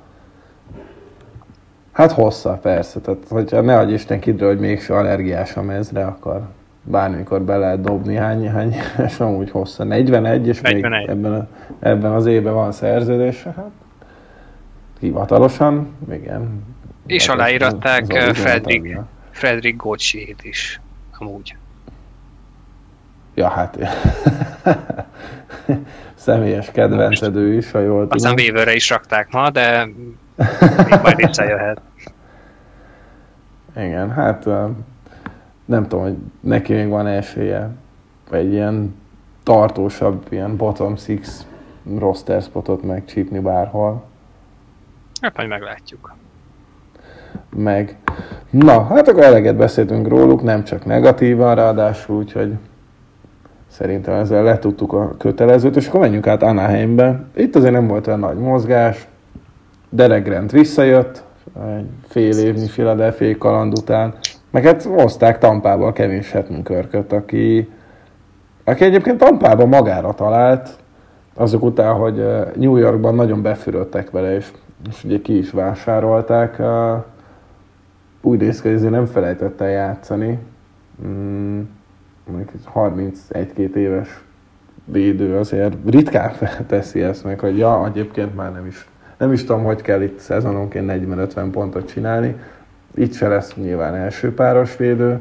Hát 1.93 2.13
hossza, 2.13 2.59
persze. 2.63 3.01
Tehát, 3.01 3.19
hogyha 3.29 3.61
ne 3.61 3.79
adj 3.79 3.93
Isten 3.93 4.21
kidről, 4.21 4.49
hogy 4.49 4.59
mégse 4.59 4.97
allergiás 4.97 5.57
a 5.57 5.63
mezre, 5.63 6.07
akkor 6.07 6.49
bármikor 6.83 7.43
be 7.43 7.57
lehet 7.57 7.81
dobni 7.81 8.15
hány, 8.15 8.49
hány, 8.51 8.75
és 9.07 9.21
amúgy 9.21 9.51
hossza. 9.51 9.85
41, 9.85 10.47
és 10.47 10.61
41. 10.61 10.91
még 10.91 11.09
ebben, 11.09 11.33
a, 11.33 11.47
ebben 11.79 12.13
az 12.13 12.27
évben 12.27 12.55
van 12.55 12.73
szerződése, 12.73 13.53
hát 13.57 13.71
hivatalosan, 15.01 15.97
igen. 16.13 16.65
És 17.07 17.29
aláíratták 17.29 18.13
Fredrik, 18.33 18.99
Fredrik 19.31 19.77
Gocsiét 19.77 20.43
is, 20.43 20.81
amúgy. 21.19 21.57
Ja, 23.35 23.49
hát 23.49 23.79
személyes 26.27 26.71
kedvenced 26.71 27.37
ő 27.37 27.53
is, 27.55 27.71
ha 27.71 27.79
jól 27.79 28.01
tudom. 28.01 28.09
Aztán 28.11 28.35
Weaverre 28.35 28.75
is 28.75 28.91
rakták 28.91 29.33
ma, 29.33 29.51
de 29.51 29.85
még 30.89 31.01
majd 31.03 31.17
visszajöhet. 31.17 31.81
Igen, 33.77 34.11
hát 34.11 34.45
nem 35.65 35.83
tudom, 35.83 36.05
hogy 36.05 36.17
neki 36.41 36.73
még 36.73 36.89
van 36.89 37.07
esélye 37.07 37.71
egy 38.31 38.53
ilyen 38.53 38.95
tartósabb, 39.43 40.27
ilyen 40.29 40.57
bottom 40.57 40.97
six 40.97 41.47
roster 41.99 42.43
spotot 42.43 42.83
megcsípni 42.83 43.39
bárhol. 43.39 44.05
Hát 45.21 45.37
majd 45.37 45.49
meglátjuk. 45.49 46.15
Meg. 47.57 47.97
Na, 48.51 48.85
hát 48.85 49.09
akkor 49.09 49.23
eleget 49.23 49.57
beszéltünk 49.57 50.09
róluk, 50.09 50.43
nem 50.43 50.65
csak 50.65 50.85
negatívan, 50.85 51.55
ráadásul, 51.55 52.17
úgyhogy 52.17 52.53
Szerintem 53.77 54.15
ezzel 54.15 54.43
letudtuk 54.43 54.93
a 54.93 55.15
kötelezőt, 55.19 55.77
és 55.77 55.89
akkor 55.89 56.01
menjünk 56.01 56.27
át 56.27 56.43
Anaheimbe. 56.43 57.25
Itt 57.35 57.57
azért 57.57 57.73
nem 57.73 57.87
volt 57.87 58.07
olyan 58.07 58.19
nagy 58.19 58.39
mozgás. 58.39 59.09
Derek 59.91 60.25
Grant 60.25 60.53
visszajött, 60.53 61.25
egy 61.77 61.87
fél 62.09 62.39
évnyi 62.39 62.67
Philadelphia 62.67 63.39
kaland 63.39 63.79
után. 63.79 64.15
Meg 64.51 64.65
hát 64.65 64.83
hozták 64.83 65.39
Tampába 65.39 65.87
a 65.87 65.93
Kevin 65.93 66.23
Shattenkirköt, 66.23 67.13
aki, 67.13 67.69
aki 68.65 68.85
egyébként 68.85 69.19
Tampába 69.19 69.67
magára 69.67 70.13
talált, 70.13 70.69
azok 71.35 71.63
után, 71.63 71.95
hogy 71.95 72.27
New 72.55 72.77
Yorkban 72.77 73.15
nagyon 73.15 73.43
befürödtek 73.43 74.11
vele, 74.11 74.35
és, 74.35 74.51
és 74.89 75.05
ugye 75.05 75.21
ki 75.21 75.39
is 75.39 75.51
vásárolták. 75.51 76.63
Úgy 78.21 78.41
néz 78.41 78.61
ki, 78.61 78.73
hogy 78.73 78.91
nem 78.91 79.07
felejtette 79.07 79.65
játszani. 79.65 80.39
Mm 82.31 82.41
31-2 82.75 83.75
éves 83.75 84.25
védő 84.85 85.37
azért 85.37 85.75
ritkán 85.87 86.33
teszi 86.67 87.03
ezt 87.03 87.25
meg, 87.25 87.41
hogy 87.41 87.59
ja, 87.59 87.87
egyébként 87.87 88.37
már 88.37 88.53
nem 88.53 88.67
is, 88.67 88.89
nem 89.19 89.33
is 89.33 89.45
tudom, 89.45 89.65
hogy 89.65 89.83
kell 89.83 90.03
itt 90.03 90.19
szezononként 90.19 90.93
40-50 90.93 91.49
pontot 91.53 91.89
csinálni. 91.89 92.37
Itt 92.95 93.13
se 93.13 93.29
lesz 93.29 93.55
nyilván 93.55 93.95
első 93.95 94.35
páros 94.35 94.77
védő, 94.77 95.21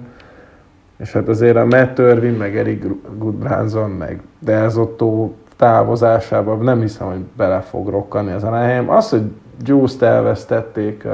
és 0.97 1.11
hát 1.11 1.27
azért 1.27 1.55
a 1.55 1.65
Matt 1.65 1.97
Irvin, 1.97 2.33
meg 2.33 2.57
Eric 2.57 2.85
Goodbranson, 3.17 3.89
meg 3.89 4.21
Delzotto 4.39 5.31
távozásában 5.55 6.59
nem 6.59 6.79
hiszem, 6.79 7.07
hogy 7.07 7.19
bele 7.37 7.59
fog 7.59 7.89
rokkani 7.89 8.31
az 8.31 8.43
Anaheim. 8.43 8.89
Az, 8.89 9.09
hogy 9.09 9.31
Juice-t 9.63 10.01
elvesztették 10.01 11.03
uh, 11.05 11.11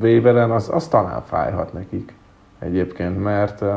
Waveren, 0.00 0.50
az, 0.50 0.70
az 0.72 0.88
talán 0.88 1.22
fájhat 1.22 1.72
nekik 1.72 2.14
egyébként, 2.58 3.22
mert 3.22 3.60
uh, 3.60 3.68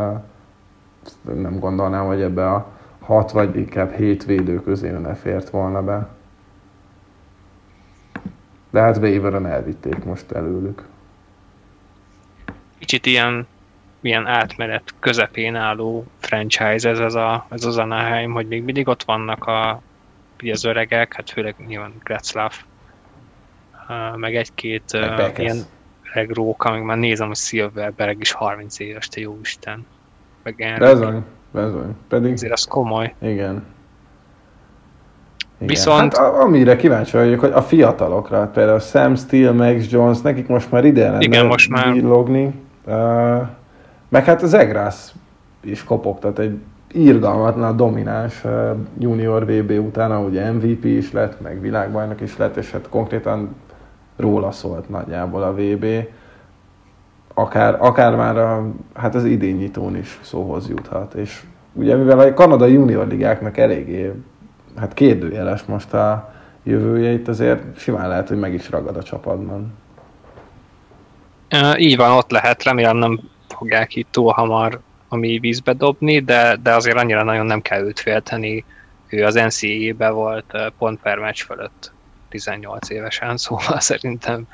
nem 1.21 1.59
gondolnám, 1.59 2.05
hogy 2.05 2.21
ebbe 2.21 2.51
a 2.51 2.71
hat 2.99 3.31
vagy 3.31 3.55
inkább 3.55 3.93
hét 3.93 4.25
védő 4.25 4.63
közé 4.63 4.89
ne 4.89 5.15
fért 5.15 5.49
volna 5.49 5.83
be. 5.83 6.07
De 8.69 8.79
hát 8.79 8.97
Waveren 8.97 9.45
elvitték 9.45 10.03
most 10.03 10.31
előlük. 10.31 10.87
Kicsit 12.77 13.05
ilyen, 13.05 13.47
ilyen 14.01 14.27
átmenet 14.27 14.93
közepén 14.99 15.55
álló 15.55 16.05
franchise 16.17 16.89
ez, 16.89 16.99
ez, 16.99 17.13
a, 17.13 17.45
ez 17.49 17.63
az 17.63 17.77
Anaheim, 17.77 18.31
hogy 18.31 18.47
még 18.47 18.63
mindig 18.63 18.87
ott 18.87 19.03
vannak 19.03 19.45
a, 19.45 19.81
az 20.51 20.65
öregek, 20.65 21.13
hát 21.13 21.29
főleg 21.29 21.55
nyilván 21.67 21.93
Gretzlaff, 22.03 22.61
meg 24.15 24.35
egy-két 24.35 24.83
uh, 24.93 25.31
ilyen 25.37 25.65
regrók, 26.13 26.63
amíg 26.63 26.81
már 26.81 26.97
nézem, 26.97 27.27
hogy 27.27 27.35
Silverberg 27.35 28.21
is 28.21 28.31
30 28.31 28.79
éves, 28.79 29.07
te 29.07 29.19
jó 29.19 29.39
Isten 29.41 29.85
meg 30.57 30.71
erre. 30.71 30.79
Bezony, 30.79 31.23
bezony. 31.51 31.95
Pedig... 32.07 32.33
Azért 32.33 32.53
az 32.53 32.63
komoly. 32.63 33.13
Igen. 33.21 33.33
Igen. 33.33 33.63
Viszont... 35.57 36.17
Hát 36.17 36.33
amire 36.33 36.75
kíváncsi 36.75 37.17
vagyok, 37.17 37.39
hogy 37.39 37.51
a 37.51 37.61
fiatalokra, 37.61 38.49
például 38.53 38.79
Sam 38.79 39.15
Steele, 39.15 39.51
Max 39.51 39.89
Jones, 39.91 40.21
nekik 40.21 40.47
most 40.47 40.71
már 40.71 40.85
ide 40.85 41.09
lenne 41.09 41.23
Igen, 41.23 41.45
most 41.45 41.69
már... 41.69 41.93
Billogni. 41.93 42.53
Uh, 42.85 43.47
meg 44.09 44.25
hát 44.25 44.41
az 44.41 44.53
Egrász 44.53 45.13
is 45.61 45.83
kopogtat 45.83 46.39
egy 46.39 46.57
írgalmatlan, 46.93 47.75
domináns 47.75 48.43
uh, 48.43 48.69
junior 48.99 49.45
VB 49.45 49.71
után, 49.71 50.23
ugye 50.25 50.51
MVP 50.51 50.83
is 50.83 51.11
lett, 51.11 51.41
meg 51.41 51.61
világbajnok 51.61 52.21
is 52.21 52.37
lett, 52.37 52.55
és 52.55 52.71
hát 52.71 52.89
konkrétan 52.89 53.55
róla 54.15 54.51
szólt 54.51 54.89
nagyjából 54.89 55.43
a 55.43 55.53
VB 55.53 55.85
akár, 57.39 57.75
akár 57.79 58.15
már 58.15 58.37
a, 58.37 58.65
hát 58.93 59.15
az 59.15 59.25
idénynyitón 59.25 59.95
is 59.97 60.19
szóhoz 60.21 60.69
juthat. 60.69 61.13
És 61.13 61.41
ugye 61.73 61.95
mivel 61.95 62.19
a 62.19 62.33
kanadai 62.33 62.73
junior 62.73 63.07
ligáknak 63.07 63.57
eléggé 63.57 64.11
hát 64.75 64.93
kérdőjeles 64.93 65.63
most 65.63 65.93
a 65.93 66.33
jövője, 66.63 67.11
itt 67.11 67.27
azért 67.27 67.79
simán 67.79 68.07
lehet, 68.07 68.27
hogy 68.27 68.39
meg 68.39 68.53
is 68.53 68.69
ragad 68.69 68.97
a 68.97 69.03
csapatban. 69.03 69.73
így 71.77 71.97
van, 71.97 72.11
ott 72.11 72.31
lehet, 72.31 72.63
remélem 72.63 72.97
nem 72.97 73.19
fogják 73.47 73.95
itt 73.95 74.11
túl 74.11 74.31
hamar 74.31 74.79
a 75.07 75.15
mély 75.15 75.37
vízbe 75.37 75.73
dobni, 75.73 76.19
de, 76.19 76.55
de 76.63 76.73
azért 76.73 76.97
annyira 76.97 77.23
nagyon 77.23 77.45
nem 77.45 77.61
kell 77.61 77.81
őt 77.81 77.99
félteni. 77.99 78.65
Ő 79.07 79.25
az 79.25 79.33
NCAA-be 79.33 80.09
volt 80.09 80.71
pont 80.77 80.99
per 81.01 81.17
meccs 81.17 81.41
fölött 81.43 81.91
18 82.29 82.89
évesen, 82.89 83.37
szóval 83.43 83.79
szerintem 83.79 84.47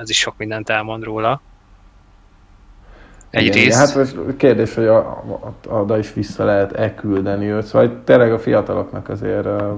ez 0.00 0.10
is 0.10 0.18
sok 0.18 0.36
mindent 0.36 0.68
elmond 0.68 1.04
róla. 1.04 1.40
Egyrészt. 3.36 3.78
Hát 3.78 3.94
most 3.94 4.36
kérdés, 4.36 4.74
hogy 4.74 4.86
a, 4.86 4.98
a, 4.98 5.54
oda 5.68 5.98
is 5.98 6.12
vissza 6.12 6.44
lehet-e 6.44 6.94
küldeni 6.94 7.46
őt. 7.46 7.64
Szóval 7.64 8.00
tényleg 8.04 8.32
a 8.32 8.38
fiataloknak 8.38 9.08
azért 9.08 9.46
uh, 9.46 9.72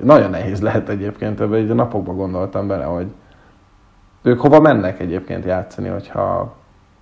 nagyon 0.00 0.30
nehéz 0.30 0.60
lehet 0.60 0.88
egyébként, 0.88 1.40
ebben 1.40 1.58
egy 1.58 1.74
napokban 1.74 2.16
gondoltam 2.16 2.66
bele, 2.66 2.84
hogy 2.84 3.06
ők 4.22 4.40
hova 4.40 4.60
mennek 4.60 5.00
egyébként 5.00 5.44
játszani, 5.44 5.88
hogyha 5.88 6.54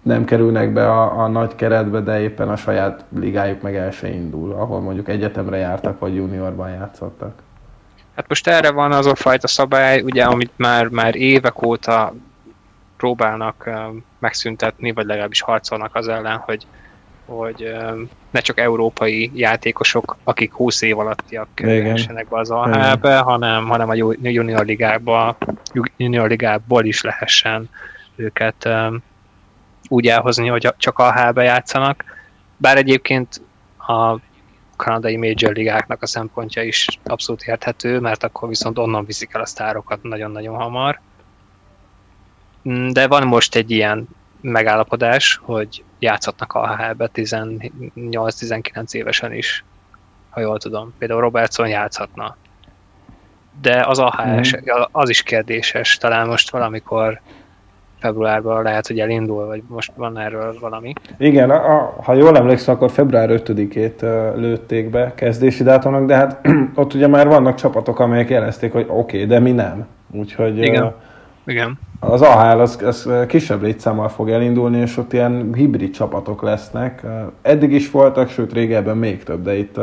nem 0.03 0.25
kerülnek 0.25 0.73
be 0.73 0.91
a, 0.91 1.23
a 1.23 1.29
nagy 1.29 1.55
keretbe, 1.55 2.01
de 2.01 2.21
éppen 2.21 2.49
a 2.49 2.57
saját 2.57 3.05
ligájuk 3.19 3.63
meg 3.63 3.77
el 3.77 3.91
se 3.91 4.09
indul, 4.09 4.53
ahol 4.53 4.81
mondjuk 4.81 5.09
egyetemre 5.09 5.57
jártak, 5.57 5.99
vagy 5.99 6.15
juniorban 6.15 6.71
játszottak. 6.71 7.33
Hát 8.17 8.29
most 8.29 8.49
erre 8.49 8.71
van 8.71 8.93
az 8.93 9.07
a 9.07 9.15
fajta 9.15 9.47
szabály, 9.47 10.03
ugye, 10.03 10.25
amit 10.25 10.53
már, 10.57 10.89
már 10.89 11.15
évek 11.15 11.67
óta 11.67 12.13
próbálnak 12.99 13.71
megszüntetni, 14.19 14.93
vagy 14.93 15.07
legalábbis 15.07 15.41
harcolnak 15.41 15.95
az 15.95 16.09
ellen, 16.09 16.37
hogy, 16.37 16.67
hogy 17.27 17.75
ne 18.31 18.41
csak 18.41 18.59
európai 18.59 19.31
játékosok, 19.35 20.17
akik 20.25 20.53
20 20.53 20.83
év 20.83 20.99
alattiak 20.99 21.49
kerülhessenek 21.55 22.29
be 22.29 22.39
az 22.39 22.51
AHL-be, 22.51 23.19
hanem, 23.19 23.69
hanem 23.69 23.89
a 23.89 23.95
junior 23.95 24.65
ligába, 24.65 25.37
junior 25.97 26.29
ligából 26.29 26.85
is 26.85 27.03
lehessen 27.03 27.69
őket 28.17 28.69
úgy 29.89 30.07
elhozni, 30.07 30.49
hogy 30.49 30.75
csak 30.77 30.99
AHL-be 30.99 31.43
játszanak. 31.43 32.05
Bár 32.57 32.77
egyébként 32.77 33.41
a 33.79 34.19
kanadai 34.77 35.17
major 35.17 35.55
ligáknak 35.55 36.03
a 36.03 36.07
szempontja 36.07 36.63
is 36.63 36.87
abszolút 37.05 37.43
érthető, 37.43 38.01
mert 38.01 38.25
akkor 38.25 38.49
viszont 38.49 38.79
onnan 38.79 39.05
viszik 39.05 39.35
el 39.35 39.41
a 39.41 39.47
sztárokat 39.47 40.03
nagyon-nagyon 40.03 40.57
hamar. 40.57 41.01
Mm, 42.69 42.89
de 42.89 43.07
van 43.07 43.27
most 43.27 43.55
egy 43.55 43.71
ilyen 43.71 44.09
megállapodás, 44.41 45.41
hogy 45.43 45.85
játszhatnak 45.99 46.53
a 46.53 46.61
AHL-be 46.61 47.11
18-19 47.15 48.93
évesen 48.93 49.33
is, 49.33 49.65
ha 50.31 50.41
jól 50.41 50.59
tudom. 50.59 50.95
Például 50.99 51.21
Robertson 51.21 51.69
játszhatna. 51.69 52.37
De 53.61 53.85
az 53.87 53.99
AHL 53.99 54.31
mm. 54.31 54.83
az 54.93 55.09
is 55.09 55.23
kérdéses, 55.23 55.97
talán 55.97 56.27
most 56.27 56.51
valamikor 56.51 57.21
februárban 57.99 58.63
lehet, 58.63 58.87
hogy 58.87 59.01
elindul, 59.01 59.47
vagy 59.47 59.63
most 59.69 59.93
van 59.97 60.19
erről 60.19 60.57
valami. 60.61 60.93
Igen, 61.19 61.51
a, 61.51 61.77
a, 61.77 61.97
ha 62.03 62.15
jól 62.15 62.37
emlékszem, 62.37 62.75
akkor 62.75 62.91
február 62.91 63.29
5-ét 63.33 64.01
lőtték 64.37 64.91
be 64.91 65.15
kezdési 65.15 65.63
dátumnak, 65.63 66.07
de 66.07 66.15
hát 66.15 66.49
ott 66.75 66.95
ugye 66.95 67.07
már 67.07 67.29
vannak 67.29 67.55
csapatok, 67.55 67.99
amelyek 67.99 68.31
jelezték, 68.31 68.73
hogy 68.73 68.87
oké, 68.89 69.17
okay, 69.17 69.27
de 69.27 69.39
mi 69.39 69.53
nem. 69.53 69.87
Úgyhogy 70.11 70.59
Igen. 70.59 70.85
Uh, 70.85 70.93
Igen. 71.45 71.79
Az 72.01 72.23
AHL 72.23 72.61
az, 72.61 72.83
az 72.83 73.11
kisebb 73.27 73.63
létszámmal 73.63 74.09
fog 74.09 74.31
elindulni, 74.31 74.79
és 74.79 74.97
ott 74.97 75.13
ilyen 75.13 75.55
hibrid 75.55 75.91
csapatok 75.91 76.43
lesznek. 76.43 77.03
Eddig 77.43 77.73
is 77.73 77.91
voltak, 77.91 78.29
sőt 78.29 78.53
régebben 78.53 78.97
még 78.97 79.23
több, 79.23 79.43
de 79.43 79.57
itt 79.57 79.75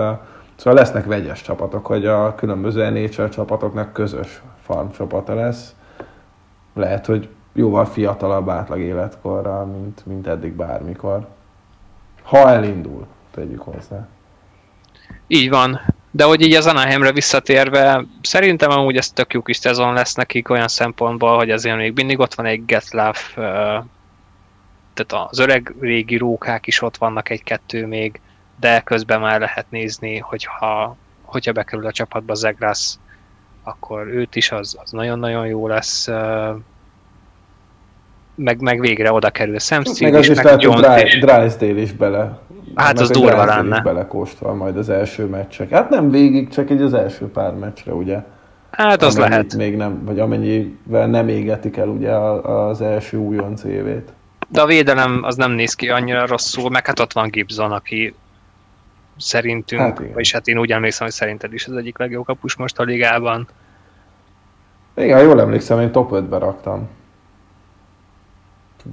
szóval 0.56 0.74
lesznek 0.74 1.06
vegyes 1.06 1.42
csapatok, 1.42 1.86
hogy 1.86 2.06
a 2.06 2.36
különböző 2.36 2.90
NHL 2.90 3.28
csapatoknak 3.28 3.94
közös 3.94 4.42
farm 4.62 4.90
csapata 4.90 5.34
lesz. 5.34 5.76
Lehet, 6.74 7.06
hogy 7.06 7.30
jóval 7.54 7.86
fiatalabb 7.86 8.50
átlag 8.50 8.80
életkorral, 8.80 9.66
mint, 9.66 10.06
mint 10.06 10.28
eddig 10.28 10.54
bármikor. 10.54 11.28
Ha 12.24 12.50
elindul, 12.50 13.06
tegyük 13.32 13.62
hozzá. 13.62 14.08
Így 15.28 15.50
van. 15.50 15.80
De 16.16 16.24
hogy 16.24 16.42
így 16.42 16.54
az 16.54 16.68
Anaheimre 16.68 17.12
visszatérve, 17.12 18.06
szerintem 18.22 18.70
amúgy 18.70 18.98
ez 18.98 19.10
tök 19.10 19.34
jó 19.34 19.42
kis 19.42 19.58
szezon 19.58 19.94
lesz 19.94 20.14
nekik 20.14 20.50
olyan 20.50 20.68
szempontból, 20.68 21.36
hogy 21.36 21.52
azért 21.52 21.78
még 21.78 21.94
mindig 21.96 22.20
ott 22.20 22.34
van 22.34 22.46
egy 22.46 22.66
Getlaf, 22.66 23.34
tehát 24.94 25.28
az 25.30 25.40
öreg 25.40 25.76
régi 25.80 26.18
rókák 26.18 26.68
is 26.68 26.82
ott 26.82 26.98
vannak 26.98 27.30
egy-kettő 27.30 27.86
még, 27.86 28.20
de 28.60 28.80
közben 28.80 29.20
már 29.20 29.40
lehet 29.40 29.66
nézni, 29.70 30.18
hogyha, 30.18 30.96
hogyha 31.22 31.52
bekerül 31.52 31.86
a 31.86 31.92
csapatba 31.92 32.34
Zegras, 32.34 32.94
akkor 33.64 34.08
őt 34.08 34.36
is, 34.36 34.52
az, 34.52 34.78
az 34.84 34.92
nagyon-nagyon 34.92 35.48
jó 35.48 35.68
lesz 35.68 36.08
meg, 38.36 38.62
meg 38.62 38.80
végre 38.80 39.12
oda 39.12 39.30
kerül 39.30 39.60
Sam 39.60 39.84
Steele 39.84 40.12
meg 40.12 40.20
az 40.20 40.30
is, 40.30 40.42
meg 40.42 40.62
lehet, 40.78 41.08
is. 41.08 41.20
Drysdale 41.20 41.82
is 41.82 41.92
bele. 41.92 42.40
Hát 42.76 43.00
az 43.00 43.10
durva 43.10 43.46
lenne. 43.46 43.82
belekóstol 43.82 44.54
majd 44.54 44.78
az 44.78 44.90
első 44.90 45.26
meccsek. 45.26 45.70
Hát 45.70 45.90
nem 45.90 46.10
végig, 46.10 46.50
csak 46.50 46.70
egy 46.70 46.82
az 46.82 46.94
első 46.94 47.28
pár 47.28 47.54
meccsre, 47.54 47.94
ugye? 47.94 48.24
Hát 48.72 49.02
az 49.02 49.18
lehet. 49.18 49.56
Még 49.56 49.76
nem, 49.76 50.06
vagy 50.06 50.20
amennyivel 50.20 51.08
nem 51.08 51.28
égetik 51.28 51.78
el 51.78 51.88
ugye 51.88 52.12
az 52.12 52.82
első 52.82 53.18
újonc 53.18 53.64
évét. 53.64 54.14
De 54.48 54.62
a 54.62 54.66
védelem 54.66 55.20
az 55.24 55.36
nem 55.36 55.52
néz 55.52 55.74
ki 55.74 55.90
annyira 55.90 56.28
rosszul, 56.28 56.70
meg 56.70 56.86
hát 56.86 57.00
ott 57.00 57.14
van 57.14 57.30
Gibson, 57.30 57.72
aki 57.72 58.16
szerintünk, 59.18 59.82
hát 59.82 60.02
vagyis 60.14 60.32
hát 60.32 60.48
én 60.48 60.58
úgy 60.58 60.72
emlékszem, 60.72 61.06
hogy 61.06 61.16
szerinted 61.16 61.54
is 61.54 61.68
az 61.68 61.76
egyik 61.76 61.98
legjobb 61.98 62.26
kapus 62.26 62.56
most 62.56 62.80
a 62.80 62.84
ligában. 62.84 63.48
Igen, 64.96 65.22
jól 65.22 65.42
emlékszem, 65.42 65.80
én 65.80 65.92
top 65.92 66.12
5-be 66.14 66.38
raktam 66.38 66.90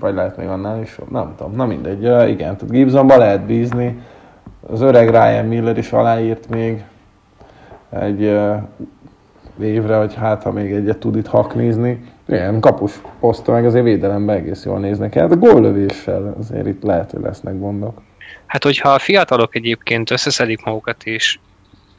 vagy 0.01 0.14
lehet 0.14 0.36
még 0.36 0.47
annál 0.47 0.82
is, 0.82 0.99
nem 1.11 1.34
tudom, 1.36 1.55
na 1.55 1.66
mindegy. 1.66 2.03
Ja, 2.03 2.26
igen, 2.26 2.57
tehát 2.57 2.70
Gibsonba 2.70 3.16
lehet 3.16 3.40
bízni, 3.40 4.03
az 4.66 4.80
öreg 4.80 5.11
Ryan 5.11 5.47
Miller 5.47 5.78
is 5.78 5.93
aláírt 5.93 6.49
még 6.49 6.84
egy 7.90 8.22
uh, 8.22 8.57
évre, 9.61 9.97
hogy 9.97 10.14
hát 10.14 10.43
ha 10.43 10.53
még 10.53 10.72
egyet 10.72 10.99
tud 10.99 11.16
itt 11.16 11.26
haknézni. 11.26 12.05
Igen, 12.28 12.61
kapus 12.61 13.01
poszta 13.20 13.53
meg 13.53 13.64
azért 13.64 13.84
védelemben 13.84 14.36
egész 14.36 14.64
jól 14.64 14.78
néznek 14.78 15.14
el, 15.14 15.28
de 15.28 15.34
góllövéssel 15.34 16.34
azért 16.38 16.66
itt 16.66 16.82
lehet, 16.82 17.11
hogy 17.11 17.20
lesznek 17.20 17.59
gondok. 17.59 18.03
Hát, 18.47 18.62
hogyha 18.62 18.88
a 18.88 18.99
fiatalok 18.99 19.55
egyébként 19.55 20.11
összeszedik 20.11 20.64
magukat 20.64 21.05
és, 21.05 21.38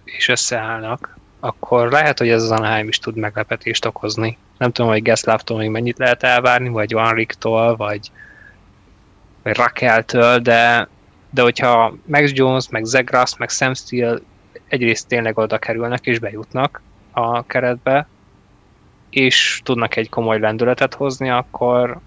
és 0.03 0.29
összeállnak, 0.29 1.17
akkor 1.39 1.91
lehet, 1.91 2.17
hogy 2.17 2.29
ez 2.29 2.43
az 2.43 2.51
Anaheim 2.51 2.87
is 2.87 2.99
tud 2.99 3.17
meglepetést 3.17 3.85
okozni. 3.85 4.37
Nem 4.57 4.71
tudom, 4.71 4.91
hogy 4.91 5.01
Gesslavtól 5.01 5.57
még 5.57 5.69
mennyit 5.69 5.97
lehet 5.97 6.23
elvárni, 6.23 6.69
vagy 6.69 6.93
Van 6.93 7.13
Ricktól, 7.13 7.75
vagy, 7.75 8.11
vagy 9.43 9.55
Rakeltől, 9.55 10.39
de, 10.39 10.87
de 11.29 11.41
hogyha 11.41 11.95
Max 12.05 12.31
Jones, 12.33 12.69
meg 12.69 12.83
Zegras, 12.83 13.37
meg 13.37 13.49
Sam 13.49 13.73
Steele 13.73 14.19
egyrészt 14.67 15.07
tényleg 15.07 15.37
oda 15.37 15.57
kerülnek 15.57 16.05
és 16.05 16.19
bejutnak 16.19 16.81
a 17.11 17.45
keretbe, 17.45 18.07
és 19.09 19.61
tudnak 19.63 19.95
egy 19.95 20.09
komoly 20.09 20.39
lendületet 20.39 20.93
hozni, 20.93 21.29
akkor, 21.29 21.99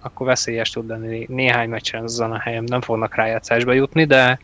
akkor 0.00 0.26
veszélyes 0.26 0.70
tud 0.70 0.88
lenni. 0.88 1.26
Néhány 1.28 1.68
meccsen 1.68 2.02
az 2.02 2.20
a 2.20 2.38
helyem 2.38 2.64
nem 2.64 2.80
fognak 2.80 3.14
rájátszásba 3.14 3.72
jutni, 3.72 4.04
de, 4.04 4.38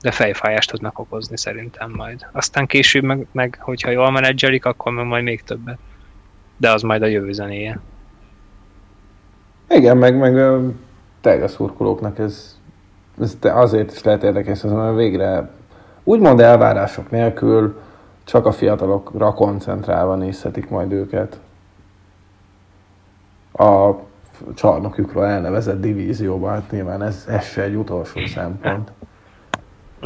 de 0.00 0.10
fejfájást 0.10 0.70
tudnak 0.70 0.98
okozni 0.98 1.38
szerintem 1.38 1.90
majd. 1.90 2.26
Aztán 2.32 2.66
később 2.66 3.02
meg, 3.02 3.26
meg 3.32 3.58
hogyha 3.60 3.90
jól 3.90 4.10
menedzselik, 4.10 4.64
akkor 4.64 4.92
meg 4.92 5.06
majd 5.06 5.22
még 5.24 5.42
többet. 5.42 5.78
De 6.56 6.72
az 6.72 6.82
majd 6.82 7.02
a 7.02 7.06
jövő 7.06 7.32
zenéje. 7.32 7.80
Igen, 9.68 9.96
meg, 9.96 10.16
meg 10.16 10.60
tényleg 11.20 11.48
szurkolóknak 11.48 12.18
ez, 12.18 12.58
ez 13.20 13.36
azért 13.42 13.92
is 13.92 14.02
lehet 14.02 14.22
érdekes, 14.22 14.62
mert 14.62 14.96
végre 14.96 15.50
úgymond 16.04 16.40
elvárások 16.40 17.10
nélkül 17.10 17.80
csak 18.24 18.46
a 18.46 18.52
fiatalokra 18.52 19.32
koncentrálva 19.32 20.14
nézhetik 20.14 20.68
majd 20.68 20.92
őket. 20.92 21.40
A 23.52 23.90
csarnokjukról 24.54 25.26
elnevezett 25.26 25.80
divízióban, 25.80 26.52
hát 26.52 26.70
nyilván 26.70 27.02
ez, 27.02 27.24
ez 27.28 27.44
se 27.44 27.62
egy 27.62 27.74
utolsó 27.74 28.26
szempont. 28.26 28.92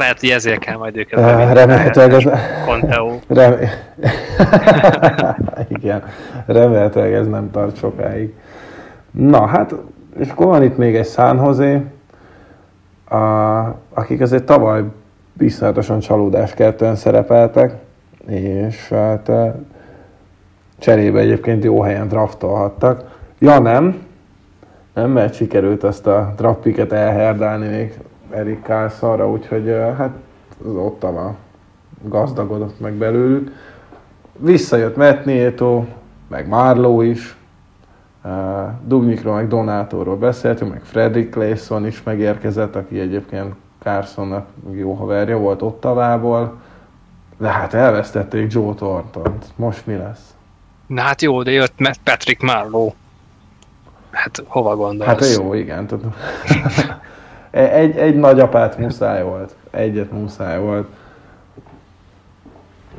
Lehet, 0.01 0.19
hogy 0.19 0.29
ezért 0.29 0.59
kell 0.59 0.77
majd 0.77 0.97
őket 0.97 1.19
uh, 1.19 1.53
Remélhetőleg 1.53 2.13
ez... 2.13 2.23
Conteo. 2.65 3.19
Rem... 3.27 3.55
Igen, 5.79 6.03
remélhetőleg 6.45 7.13
ez 7.13 7.27
nem 7.27 7.51
tart 7.51 7.77
sokáig. 7.77 8.33
Na, 9.11 9.45
hát, 9.45 9.75
és 10.19 10.29
akkor 10.29 10.45
van 10.45 10.63
itt 10.63 10.77
még 10.77 10.95
egy 10.95 11.07
San 11.07 11.37
Jose, 11.37 11.83
a, 13.09 13.75
akik 13.93 14.21
azért 14.21 14.43
tavaly 14.43 14.83
biztosan 15.33 15.99
csalódás 15.99 16.53
kettően 16.53 16.95
szerepeltek, 16.95 17.73
és 18.27 18.89
hát 18.89 19.31
cserébe 20.79 21.19
egyébként 21.19 21.63
jó 21.63 21.81
helyen 21.81 22.07
draftolhattak. 22.07 23.19
Ja 23.39 23.59
nem, 23.59 24.05
nem, 24.93 25.11
mert 25.11 25.33
sikerült 25.33 25.83
ezt 25.83 26.07
a 26.07 26.33
draft 26.37 26.59
picket 26.59 26.91
elherdálni 26.91 27.67
még 27.67 27.93
Erik 28.31 28.63
Carlsonra, 28.63 29.29
úgyhogy 29.29 29.67
hát 29.97 30.11
az 30.65 30.75
Ottawa 30.75 31.35
gazdagodott 32.03 32.79
meg 32.79 32.93
belőlük. 32.93 33.51
Visszajött 34.37 34.95
Matt 34.95 35.25
Nieto, 35.25 35.85
meg 36.27 36.47
Marlowe 36.47 37.05
is, 37.05 37.35
uh, 38.23 38.31
Dubnikról, 38.83 39.35
meg 39.35 39.47
Donátóról 39.47 40.17
beszéltünk, 40.17 40.71
meg 40.71 40.81
Frederick 40.83 41.31
Clayson 41.31 41.85
is 41.85 42.03
megérkezett, 42.03 42.75
aki 42.75 42.99
egyébként 42.99 43.53
Carsonnak 43.79 44.47
jó 44.71 44.93
haverja 44.93 45.37
volt 45.37 45.61
Ottavából, 45.61 46.61
de 47.37 47.47
hát 47.47 47.73
elvesztették 47.73 48.53
Joe 48.53 48.73
thornton 48.73 49.37
Most 49.55 49.85
mi 49.85 49.95
lesz? 49.95 50.33
Na 50.87 51.01
hát 51.01 51.21
jó, 51.21 51.43
de 51.43 51.51
jött 51.51 51.73
Patrick 52.03 52.41
Marlowe. 52.41 52.93
Hát 54.11 54.43
hova 54.47 54.75
gondolsz? 54.75 55.09
Hát 55.09 55.35
jó, 55.35 55.53
igen. 55.53 55.87
Tudom. 55.87 56.13
egy, 57.51 57.97
egy 57.97 58.15
nagyapát 58.15 58.77
muszáj 58.77 59.23
volt. 59.23 59.55
Egyet 59.71 60.11
muszáy 60.11 60.59
volt. 60.59 60.87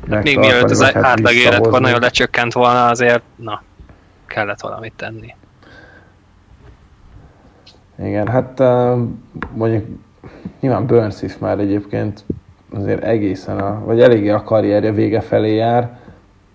Hát 0.09 0.23
még 0.23 0.37
mielőtt 0.37 0.69
az 0.69 0.83
hát 0.83 1.03
átlag 1.03 1.33
életkor 1.33 1.81
nagyon 1.81 1.99
lecsökkent 1.99 2.53
volna, 2.53 2.87
azért 2.87 3.21
na, 3.35 3.61
kellett 4.25 4.61
valamit 4.61 4.93
tenni. 4.95 5.35
Igen, 7.99 8.27
hát 8.27 8.59
mondjuk 9.53 9.85
nyilván 10.59 10.85
Burns 10.85 11.21
is 11.21 11.37
már 11.37 11.59
egyébként 11.59 12.23
azért 12.73 13.03
egészen, 13.03 13.59
a, 13.59 13.81
vagy 13.85 14.01
eléggé 14.01 14.29
a 14.29 14.43
karrierje 14.43 14.91
vége 14.91 15.21
felé 15.21 15.55
jár, 15.55 15.97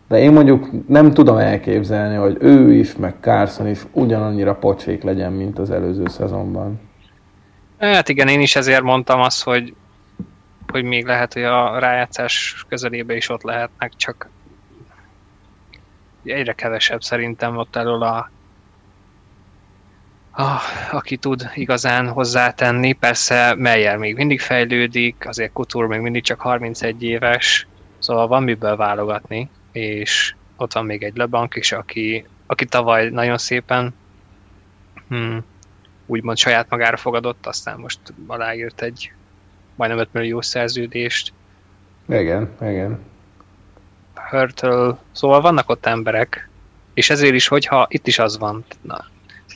de 0.08 0.18
én 0.18 0.32
mondjuk 0.32 0.88
nem 0.88 1.12
tudom 1.12 1.36
elképzelni, 1.36 2.14
hogy 2.14 2.36
ő 2.40 2.72
is, 2.72 2.96
meg 2.96 3.14
Carson 3.20 3.66
is 3.66 3.86
ugyanannyira 3.92 4.54
pocsék 4.54 5.02
legyen, 5.02 5.32
mint 5.32 5.58
az 5.58 5.70
előző 5.70 6.06
szezonban. 6.06 6.80
Hát 7.78 8.08
igen, 8.08 8.28
én 8.28 8.40
is 8.40 8.56
ezért 8.56 8.82
mondtam 8.82 9.20
azt, 9.20 9.42
hogy, 9.42 9.74
hogy 10.72 10.84
még 10.84 11.04
lehet, 11.04 11.32
hogy 11.32 11.42
a 11.42 11.78
rájátszás 11.78 12.64
közelébe 12.68 13.16
is 13.16 13.28
ott 13.28 13.42
lehetnek, 13.42 13.92
csak 13.96 14.28
egyre 16.24 16.52
kevesebb 16.52 17.02
szerintem 17.02 17.56
ott 17.56 17.76
elől 17.76 18.02
a, 18.02 18.30
a 20.42 20.60
aki 20.92 21.16
tud 21.16 21.50
igazán 21.54 22.08
hozzátenni. 22.08 22.92
Persze 22.92 23.54
Meyer 23.54 23.96
még 23.96 24.16
mindig 24.16 24.40
fejlődik, 24.40 25.26
azért 25.28 25.52
Kutur 25.52 25.86
még 25.86 26.00
mindig 26.00 26.22
csak 26.22 26.40
31 26.40 27.02
éves, 27.02 27.66
szóval 27.98 28.26
van 28.26 28.42
miből 28.42 28.76
válogatni, 28.76 29.50
és 29.72 30.34
ott 30.56 30.72
van 30.72 30.84
még 30.84 31.02
egy 31.02 31.16
Lebank 31.16 31.54
is, 31.54 31.72
aki, 31.72 32.26
aki 32.46 32.64
tavaly 32.64 33.08
nagyon 33.08 33.38
szépen 33.38 33.94
hmm, 35.08 35.44
úgymond 36.08 36.38
saját 36.38 36.70
magára 36.70 36.96
fogadott, 36.96 37.46
aztán 37.46 37.78
most 37.78 38.00
aláírt 38.26 38.82
egy 38.82 39.12
majdnem 39.74 40.00
5 40.00 40.08
millió 40.12 40.40
szerződést. 40.40 41.32
Igen, 42.08 42.50
igen. 42.60 42.98
Hurtle, 44.14 44.98
szóval 45.12 45.40
vannak 45.40 45.68
ott 45.68 45.86
emberek, 45.86 46.48
és 46.94 47.10
ezért 47.10 47.34
is, 47.34 47.48
hogyha 47.48 47.86
itt 47.90 48.06
is 48.06 48.18
az 48.18 48.38
van, 48.38 48.64
na, 48.80 49.04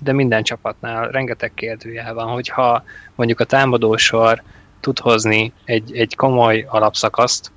de 0.01 0.13
minden 0.13 0.43
csapatnál 0.43 1.09
rengeteg 1.09 1.55
kérdőjel 1.55 2.15
van, 2.15 2.27
hogyha 2.27 2.85
mondjuk 3.15 3.41
a 3.41 3.45
támadósor 3.45 4.43
tud 4.81 4.99
hozni 4.99 5.53
egy, 5.65 5.97
egy 5.97 6.17
komoly 6.17 6.67
alapszakaszt, 6.69 7.53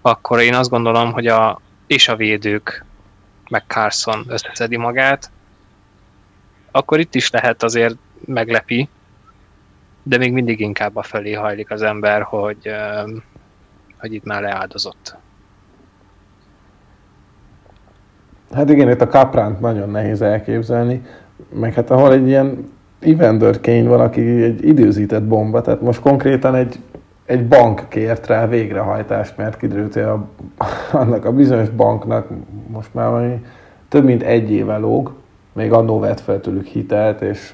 akkor 0.00 0.40
én 0.40 0.54
azt 0.54 0.70
gondolom, 0.70 1.12
hogy 1.12 1.26
a, 1.26 1.60
és 1.86 2.08
a 2.08 2.16
védők, 2.16 2.84
meg 3.50 3.64
Carson 3.66 4.24
összeszedi 4.28 4.76
magát, 4.76 5.30
akkor 6.76 7.00
itt 7.00 7.14
is 7.14 7.30
lehet 7.30 7.62
azért 7.62 7.96
meglepi, 8.24 8.88
de 10.02 10.18
még 10.18 10.32
mindig 10.32 10.60
inkább 10.60 10.96
a 10.96 11.02
felé 11.02 11.32
hajlik 11.32 11.70
az 11.70 11.82
ember, 11.82 12.22
hogy, 12.22 12.70
hogy 13.98 14.14
itt 14.14 14.24
már 14.24 14.42
leáldozott. 14.42 15.16
Hát 18.52 18.70
igen, 18.70 18.90
itt 18.90 19.00
a 19.00 19.06
Capránt 19.06 19.60
nagyon 19.60 19.90
nehéz 19.90 20.22
elképzelni, 20.22 21.02
meg 21.52 21.74
hát 21.74 21.90
ahol 21.90 22.12
egy 22.12 22.26
ilyen 22.26 22.72
Evander 23.00 23.60
Kane 23.60 23.88
van, 23.88 24.00
aki 24.00 24.42
egy 24.42 24.64
időzített 24.64 25.24
bomba, 25.24 25.60
tehát 25.60 25.80
most 25.80 26.00
konkrétan 26.00 26.54
egy, 26.54 26.78
egy 27.24 27.46
bank 27.46 27.88
kért 27.88 28.26
rá 28.26 28.46
végrehajtást, 28.46 29.36
mert 29.36 29.56
kiderült, 29.56 29.94
hogy 29.94 30.02
a, 30.02 30.28
annak 31.02 31.24
a 31.24 31.32
bizonyos 31.32 31.68
banknak 31.68 32.28
most 32.68 32.94
már 32.94 33.10
valami 33.10 33.44
több 33.88 34.04
mint 34.04 34.22
egy 34.22 34.50
éve 34.50 34.76
lóg, 34.76 35.14
még 35.56 35.72
annó 35.72 35.98
vett 35.98 36.20
fel 36.20 36.40
tőlük 36.40 36.66
hitelt, 36.66 37.20
és 37.20 37.52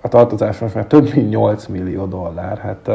a 0.00 0.08
tartozás 0.08 0.58
most 0.58 0.74
már 0.74 0.86
több 0.86 1.14
mint 1.14 1.30
8 1.30 1.66
millió 1.66 2.04
dollár. 2.04 2.58
Hát 2.58 2.86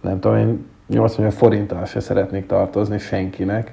nem 0.00 0.20
tudom, 0.20 0.36
én 0.36 0.66
8 0.88 1.16
millió 1.16 1.30
forinttal 1.30 1.84
se 1.84 2.00
szeretnék 2.00 2.46
tartozni 2.46 2.98
senkinek. 2.98 3.72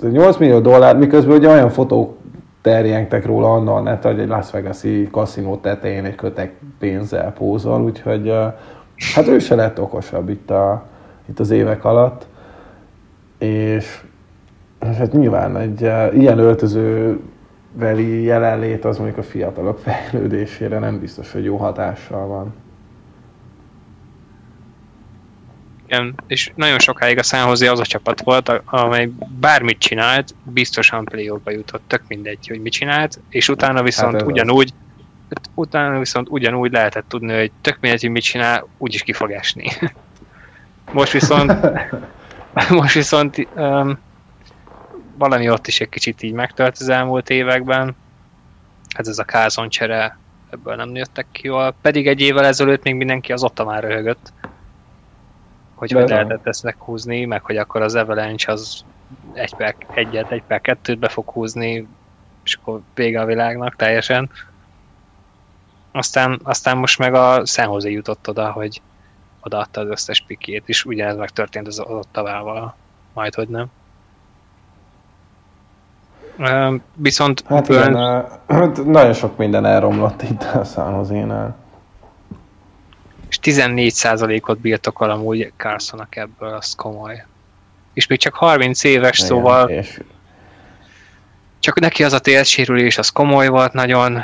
8 0.00 0.36
millió 0.36 0.58
dollár, 0.58 0.96
miközben 0.96 1.36
ugye 1.36 1.48
olyan 1.48 1.70
fotók 1.70 2.16
terjengtek 2.60 3.26
róla 3.26 3.52
annal 3.52 3.82
net, 3.82 4.02
hogy 4.04 4.20
egy 4.20 4.28
Las 4.28 4.50
Vegas-i 4.50 5.08
kaszinó 5.10 5.56
tetején 5.56 6.04
egy 6.04 6.14
kötek 6.14 6.52
pénzzel 6.78 7.32
pózol, 7.32 7.82
úgyhogy 7.82 8.32
hát 9.14 9.26
ő 9.26 9.38
se 9.38 9.54
lett 9.54 9.80
okosabb 9.80 10.28
itt, 10.28 10.50
a, 10.50 10.84
itt 11.28 11.40
az 11.40 11.50
évek 11.50 11.84
alatt. 11.84 12.26
És 13.38 14.04
hát 14.80 15.12
nyilván 15.12 15.56
egy 15.56 15.80
ilyen 16.12 16.38
öltöző 16.38 17.20
veli 17.76 18.22
jelenlét 18.22 18.84
az 18.84 18.96
mondjuk 18.96 19.18
a 19.18 19.22
fiatalok 19.22 19.78
fejlődésére 19.78 20.78
nem 20.78 21.00
biztos, 21.00 21.32
hogy 21.32 21.44
jó 21.44 21.56
hatással 21.56 22.26
van. 22.26 22.54
Igen, 25.86 26.14
és 26.26 26.52
nagyon 26.54 26.78
sokáig 26.78 27.18
a 27.18 27.22
Szánhozi 27.22 27.66
az 27.66 27.80
a 27.80 27.84
csapat 27.84 28.20
volt, 28.20 28.62
amely 28.64 29.10
bármit 29.40 29.78
csinált, 29.78 30.34
biztosan 30.42 31.04
play 31.04 31.24
jutott, 31.44 31.82
tök 31.86 32.02
mindegy, 32.08 32.46
hogy 32.48 32.60
mit 32.60 32.72
csinált, 32.72 33.20
és 33.28 33.48
utána 33.48 33.82
viszont 33.82 34.12
hát 34.12 34.22
ugyanúgy, 34.22 34.72
utána 35.54 35.98
viszont 35.98 36.28
ugyanúgy 36.30 36.72
lehetett 36.72 37.08
tudni, 37.08 37.34
hogy 37.34 37.50
tök 37.60 37.78
mindegy, 37.80 38.00
hogy 38.00 38.10
mit 38.10 38.22
csinál, 38.22 38.68
úgyis 38.78 39.02
ki 39.02 39.12
fog 39.12 39.30
esni. 39.30 39.66
Most 40.92 41.12
viszont, 41.12 41.52
most 42.80 42.94
viszont 42.94 43.48
um, 43.56 43.98
valami 45.18 45.50
ott 45.50 45.66
is 45.66 45.80
egy 45.80 45.88
kicsit 45.88 46.22
így 46.22 46.32
megtört 46.32 46.76
az 46.78 46.88
elmúlt 46.88 47.30
években. 47.30 47.96
Hát 48.94 49.08
ez 49.08 49.18
a 49.18 49.24
kázon 49.24 49.68
csere, 49.68 50.18
ebből 50.50 50.74
nem 50.74 50.94
jöttek 50.94 51.26
ki 51.32 51.46
jól. 51.46 51.74
Pedig 51.80 52.06
egy 52.06 52.20
évvel 52.20 52.44
ezelőtt 52.44 52.82
még 52.82 52.94
mindenki 52.94 53.32
az 53.32 53.42
ott 53.42 53.64
már 53.64 53.82
röhögött. 53.82 54.32
Hogy 55.74 55.92
hogy 55.92 56.08
lehetett 56.08 56.46
ezt 56.46 56.62
meghúzni, 56.62 57.24
meg 57.24 57.42
hogy 57.42 57.56
akkor 57.56 57.82
az 57.82 57.94
Avalanche 57.94 58.52
az 58.52 58.84
egy 59.32 59.54
per 59.54 59.76
egyet, 59.94 60.30
egy 60.30 60.42
per 60.42 60.60
kettőt 60.60 60.98
be 60.98 61.08
fog 61.08 61.30
húzni, 61.30 61.86
és 62.44 62.54
akkor 62.54 62.80
vége 62.94 63.20
a 63.20 63.24
világnak 63.24 63.76
teljesen. 63.76 64.30
Aztán, 65.92 66.40
aztán 66.42 66.76
most 66.76 66.98
meg 66.98 67.14
a 67.14 67.46
San 67.46 67.88
jutott 67.88 68.28
oda, 68.28 68.50
hogy 68.50 68.82
odaadta 69.40 69.80
az 69.80 69.88
összes 69.88 70.24
pikét, 70.26 70.62
és 70.66 70.84
ugyanez 70.84 71.16
megtörtént 71.16 71.66
az 71.66 71.80
Ottavával, 71.80 72.76
majd 73.12 73.34
hogy 73.34 73.48
nem. 73.48 73.66
Viszont 76.94 77.44
hát 77.46 77.66
Burns... 77.66 77.86
igen, 77.86 78.28
hát 78.48 78.84
nagyon 78.84 79.12
sok 79.12 79.36
minden 79.36 79.64
elromlott 79.64 80.22
itt 80.22 80.42
a 80.42 80.64
San 80.64 81.54
És 83.28 83.38
14%-ot 83.42 84.58
birtokol 84.58 85.10
amúgy 85.10 85.52
carson 85.56 86.06
ebből, 86.10 86.54
az 86.54 86.74
komoly. 86.74 87.24
És 87.92 88.06
még 88.06 88.18
csak 88.18 88.34
30 88.34 88.84
éves, 88.84 89.18
igen, 89.18 89.28
szóval 89.28 89.68
és... 89.68 90.00
csak 91.58 91.80
neki 91.80 92.04
az 92.04 92.12
a 92.12 92.18
térsérülés, 92.18 92.98
az 92.98 93.08
komoly 93.08 93.48
volt 93.48 93.72
nagyon, 93.72 94.22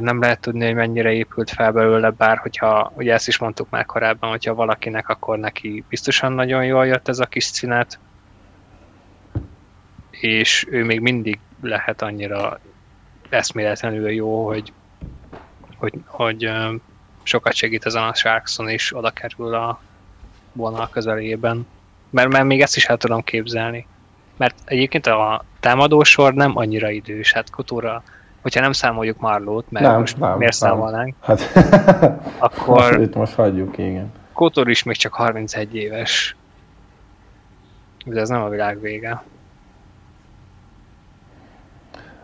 nem 0.00 0.20
lehet 0.20 0.40
tudni, 0.40 0.64
hogy 0.64 0.74
mennyire 0.74 1.12
épült 1.12 1.50
fel 1.50 1.72
belőle, 1.72 2.10
bár 2.10 2.38
hogyha, 2.38 2.92
ugye 2.94 3.12
ezt 3.12 3.28
is 3.28 3.38
mondtuk 3.38 3.70
már 3.70 3.86
korábban, 3.86 4.30
hogyha 4.30 4.54
valakinek, 4.54 5.08
akkor 5.08 5.38
neki 5.38 5.84
biztosan 5.88 6.32
nagyon 6.32 6.64
jól 6.64 6.86
jött 6.86 7.08
ez 7.08 7.18
a 7.18 7.26
kis 7.26 7.44
színet, 7.44 7.98
és 10.22 10.66
ő 10.70 10.84
még 10.84 11.00
mindig 11.00 11.38
lehet 11.60 12.02
annyira 12.02 12.58
eszméletlenül 13.28 14.10
jó, 14.10 14.46
hogy, 14.46 14.72
hogy, 15.76 15.94
hogy 16.06 16.50
sokat 17.22 17.52
segít 17.52 17.86
ezen 17.86 18.02
a 18.02 18.14
Sharkson 18.14 18.68
is 18.68 18.96
oda 18.96 19.10
kerül 19.10 19.54
a 19.54 19.80
vonal 20.52 20.88
közelében. 20.88 21.66
Mert, 22.10 22.28
mert 22.28 22.44
még 22.44 22.60
ezt 22.60 22.76
is 22.76 22.84
el 22.84 22.96
tudom 22.96 23.22
képzelni. 23.22 23.86
Mert 24.36 24.54
egyébként 24.64 25.06
a 25.06 25.44
támadósor 25.60 26.34
nem 26.34 26.56
annyira 26.56 26.90
idős, 26.90 27.32
hát 27.32 27.50
Kutura, 27.50 28.02
hogyha 28.40 28.60
nem 28.60 28.72
számoljuk 28.72 29.18
Marlót, 29.18 29.70
mert 29.70 29.84
nem, 29.84 29.98
most 29.98 30.18
nem, 30.18 30.38
miért 30.38 30.60
nem. 30.60 30.70
számolnánk, 30.70 31.14
hát, 31.20 31.40
akkor 32.38 33.00
itt 33.00 33.14
most 33.14 33.34
hagyjuk, 33.34 33.78
igen. 33.78 34.12
Kotor 34.32 34.70
is 34.70 34.82
még 34.82 34.96
csak 34.96 35.14
31 35.14 35.74
éves. 35.74 36.36
De 38.04 38.20
ez 38.20 38.28
nem 38.28 38.42
a 38.42 38.48
világ 38.48 38.80
vége. 38.80 39.22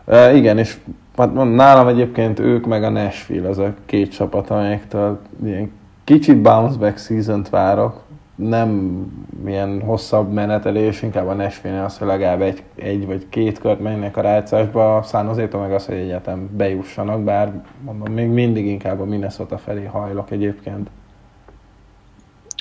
Igen, 0.09 0.57
és 0.57 0.77
hát 1.17 1.33
nálam 1.33 1.87
egyébként 1.87 2.39
ők 2.39 2.65
meg 2.65 2.83
a 2.83 2.89
Nashville, 2.89 3.49
az 3.49 3.57
a 3.57 3.73
két 3.85 4.11
csapat, 4.11 4.49
amelyektől 4.49 5.19
ilyen 5.43 5.71
kicsit 6.03 6.41
bounce 6.41 6.77
back 6.77 6.97
season 6.97 7.45
várok, 7.49 8.03
nem 8.35 9.01
ilyen 9.45 9.81
hosszabb 9.81 10.31
menetelés, 10.31 11.01
inkább 11.01 11.27
a 11.27 11.33
nashville 11.33 11.83
az, 11.83 11.97
hogy 11.97 12.07
legalább 12.07 12.41
egy, 12.41 12.63
egy 12.75 13.05
vagy 13.05 13.29
két 13.29 13.59
kört 13.59 13.79
menjenek 13.79 14.17
a 14.17 14.21
rájátszásba, 14.21 14.97
a 14.97 15.01
San 15.01 15.49
meg 15.51 15.73
az, 15.73 15.85
hogy 15.85 15.95
egyetem 15.95 16.49
bejussanak, 16.57 17.23
bár 17.23 17.51
mondom, 17.81 18.13
még 18.13 18.27
mindig 18.27 18.65
inkább 18.65 18.99
a 18.99 19.05
Minnesota 19.05 19.57
felé 19.57 19.85
hajlok 19.85 20.31
egyébként. 20.31 20.89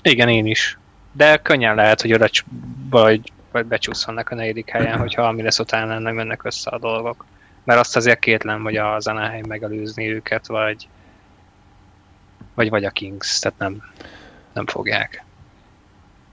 Igen, 0.03 0.29
én 0.29 0.47
is. 0.47 0.79
De 1.13 1.37
könnyen 1.37 1.75
lehet, 1.75 2.01
hogy 2.01 2.13
oda 2.13 2.29
vagy, 2.91 3.33
vagy 3.53 3.67
becsúszanak 3.67 4.29
a 4.29 4.35
negyedik 4.35 4.71
helyen, 4.71 4.99
hogyha 4.99 5.23
a 5.23 5.33
Minnesota 5.33 5.85
nem 5.85 6.15
mennek 6.15 6.45
össze 6.45 6.71
a 6.71 6.79
dolgok 6.79 7.25
mert 7.69 7.81
azt 7.81 7.97
azért 7.97 8.19
kétlem, 8.19 8.63
hogy 8.63 8.77
az 8.77 9.07
Anaheim 9.07 9.45
megelőzni 9.49 10.13
őket, 10.13 10.47
vagy, 10.47 10.89
vagy, 12.55 12.71
vagy 12.71 12.85
a 12.85 12.91
Kings, 12.91 13.39
tehát 13.39 13.59
nem, 13.59 13.83
nem 14.53 14.67
fogják. 14.67 15.25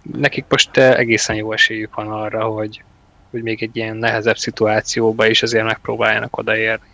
Nekik 0.02 0.45
most 0.49 0.78
eh, 0.78 0.98
egészen 0.98 1.36
jó 1.36 1.52
esélyük 1.52 1.95
van 1.95 2.12
arra, 2.12 2.44
hogy, 2.44 2.84
hogy 3.32 3.44
még 3.44 3.64
egy 3.64 3.76
ilyen 3.76 3.98
nehezebb 3.98 4.38
szituációba 4.38 5.28
is 5.28 5.44
azért 5.44 5.66
megpróbáljanak 5.66 6.38
odaérni. 6.38 6.88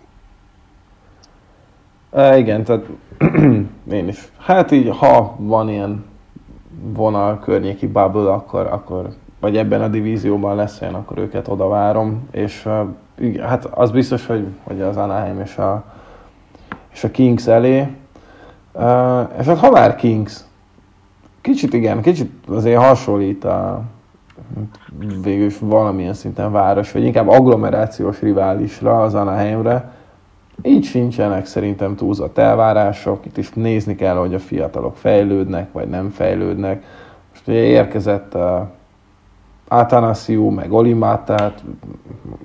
Uh, 2.10 2.38
igen, 2.38 2.64
tehát 2.64 2.86
én 4.00 4.08
is. 4.08 4.20
Hát 4.38 4.72
így, 4.72 4.90
ha 4.98 5.36
van 5.40 5.70
ilyen 5.70 6.06
vonal 6.80 7.40
környéki 7.40 7.88
bubble, 7.88 8.32
akkor, 8.32 8.66
akkor 8.66 9.16
vagy 9.40 9.58
ebben 9.58 9.82
a 9.82 9.88
divízióban 9.88 10.56
lesz 10.56 10.82
olyan, 10.82 10.94
akkor 10.94 11.18
őket 11.18 11.48
oda 11.48 11.68
várom, 11.68 12.28
és 12.32 12.68
igen, 13.22 13.48
hát 13.48 13.66
az 13.66 13.92
biztos, 13.92 14.26
hogy, 14.26 14.48
hogy 14.64 14.82
az 14.82 14.98
Anaheim 14.98 15.40
és 15.40 15.58
a, 15.58 15.84
és 16.94 17.04
a 17.04 17.12
Kings 17.12 17.48
elé, 17.48 17.80
uh, 18.72 19.30
és 19.40 19.46
hát 19.46 19.58
ha 19.58 19.72
már 19.72 19.96
Kings, 19.96 20.40
kicsit 21.42 21.74
igen, 21.74 22.02
kicsit 22.02 22.32
azért 22.48 22.82
hasonlít 22.82 23.44
a 23.44 23.82
végül 25.24 25.46
is 25.46 25.58
valamilyen 25.60 26.14
szinten 26.14 26.52
város, 26.52 26.92
vagy 26.92 27.04
inkább 27.04 27.28
agglomerációs 27.28 28.22
riválisra, 28.22 29.02
az 29.02 29.16
Anaheimre, 29.16 29.92
így 30.62 30.84
sincsenek 30.84 31.46
szerintem 31.46 31.96
túlzott 31.96 32.38
elvárások, 32.38 33.26
itt 33.26 33.38
is 33.38 33.50
nézni 33.54 33.96
kell, 33.96 34.16
hogy 34.16 34.34
a 34.34 34.40
fiatalok 34.40 34.98
fejlődnek, 34.98 35.72
vagy 35.72 35.90
nem 35.90 36.10
fejlődnek. 36.10 36.84
Most 37.32 37.48
ugye 37.48 37.60
érkezett 37.60 38.36
uh, 38.36 38.62
Atanasiu, 39.74 40.50
meg 40.50 40.72
Oli 40.72 40.94
Mátát, 40.94 41.64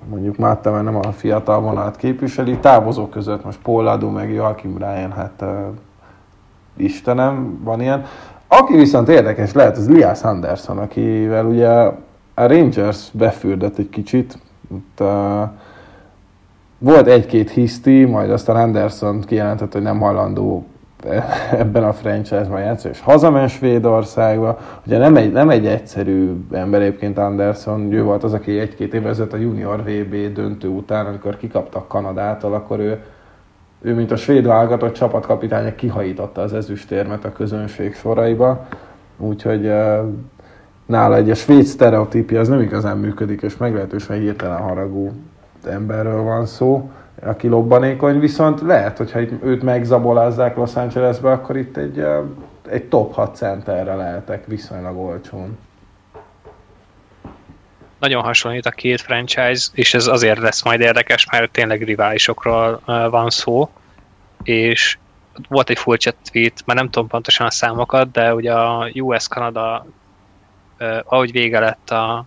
mondjuk 0.09 0.37
Máta, 0.37 0.71
mert 0.71 0.85
nem 0.85 0.97
a 0.97 1.13
fiatal 1.13 1.61
vonalat 1.61 1.97
képviseli, 1.97 2.59
távozók 2.59 3.11
között 3.11 3.45
most 3.45 3.59
Paul 3.63 3.87
Adu, 3.87 4.11
meg 4.11 4.33
Joachim 4.33 4.79
Ryan, 4.79 5.13
hát 5.13 5.43
uh, 5.43 5.49
Istenem, 6.77 7.61
van 7.65 7.81
ilyen. 7.81 8.05
Aki 8.49 8.77
viszont 8.77 9.09
érdekes 9.09 9.53
lehet, 9.53 9.77
az 9.77 9.89
Lias 9.89 10.23
Anderson, 10.23 10.79
akivel 10.79 11.47
ugye 11.47 11.69
a 11.69 11.93
Rangers 12.35 13.11
befürdött 13.13 13.79
egy 13.79 13.91
kicsit, 13.91 14.39
ott, 14.75 15.01
uh, 15.01 15.49
volt 16.79 17.07
egy-két 17.07 17.51
hiszti, 17.51 18.05
majd 18.05 18.31
aztán 18.31 18.57
Anderson 18.57 19.21
kijelentett, 19.21 19.73
hogy 19.73 19.83
nem 19.83 20.01
hajlandó 20.01 20.67
ebben 21.51 21.85
a 21.85 21.93
franchise-ban 21.93 22.61
játszani, 22.61 22.95
és 22.95 23.01
hazament 23.01 23.49
Svédországba. 23.49 24.59
Ugye 24.87 24.99
nem 24.99 25.17
egy, 25.17 25.33
nem 25.33 25.51
egy 25.51 25.67
egyszerű 25.67 26.33
ember 26.53 26.81
egyébként 26.81 27.19
Anderson, 27.19 27.93
ő 27.93 28.03
volt 28.03 28.25
az, 28.25 28.33
aki 28.33 28.59
egy-két 28.59 28.95
évvel 28.95 29.11
ezelőtt 29.11 29.33
a 29.33 29.37
junior 29.37 29.83
VB 29.83 30.33
döntő 30.35 30.69
után, 30.69 31.07
amikor 31.07 31.37
kikaptak 31.37 31.89
Kanadától, 31.89 32.55
akkor 32.55 32.79
ő, 32.79 32.99
ő 33.81 33.95
mint 33.95 34.11
a 34.11 34.17
svéd 34.17 34.47
válogatott 34.47 34.95
csapatkapitánya 34.95 35.75
kihajította 35.75 36.41
az 36.41 36.53
ezüstérmet 36.53 37.25
a 37.25 37.33
közönség 37.33 37.95
soraiba, 37.95 38.67
úgyhogy 39.19 39.73
nála 40.87 41.17
egy 41.17 41.31
a 41.31 41.35
svéd 41.35 41.65
sztereotípia 41.65 42.41
az 42.41 42.49
nem 42.49 42.61
igazán 42.61 42.99
működik, 42.99 43.43
és 43.43 43.57
meglehetősen 43.57 44.19
hirtelen 44.19 44.61
haragú 44.61 45.11
emberről 45.65 46.23
van 46.23 46.47
szó, 46.47 46.91
aki 47.23 47.49
lobbanékony, 47.49 48.19
viszont 48.19 48.61
lehet, 48.61 48.97
hogyha 48.97 49.21
itt 49.21 49.43
őt 49.43 49.63
megzabolázzák 49.63 50.57
Los 50.57 50.75
Angelesbe, 50.75 51.31
akkor 51.31 51.57
itt 51.57 51.77
egy, 51.77 52.05
egy 52.69 52.85
top 52.85 53.15
6 53.15 53.37
centerre 53.37 53.95
lehetek 53.95 54.47
viszonylag 54.47 54.97
olcsón. 54.97 55.59
Nagyon 57.99 58.23
hasonlít 58.23 58.67
a 58.67 58.71
két 58.71 59.01
franchise, 59.01 59.69
és 59.73 59.95
ez 59.95 60.07
azért 60.07 60.39
lesz 60.39 60.65
majd 60.65 60.81
érdekes, 60.81 61.27
mert 61.31 61.51
tényleg 61.51 61.83
riválisokról 61.83 62.81
van 63.11 63.31
szó, 63.31 63.71
és 64.43 64.99
volt 65.49 65.71
egy 65.71 65.79
furcsa 65.79 66.13
tweet, 66.31 66.63
már 66.65 66.77
nem 66.77 66.91
tudom 66.91 67.09
pontosan 67.09 67.47
a 67.47 67.51
számokat, 67.51 68.11
de 68.11 68.35
ugye 68.35 68.53
a 68.53 68.91
US-Kanada, 68.95 69.87
ahogy 71.05 71.33
vége 71.33 71.59
lett 71.59 71.91
a, 71.91 72.25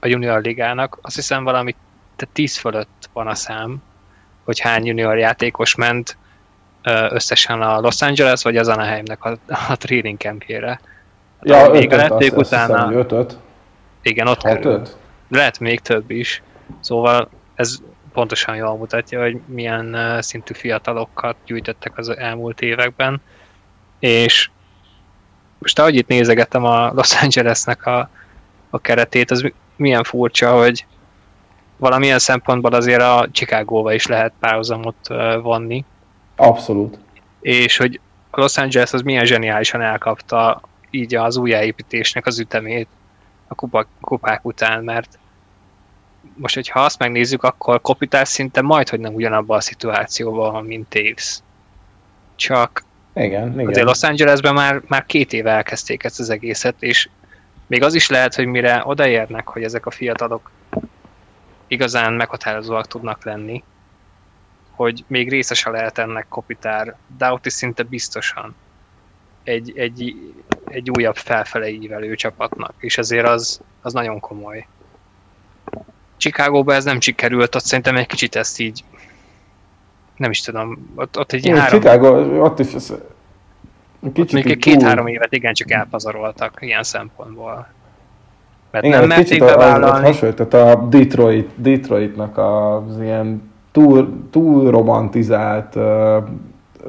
a 0.00 0.06
junior 0.06 0.42
ligának, 0.42 0.98
azt 1.02 1.14
hiszem 1.14 1.44
valami 1.44 1.74
tehát 2.16 2.34
10 2.34 2.56
fölött 2.56 3.08
van 3.12 3.26
a 3.26 3.34
szám, 3.34 3.82
hogy 4.46 4.60
hány 4.60 4.86
junior 4.86 5.18
játékos 5.18 5.74
ment 5.74 6.16
összesen 7.10 7.62
a 7.62 7.80
Los 7.80 8.02
Angeles 8.02 8.42
vagy 8.42 8.56
az 8.56 8.68
Anaheimnek 8.68 9.24
a, 9.24 9.38
a 9.68 9.76
training 9.76 10.18
campjére. 10.18 10.80
Ja, 11.42 11.68
még 11.68 11.92
ötöt, 11.92 12.08
lették 12.08 12.36
azt 12.36 12.52
utána. 12.52 12.86
Hiszem, 12.86 12.98
ötöt. 12.98 13.36
Igen, 14.02 14.26
ott 14.26 14.42
körül. 14.42 14.82
Lehet 15.28 15.58
még 15.58 15.80
több 15.80 16.10
is. 16.10 16.42
Szóval 16.80 17.28
ez 17.54 17.78
pontosan 18.12 18.56
jól 18.56 18.76
mutatja, 18.76 19.22
hogy 19.22 19.40
milyen 19.46 20.18
szintű 20.22 20.54
fiatalokat 20.54 21.36
gyűjtöttek 21.46 21.98
az 21.98 22.08
elmúlt 22.08 22.60
években. 22.60 23.22
És 23.98 24.50
most 25.58 25.78
ahogy 25.78 25.94
itt 25.94 26.08
nézegetem 26.08 26.64
a 26.64 26.92
Los 26.92 27.22
Angelesnek 27.22 27.86
a, 27.86 28.10
a 28.70 28.78
keretét, 28.78 29.30
az 29.30 29.52
milyen 29.76 30.02
furcsa, 30.02 30.58
hogy 30.58 30.86
valamilyen 31.76 32.18
szempontból 32.18 32.72
azért 32.72 33.02
a 33.02 33.28
Chicago-ba 33.32 33.92
is 33.92 34.06
lehet 34.06 34.32
párhuzamot 34.40 34.96
vonni. 35.42 35.84
Abszolút. 36.36 36.98
És 37.40 37.76
hogy 37.76 38.00
a 38.30 38.40
Los 38.40 38.56
Angeles 38.56 38.92
az 38.92 39.02
milyen 39.02 39.24
zseniálisan 39.24 39.80
elkapta 39.80 40.60
így 40.90 41.14
az 41.14 41.36
újjáépítésnek 41.36 42.26
az 42.26 42.38
ütemét 42.38 42.88
a 43.48 43.54
kupak, 43.54 43.88
kupák 44.00 44.44
után, 44.44 44.84
mert 44.84 45.18
most, 46.34 46.54
hogyha 46.54 46.80
azt 46.80 46.98
megnézzük, 46.98 47.42
akkor 47.42 47.80
Kopitás 47.80 48.28
szinte 48.28 48.62
majd, 48.62 48.88
hogy 48.88 49.00
nem 49.00 49.14
ugyanabban 49.14 49.56
a 49.56 49.60
szituációban, 49.60 50.64
mint 50.64 50.88
Taves. 50.88 51.38
Csak 52.36 52.84
igen, 53.14 53.52
igen. 53.52 53.68
azért 53.68 53.86
Los 53.86 54.02
Angelesben 54.02 54.54
már, 54.54 54.82
már 54.86 55.06
két 55.06 55.32
éve 55.32 55.50
elkezdték 55.50 56.04
ezt 56.04 56.20
az 56.20 56.30
egészet, 56.30 56.74
és 56.78 57.08
még 57.66 57.82
az 57.82 57.94
is 57.94 58.08
lehet, 58.08 58.34
hogy 58.34 58.46
mire 58.46 58.82
odaérnek, 58.84 59.48
hogy 59.48 59.62
ezek 59.62 59.86
a 59.86 59.90
fiatalok 59.90 60.50
igazán 61.66 62.12
meghatározóak 62.12 62.86
tudnak 62.86 63.24
lenni, 63.24 63.62
hogy 64.70 65.04
még 65.06 65.28
részese 65.30 65.70
lehet 65.70 65.98
ennek 65.98 66.26
Kopitár, 66.28 66.96
Doughty 67.18 67.48
szinte 67.48 67.82
biztosan 67.82 68.54
egy, 69.44 69.72
egy, 69.76 70.16
egy 70.64 70.90
újabb 70.90 71.16
felfele 71.16 71.68
ívelő 71.68 72.14
csapatnak, 72.14 72.74
és 72.78 72.98
ezért 72.98 73.26
az, 73.26 73.60
az 73.82 73.92
nagyon 73.92 74.20
komoly. 74.20 74.66
Chicagóba 76.16 76.74
ez 76.74 76.84
nem 76.84 77.00
sikerült, 77.00 77.54
ott 77.54 77.64
szerintem 77.64 77.96
egy 77.96 78.06
kicsit 78.06 78.36
ezt 78.36 78.60
így 78.60 78.84
nem 80.16 80.30
is 80.30 80.40
tudom, 80.40 80.92
ott, 80.94 81.18
ott 81.18 81.32
egy 81.32 81.46
Jó, 81.46 81.56
három... 81.56 81.80
Chicago, 81.80 82.40
ott 82.44 82.58
is 82.58 82.72
ez 82.72 82.92
kicsit 84.12 84.38
ott 84.38 84.44
még 84.44 84.58
két-három 84.58 85.06
évet 85.06 85.32
igencsak 85.32 85.70
elpazaroltak 85.70 86.58
ilyen 86.60 86.82
szempontból. 86.82 87.68
Mert 88.82 88.94
Igen, 88.94 88.98
nem 89.08 89.18
merték 89.18 89.40
bevállalni. 89.44 90.06
Hasonlított 90.06 90.54
a 90.54 90.86
Detroit, 90.90 91.50
Detroitnak 91.56 92.38
az 92.38 93.00
ilyen 93.00 93.50
túl, 93.72 94.28
túl 94.30 94.70
romantizált 94.70 95.76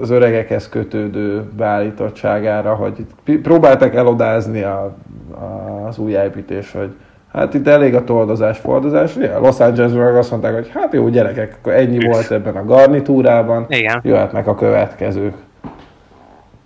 az 0.02 0.10
öregekhez 0.10 0.70
kötődő 0.70 1.44
beállítottságára, 1.58 2.76
hogy 2.76 3.06
próbáltak 3.42 3.96
elodázni 3.96 4.62
a, 4.62 4.96
a, 5.32 5.86
az 5.88 5.98
újjáépítés, 5.98 6.72
hogy 6.72 6.96
hát 7.34 7.54
itt 7.54 7.68
elég 7.68 7.96
a 7.96 8.04
toldozás, 8.04 8.58
fordozás. 8.58 9.16
Ja, 9.16 9.40
Los 9.40 9.60
Angelesben 9.60 10.16
azt 10.16 10.32
mondták, 10.32 10.54
hogy 10.54 10.70
hát 10.74 10.94
jó 10.94 11.10
gyerekek, 11.10 11.58
akkor 11.60 11.74
ennyi 11.74 12.06
volt 12.06 12.32
ebben 12.32 12.56
a 12.56 12.66
garnitúrában, 12.66 13.66
Igen. 13.70 14.02
jöhetnek 14.04 14.48
a 14.48 14.56
következők. 14.56 15.36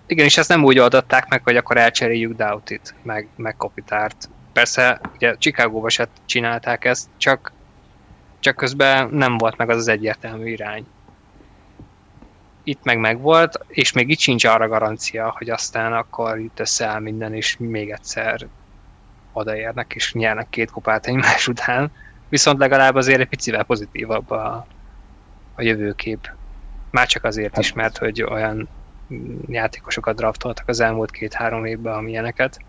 Igen, 0.07 0.25
és 0.25 0.37
ezt 0.37 0.49
nem 0.49 0.63
úgy 0.63 0.79
oldották 0.79 1.29
meg, 1.29 1.41
hogy 1.43 1.55
akkor 1.55 1.77
elcseréljük 1.77 2.35
Doughtit, 2.35 2.95
meg, 3.03 3.27
meg 3.35 3.55
Kopitárt. 3.57 4.29
Persze, 4.53 5.01
ugye 5.15 5.35
Chicagóba 5.37 5.89
se 5.89 6.07
csinálták 6.25 6.85
ezt, 6.85 7.09
csak, 7.17 7.53
csak 8.39 8.55
közben 8.55 9.09
nem 9.09 9.37
volt 9.37 9.57
meg 9.57 9.69
az 9.69 9.77
az 9.77 9.87
egyértelmű 9.87 10.49
irány. 10.49 10.85
Itt 12.63 12.83
meg 12.83 12.97
megvolt, 12.97 13.59
és 13.67 13.91
még 13.91 14.09
itt 14.09 14.19
sincs 14.19 14.45
arra 14.45 14.67
garancia, 14.67 15.33
hogy 15.37 15.49
aztán 15.49 15.93
akkor 15.93 16.39
itt 16.39 16.59
összeáll 16.59 16.99
minden, 16.99 17.33
és 17.33 17.57
még 17.59 17.89
egyszer 17.89 18.47
odaérnek, 19.33 19.93
és 19.95 20.13
nyernek 20.13 20.49
két 20.49 20.71
kupát 20.71 21.05
egymás 21.05 21.47
után. 21.47 21.91
Viszont 22.29 22.59
legalább 22.59 22.95
azért 22.95 23.19
egy 23.19 23.27
picivel 23.27 23.63
pozitívabb 23.63 24.29
a, 24.31 24.67
a 25.55 25.61
jövőkép. 25.61 26.29
Már 26.91 27.07
csak 27.07 27.23
azért 27.23 27.57
is, 27.57 27.65
hát- 27.65 27.75
mert 27.75 27.97
hogy 27.97 28.23
olyan 28.23 28.69
játékosokat 29.47 30.15
draftoltak 30.15 30.67
az 30.67 30.79
elmúlt 30.79 31.11
két-három 31.11 31.65
évben, 31.65 31.93
amilyeneket. 31.93 32.59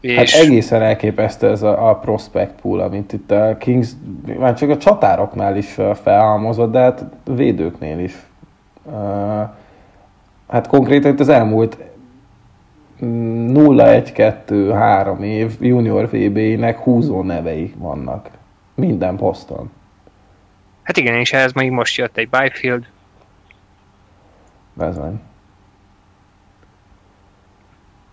És... 0.00 0.16
Hát 0.16 0.44
egészen 0.44 0.82
elképesztő 0.82 1.48
ez 1.48 1.62
a, 1.62 1.88
a 1.88 1.94
prospect 1.94 2.60
pool, 2.60 2.80
amit 2.80 3.12
itt 3.12 3.30
a 3.30 3.56
Kings, 3.58 3.90
már 4.38 4.54
csak 4.54 4.70
a 4.70 4.76
csatároknál 4.76 5.56
is 5.56 5.76
felhalmozott, 6.02 6.72
de 6.72 6.78
hát 6.78 7.04
védőknél 7.24 7.98
is. 7.98 8.16
Hát 10.48 10.66
konkrétan 10.66 11.12
itt 11.12 11.20
az 11.20 11.28
elmúlt 11.28 11.78
0-1-2-3 13.00 15.20
év 15.20 15.56
junior 15.60 16.08
VB-nek 16.08 16.78
húzó 16.78 17.22
nevei 17.22 17.74
vannak. 17.76 18.30
Minden 18.74 19.16
poszton. 19.16 19.70
Hát 20.82 20.96
igen, 20.96 21.14
és 21.14 21.32
ehhez 21.32 21.52
még 21.52 21.70
most 21.70 21.96
jött 21.96 22.16
egy 22.16 22.28
Byfield. 22.28 22.86
Bezony 24.74 25.20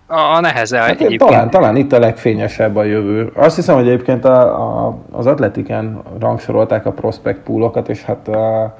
a 0.07 0.39
neheze 0.39 0.77
hát 0.77 0.89
egyébként. 0.89 1.19
Talán, 1.19 1.49
talán 1.49 1.75
itt 1.75 1.91
a 1.91 1.99
legfényesebb 1.99 2.75
a 2.75 2.83
jövő. 2.83 3.31
Azt 3.35 3.55
hiszem, 3.55 3.75
hogy 3.75 3.87
egyébként 3.87 4.25
a, 4.25 4.87
a, 4.87 4.97
az 5.11 5.25
Atletiken 5.25 6.01
rangsorolták 6.19 6.85
a 6.85 6.91
prospect 6.91 7.39
poolokat, 7.39 7.89
és 7.89 8.03
hát 8.03 8.27
a, 8.27 8.75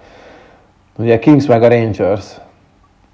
Ugye 0.98 1.20
Kings 1.20 1.46
meg 1.46 1.64
a 1.64 1.68
Rangers, 1.68 2.26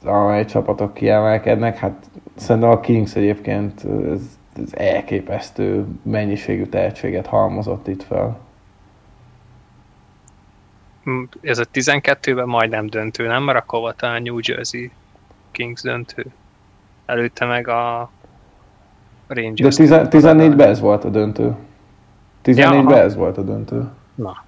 amely 0.04 0.46
csapatok 0.46 0.94
kiemelkednek, 0.94 1.78
hát 1.78 2.10
szerintem 2.36 2.72
a 2.72 2.80
Kings 2.80 3.16
egyébként 3.16 3.86
ez, 4.12 4.22
ez 4.64 4.74
elképesztő 4.74 5.86
mennyiségű 6.04 6.66
tehetséget 6.66 7.28
halmozott 7.28 7.88
itt 7.88 8.04
fel. 8.04 8.40
Mm, 11.10 11.24
ez 11.42 11.58
a 11.58 11.66
12-ben 11.74 12.48
majdnem 12.48 12.88
döntő, 12.88 13.28
nem? 13.28 13.44
Mert 13.44 13.58
akkor 13.58 13.80
volt 13.80 14.02
a 14.02 14.20
New 14.20 14.38
Jersey 14.42 14.92
Kings 15.52 15.82
döntő. 15.82 16.26
Előtte 17.06 17.46
meg 17.46 17.68
a 17.68 18.10
Rangers. 19.28 19.76
De 19.76 20.08
14-ben 20.10 20.70
ez 20.70 20.80
volt 20.80 21.04
a 21.04 21.10
döntő. 21.10 21.56
14-ben 22.44 22.98
ja, 22.98 22.98
ez 22.98 23.16
volt 23.16 23.38
a 23.38 23.42
döntő. 23.42 23.90
Na. 24.16 24.44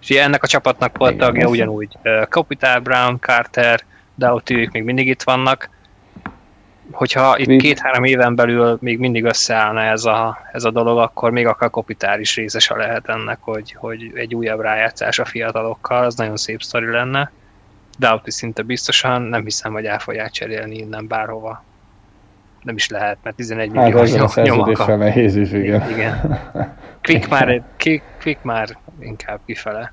És 0.00 0.10
ennek 0.10 0.42
a 0.42 0.46
csapatnak 0.46 0.98
volt 0.98 1.12
Igen, 1.12 1.26
tagja 1.26 1.48
ugyanúgy 1.48 1.98
Capital 2.28 2.80
Brown, 2.80 3.18
Carter, 3.20 3.80
Doughty, 4.14 4.50
ők 4.54 4.72
még 4.72 4.82
mindig 4.82 5.08
itt 5.08 5.22
vannak. 5.22 5.68
Hogyha 6.90 7.38
itt 7.38 7.60
két-három 7.60 8.04
éven 8.04 8.34
belül 8.34 8.78
még 8.80 8.98
mindig 8.98 9.24
összeállna 9.24 9.80
ez 9.80 10.04
a, 10.04 10.38
ez 10.52 10.64
a 10.64 10.70
dolog, 10.70 10.98
akkor 10.98 11.30
még 11.30 11.46
akár 11.46 11.70
Kopitár 11.70 12.20
is 12.20 12.36
részese 12.36 12.76
lehet 12.76 13.08
ennek, 13.08 13.38
hogy, 13.40 13.72
hogy 13.72 14.12
egy 14.14 14.34
újabb 14.34 14.60
rájátszás 14.60 15.18
a 15.18 15.24
fiatalokkal, 15.24 16.04
az 16.04 16.14
nagyon 16.14 16.36
szép 16.36 16.62
sztori 16.62 16.90
lenne. 16.90 17.30
Doughty 17.98 18.30
szinte 18.30 18.62
biztosan, 18.62 19.22
nem 19.22 19.44
hiszem, 19.44 19.72
hogy 19.72 19.84
el 19.84 19.98
fogják 19.98 20.30
cserélni 20.30 20.76
innen 20.76 21.06
bárhova 21.06 21.62
nem 22.64 22.74
is 22.74 22.88
lehet, 22.88 23.18
mert 23.22 23.36
11 23.36 23.70
hát 23.74 23.84
millió 23.84 23.98
hát, 23.98 24.44
nyom, 24.44 24.72
nyom 24.76 24.98
nehéz 24.98 25.36
is, 25.36 25.52
igen. 25.52 25.90
igen. 25.90 26.38
Quick 27.02 27.28
már, 27.28 27.62
quick, 27.78 28.02
quick 28.22 28.42
már 28.42 28.68
inkább 28.98 29.40
kifele 29.46 29.92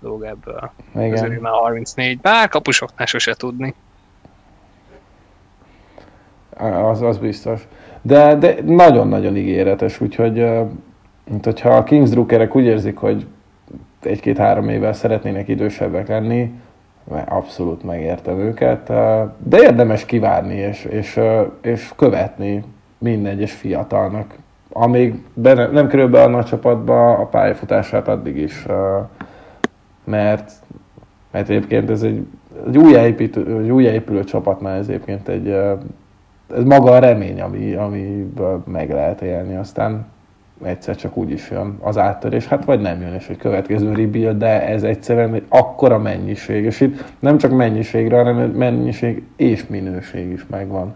dolg 0.00 0.24
ebből. 0.24 0.70
Igen. 0.94 1.12
Ezért 1.12 1.40
már 1.40 1.52
34, 1.52 2.20
bár 2.20 2.48
kapusoknál 2.48 3.06
sose 3.06 3.34
tudni. 3.34 3.74
Az, 6.56 7.02
az 7.02 7.18
biztos. 7.18 7.60
De, 8.02 8.34
de 8.34 8.54
nagyon-nagyon 8.64 9.36
ígéretes, 9.36 10.00
úgyhogy 10.00 10.46
mint 11.30 11.44
hogyha 11.44 11.70
a 11.76 11.84
Kings 11.84 12.10
Druckerek 12.10 12.56
úgy 12.56 12.64
érzik, 12.64 12.96
hogy 12.96 13.26
egy-két-három 14.02 14.68
évvel 14.68 14.92
szeretnének 14.92 15.48
idősebbek 15.48 16.08
lenni, 16.08 16.52
abszolút 17.24 17.82
megértem 17.82 18.38
őket, 18.38 18.86
de 19.38 19.62
érdemes 19.62 20.04
kivárni 20.04 20.54
és, 20.54 20.84
és, 20.84 21.20
és 21.60 21.92
követni 21.96 22.64
minden 22.98 23.32
egyes 23.32 23.52
fiatalnak. 23.52 24.34
Amíg 24.72 25.24
be, 25.34 25.66
nem 25.66 25.88
kerül 25.88 26.08
be 26.08 26.22
a 26.22 26.28
nagy 26.28 26.44
csapatba 26.44 27.18
a 27.18 27.26
pályafutását 27.26 28.08
addig 28.08 28.36
is, 28.36 28.66
mert, 30.04 30.52
mert 31.30 31.48
egyébként 31.48 31.90
ez 31.90 32.02
egy, 32.02 32.26
egy 32.66 32.78
újjáépítő, 32.78 33.60
egy 33.62 33.70
újjáépülő 33.70 34.24
csapatnál 34.24 34.76
ez 34.76 34.88
egyébként 34.88 35.28
egy, 35.28 35.48
ez 36.56 36.64
maga 36.64 36.90
a 36.90 36.98
remény, 36.98 37.40
ami, 37.40 37.74
amiből 37.74 38.62
meg 38.66 38.90
lehet 38.90 39.22
élni. 39.22 39.56
Aztán 39.56 40.06
egyszer 40.62 40.96
csak 40.96 41.16
úgy 41.16 41.30
is 41.30 41.50
jön 41.50 41.78
az 41.80 41.98
áttörés, 41.98 42.46
hát 42.46 42.64
vagy 42.64 42.80
nem 42.80 43.00
jön, 43.00 43.14
és 43.14 43.28
egy 43.28 43.36
következő 43.36 43.94
rebuild, 43.94 44.36
de 44.36 44.66
ez 44.66 44.82
egyszerűen 44.82 45.34
egy 45.34 45.46
akkora 45.48 45.98
mennyiség, 45.98 46.64
és 46.64 46.80
itt 46.80 47.04
nem 47.18 47.38
csak 47.38 47.50
mennyiségre, 47.50 48.16
hanem 48.16 48.36
mennyiség 48.36 49.22
és 49.36 49.66
minőség 49.66 50.30
is 50.30 50.46
megvan. 50.50 50.94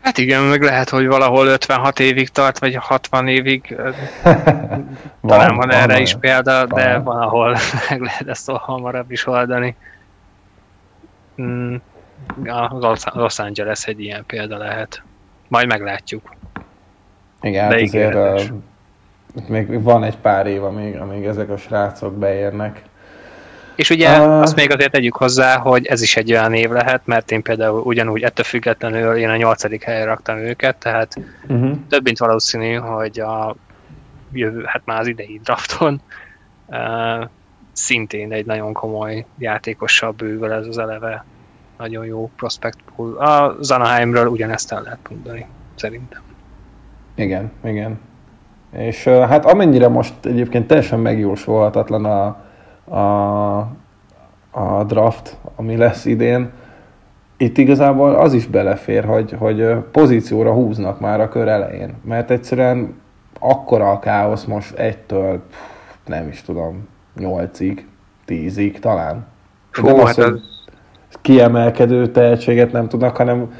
Hát 0.00 0.18
igen, 0.18 0.42
meg 0.42 0.62
lehet, 0.62 0.88
hogy 0.88 1.06
valahol 1.06 1.46
56 1.46 2.00
évig 2.00 2.28
tart, 2.28 2.58
vagy 2.58 2.74
60 2.74 3.28
évig. 3.28 3.62
Talán 5.26 5.48
van, 5.48 5.56
van 5.56 5.72
erre 5.72 5.92
van, 5.92 6.02
is 6.02 6.14
példa, 6.20 6.66
van. 6.66 6.82
de 6.82 6.98
van, 6.98 7.22
ahol 7.22 7.56
meg 7.90 8.00
lehet 8.00 8.28
ezt 8.28 8.50
hamarabb 8.50 9.10
is 9.10 9.26
oldani. 9.26 9.76
Mm, 11.42 11.74
a 12.44 12.78
Los 13.12 13.38
Angeles 13.38 13.86
egy 13.86 14.00
ilyen 14.00 14.24
példa 14.26 14.58
lehet. 14.58 15.02
Majd 15.48 15.66
meglátjuk. 15.66 16.34
Igen, 17.44 17.64
hát 17.64 17.80
azért 17.80 18.14
uh, 18.14 18.40
még 19.48 19.82
van 19.82 20.04
egy 20.04 20.16
pár 20.16 20.46
év, 20.46 20.64
amíg, 20.64 20.96
amíg 20.96 21.24
ezek 21.24 21.50
a 21.50 21.56
srácok 21.56 22.18
beérnek. 22.18 22.82
És 23.74 23.90
ugye 23.90 24.20
uh, 24.20 24.40
azt 24.40 24.56
még 24.56 24.72
azért 24.72 24.90
tegyük 24.90 25.16
hozzá, 25.16 25.56
hogy 25.56 25.86
ez 25.86 26.02
is 26.02 26.16
egy 26.16 26.32
olyan 26.32 26.54
év 26.54 26.70
lehet, 26.70 27.06
mert 27.06 27.30
én 27.30 27.42
például 27.42 27.80
ugyanúgy 27.80 28.22
ettől 28.22 28.44
függetlenül 28.44 29.16
én 29.16 29.28
a 29.28 29.36
nyolcadik 29.36 29.82
helyre 29.82 30.04
raktam 30.04 30.36
őket, 30.36 30.76
tehát 30.76 31.14
uh-huh. 31.48 31.76
több 31.88 32.04
mint 32.04 32.18
valószínű, 32.18 32.74
hogy 32.74 33.20
a 33.20 33.56
jövő, 34.32 34.62
hát 34.66 34.82
már 34.84 35.00
az 35.00 35.06
idei 35.06 35.40
drafton 35.42 36.00
uh, 36.66 37.28
szintén 37.72 38.32
egy 38.32 38.46
nagyon 38.46 38.72
komoly 38.72 39.24
játékossal 39.38 40.10
bővül 40.10 40.52
ez 40.52 40.66
az 40.66 40.78
eleve 40.78 41.24
nagyon 41.78 42.04
jó 42.04 42.30
prospect 42.36 42.78
pool. 42.96 43.16
A 43.16 43.56
Zanaheimről 43.60 44.26
ugyanezt 44.26 44.72
el 44.72 44.82
lehet 44.82 45.08
mondani, 45.10 45.46
szerintem. 45.74 46.33
Igen, 47.14 47.50
igen. 47.64 47.98
És 48.70 49.04
hát 49.04 49.44
amennyire 49.44 49.88
most 49.88 50.14
egyébként 50.22 50.66
teljesen 50.66 51.00
megjósolhatatlan 51.00 52.04
a, 52.04 52.26
a, 52.96 53.58
a 54.50 54.84
draft, 54.84 55.36
ami 55.56 55.76
lesz 55.76 56.04
idén, 56.04 56.50
itt 57.36 57.58
igazából 57.58 58.14
az 58.14 58.32
is 58.32 58.46
belefér, 58.46 59.04
hogy, 59.04 59.34
hogy 59.38 59.74
pozícióra 59.92 60.52
húznak 60.52 61.00
már 61.00 61.20
a 61.20 61.28
kör 61.28 61.48
elején. 61.48 61.94
Mert 62.04 62.30
egyszerűen 62.30 63.00
akkora 63.40 63.90
a 63.90 63.98
káosz 63.98 64.44
most 64.44 64.74
egytől, 64.74 65.42
nem 66.06 66.28
is 66.28 66.42
tudom, 66.42 66.88
nyolcig, 67.16 67.86
tízig 68.24 68.78
talán. 68.78 69.26
Fú, 69.70 69.86
nem 69.86 69.96
hát 69.96 70.06
az, 70.06 70.14
hogy 70.14 70.40
kiemelkedő 71.22 72.06
tehetséget 72.06 72.72
nem 72.72 72.88
tudnak, 72.88 73.16
hanem 73.16 73.52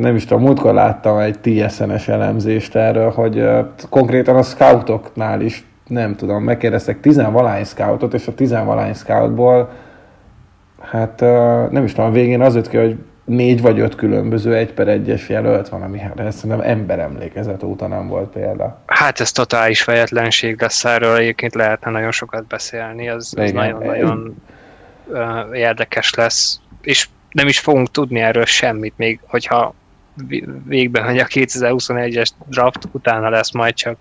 nem 0.00 0.14
is 0.14 0.24
tudom, 0.24 0.42
múltkor 0.42 0.74
láttam 0.74 1.18
egy 1.18 1.38
TSN-es 1.38 2.08
elemzést 2.08 2.76
erről, 2.76 3.10
hogy 3.10 3.38
uh, 3.38 3.66
konkrétan 3.90 4.36
a 4.36 4.42
scoutoknál 4.42 5.40
is, 5.40 5.64
nem 5.86 6.16
tudom, 6.16 6.42
megkérdeztek 6.42 7.00
tizenvalány 7.00 7.64
scoutot, 7.64 8.14
és 8.14 8.26
a 8.26 8.34
tizenvalány 8.34 8.94
scoutból, 8.94 9.72
hát 10.80 11.20
uh, 11.20 11.70
nem 11.70 11.84
is 11.84 11.92
tudom, 11.92 12.10
a 12.10 12.12
végén 12.12 12.40
az 12.40 12.54
jött 12.54 12.68
ki, 12.68 12.76
hogy 12.76 12.98
négy 13.24 13.60
vagy 13.60 13.80
öt 13.80 13.94
különböző 13.94 14.54
egy 14.54 14.72
per 14.72 14.88
egyes 14.88 15.28
jelölt 15.28 15.68
van, 15.68 15.82
ami 15.82 15.98
hát 15.98 16.32
szerintem 16.32 16.60
emberemlékezet 16.60 17.62
óta 17.62 17.86
nem 17.86 18.08
volt 18.08 18.28
példa. 18.28 18.82
Hát 18.86 19.20
ez 19.20 19.32
totális 19.32 19.82
fejetlenség 19.82 20.60
lesz 20.60 20.84
erről, 20.84 21.16
egyébként 21.16 21.54
lehetne 21.54 21.90
nagyon 21.90 22.10
sokat 22.10 22.46
beszélni, 22.46 23.08
ez, 23.08 23.30
ez 23.36 23.50
nagyon-nagyon 23.50 24.42
érdekes 25.52 26.14
lesz, 26.14 26.60
és 26.82 27.08
nem 27.30 27.46
is 27.46 27.58
fogunk 27.58 27.90
tudni 27.90 28.20
erről 28.20 28.44
semmit, 28.44 28.94
még 28.96 29.20
hogyha 29.26 29.74
végben 30.64 31.04
hogy 31.04 31.18
a 31.18 31.24
2021-es 31.24 32.28
draft, 32.46 32.88
utána 32.92 33.28
lesz 33.28 33.52
majd 33.52 33.74
csak 33.74 33.96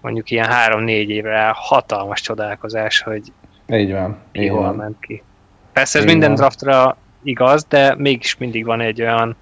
mondjuk 0.00 0.30
ilyen 0.30 0.48
3-4 0.50 0.88
évre 0.88 1.52
hatalmas 1.54 2.20
csodálkozás, 2.20 3.00
hogy 3.00 3.32
így 3.68 3.92
van, 3.92 4.18
így 4.32 4.48
hol 4.48 4.60
van. 4.60 4.74
ment 4.74 4.96
ki. 5.00 5.22
Persze 5.72 5.98
ez 5.98 6.04
így 6.04 6.10
minden 6.10 6.28
van. 6.28 6.38
draftra 6.38 6.96
igaz, 7.22 7.64
de 7.64 7.94
mégis 7.94 8.36
mindig 8.36 8.64
van 8.64 8.80
egy 8.80 9.02
olyan 9.02 9.36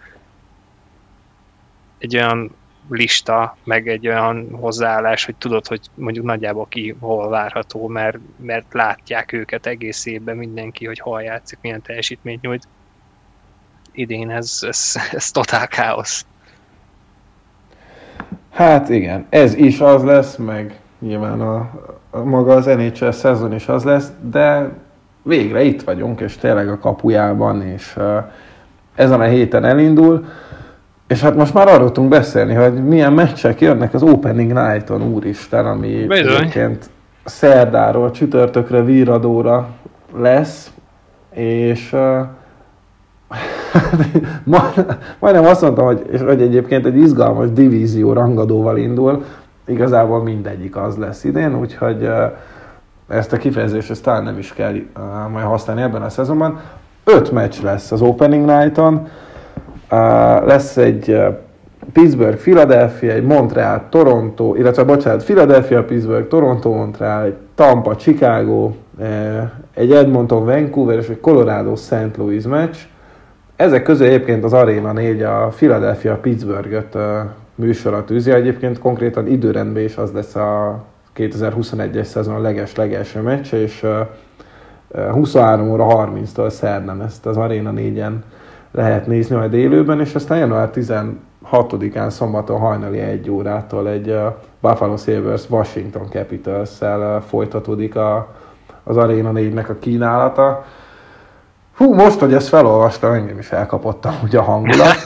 egy 1.99 2.17
olyan 2.17 2.57
lista, 2.91 3.57
meg 3.65 3.89
egy 3.89 4.09
olyan 4.09 4.49
hozzáállás, 4.51 5.25
hogy 5.25 5.37
tudod, 5.37 5.67
hogy 5.67 5.81
mondjuk 5.95 6.25
nagyjából 6.25 6.67
ki 6.67 6.97
hol 7.01 7.29
várható, 7.29 7.87
mert, 7.87 8.19
mert 8.37 8.75
látják 8.75 9.33
őket 9.33 9.67
egész 9.67 10.07
évben 10.07 10.37
mindenki, 10.37 10.87
hogy 10.87 10.99
hol 10.99 11.23
játszik, 11.23 11.59
milyen 11.63 11.83
teljesítményt 11.83 12.41
nyújt 12.41 12.69
idén 13.93 14.31
ez, 14.31 14.59
ez, 14.61 14.97
ez 15.13 15.31
totál 15.31 15.69
káosz. 15.69 16.27
Hát 18.53 18.89
igen, 18.89 19.27
ez 19.29 19.55
is 19.55 19.81
az 19.81 20.03
lesz, 20.03 20.37
meg 20.37 20.81
nyilván 20.99 21.41
a, 21.41 21.71
a 22.11 22.19
maga 22.19 22.55
az 22.55 22.65
NHL 22.65 23.11
szezon 23.11 23.55
is 23.55 23.69
az 23.69 23.85
lesz, 23.85 24.11
de 24.31 24.71
végre 25.23 25.63
itt 25.63 25.83
vagyunk, 25.83 26.21
és 26.21 26.37
tényleg 26.37 26.69
a 26.69 26.79
kapujában, 26.79 27.63
és 27.63 27.95
uh, 27.97 28.17
ezen 28.95 29.21
a 29.21 29.25
héten 29.25 29.65
elindul, 29.65 30.27
és 31.07 31.21
hát 31.21 31.35
most 31.35 31.55
már 31.55 31.69
arról 31.69 31.93
tudunk 31.93 32.11
beszélni, 32.11 32.55
hogy 32.55 32.85
milyen 32.85 33.13
meccsek 33.13 33.61
jönnek 33.61 33.95
az 33.95 34.03
Opening 34.03 34.53
Night-on, 34.53 35.03
úristen, 35.03 35.67
ami 35.67 36.07
egyébként 36.09 36.91
szerdáról, 37.25 38.11
csütörtökre, 38.11 38.83
víradóra 38.83 39.69
lesz, 40.17 40.71
és 41.31 41.93
uh, 41.93 42.27
majdnem 45.21 45.45
azt 45.45 45.63
mondtam, 45.63 45.85
hogy, 45.85 46.21
hogy 46.27 46.43
egyébként 46.43 46.87
egy 46.87 46.97
izgalmas 46.97 47.51
divízió 47.53 48.13
rangadóval 48.13 48.77
indul, 48.77 49.25
igazából 49.67 50.23
mindegyik 50.23 50.77
az 50.77 50.97
lesz 50.97 51.25
idén, 51.25 51.59
úgyhogy 51.59 52.11
ezt 53.09 53.33
a 53.33 53.37
kifejezést 53.37 53.91
ezt 53.91 54.03
talán 54.03 54.23
nem 54.23 54.39
is 54.39 54.53
kell 54.53 54.75
majd 55.33 55.45
használni 55.45 55.83
ebben 55.83 56.03
a 56.03 56.09
szezonban. 56.09 56.61
Öt 57.05 57.31
meccs 57.31 57.63
lesz 57.63 57.93
az 57.93 58.03
Opening 58.03 58.45
Night-on, 58.45 59.09
lesz 60.45 60.77
egy 60.77 61.21
Pittsburgh, 61.93 62.37
Philadelphia, 62.37 63.13
egy 63.13 63.25
Montreal, 63.25 63.83
Toronto, 63.89 64.55
illetve 64.55 64.85
bocsánat, 64.85 65.25
Philadelphia, 65.25 65.85
Pittsburgh, 65.85 66.29
Toronto, 66.29 66.71
Montreal, 66.73 67.25
egy 67.25 67.35
Tampa, 67.55 67.97
Chicago, 67.97 68.71
egy 69.75 69.93
Edmonton 69.93 70.45
Vancouver 70.45 70.99
és 70.99 71.09
egy 71.09 71.21
Colorado 71.21 71.77
St. 71.77 72.17
Louis 72.17 72.45
meccs. 72.45 72.77
Ezek 73.59 73.83
közül 73.83 74.07
egyébként 74.07 74.45
az 74.45 74.53
Arena 74.53 74.93
4 74.93 75.23
a 75.23 75.53
Philadelphia 75.57 76.17
Pittsburgh-öt 76.17 76.97
műsorra 77.55 78.05
tűzi. 78.05 78.31
Egyébként 78.31 78.79
konkrétan 78.79 79.27
időrendben 79.27 79.83
is 79.83 79.97
az 79.97 80.13
lesz 80.13 80.35
a 80.35 80.81
2021-es 81.17 82.03
szezon 82.03 82.35
a 82.35 82.41
leges-legelső 82.41 83.21
meccs, 83.21 83.53
és 83.53 83.87
23 85.11 85.71
óra 85.71 85.87
30-tól 85.89 86.49
szerdán 86.49 87.03
ezt 87.03 87.27
az 87.27 87.37
Arena 87.37 87.73
4-en 87.75 88.13
lehet 88.71 89.07
nézni 89.07 89.37
majd 89.37 89.53
élőben, 89.53 90.01
és 90.01 90.15
aztán 90.15 90.39
január 90.39 90.71
16-án 90.75 92.09
szombaton 92.09 92.59
hajnali 92.59 92.99
1 92.99 93.31
órától 93.31 93.89
egy 93.89 94.17
Buffalo 94.61 94.97
Sabres 94.97 95.51
Washington 95.51 96.09
Capitals-szel 96.11 97.21
folytatódik 97.21 97.97
a, 97.97 98.35
az 98.85 98.97
Arena 98.97 99.31
4-nek 99.35 99.69
a 99.69 99.79
kínálata. 99.79 100.65
Hú, 101.79 101.95
most, 101.95 102.19
hogy 102.19 102.35
ezt 102.35 102.49
felolvastam, 102.49 103.13
engem 103.13 103.39
is 103.39 103.51
elkapottam 103.51 104.19
ugye 104.23 104.39
a 104.39 104.43
hangulat. 104.43 104.97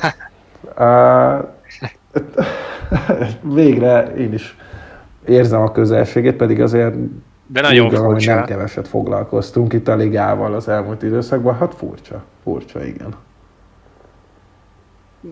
Végre 3.55 4.15
én 4.15 4.33
is 4.33 4.57
érzem 5.27 5.61
a 5.61 5.73
közelségét, 5.73 6.37
pedig 6.37 6.61
azért 6.61 6.95
de 7.47 7.61
nagyon 7.61 7.87
úgy, 7.87 7.97
furcsa. 7.97 8.35
nem 8.35 8.45
keveset 8.45 8.89
foglalkoztunk 8.89 9.73
itt 9.73 9.89
a 9.89 9.95
ligával 9.95 10.55
az 10.55 10.69
elmúlt 10.69 11.03
időszakban. 11.03 11.59
Hát 11.59 11.75
furcsa, 11.75 12.25
furcsa, 12.43 12.85
igen. 12.85 13.15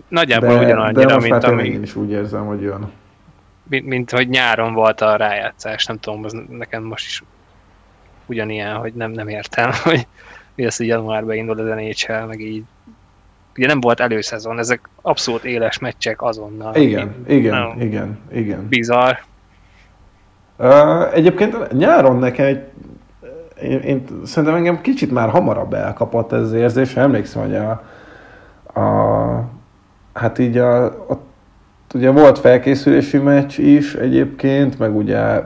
Nagyjából 0.07 0.49
de, 0.49 0.63
ugyanannyira, 0.65 1.05
de 1.05 1.13
most 1.13 1.29
mint 1.29 1.43
ami, 1.43 1.67
én 1.67 1.83
is 1.83 1.95
úgy 1.95 2.09
érzem, 2.09 2.45
hogy 2.45 2.61
jön. 2.61 2.91
mint, 3.63 3.85
mint 3.85 4.11
hogy 4.11 4.29
nyáron 4.29 4.73
volt 4.73 5.01
a 5.01 5.15
rájátszás, 5.15 5.85
nem 5.85 5.99
tudom, 5.99 6.23
az 6.23 6.35
nekem 6.49 6.83
most 6.83 7.05
is 7.05 7.23
ugyanilyen, 8.25 8.75
hogy 8.75 8.93
nem, 8.93 9.11
nem 9.11 9.27
értem, 9.27 9.71
hogy 9.83 10.07
mi 10.55 10.65
az, 10.65 10.77
hogy 10.77 10.87
januárban 10.87 11.35
indul 11.35 11.59
az 11.59 11.67
NHL, 11.67 12.25
meg 12.27 12.39
így 12.39 12.63
ugye 13.57 13.67
nem 13.67 13.79
volt 13.79 13.99
előszezon, 13.99 14.59
ezek 14.59 14.89
abszolút 15.01 15.43
éles 15.43 15.79
meccsek 15.79 16.21
azonnal. 16.21 16.75
Igen, 16.75 17.15
Így, 17.29 17.35
igen, 17.37 17.79
igen, 17.79 18.19
igen. 18.31 18.67
Bizarr. 18.67 19.15
Uh, 20.57 21.13
egyébként 21.13 21.71
nyáron 21.71 22.17
nekem 22.17 22.45
egy, 22.45 22.63
én, 23.61 23.79
én 23.79 24.03
szerintem 24.25 24.57
engem 24.57 24.81
kicsit 24.81 25.11
már 25.11 25.29
hamarabb 25.29 25.73
elkapott 25.73 26.31
ez 26.31 26.41
az 26.41 26.53
érzés. 26.53 26.95
Emlékszem, 26.95 27.41
hogy 27.41 27.55
a, 27.55 27.69
a 28.79 29.49
hát 30.13 30.39
így 30.39 30.57
a, 30.57 30.85
a 30.85 31.21
ugye 31.93 32.09
volt 32.11 32.39
felkészülési 32.39 33.17
meccs 33.17 33.59
is 33.59 33.93
egyébként, 33.93 34.79
meg 34.79 34.95
ugye 34.95 35.41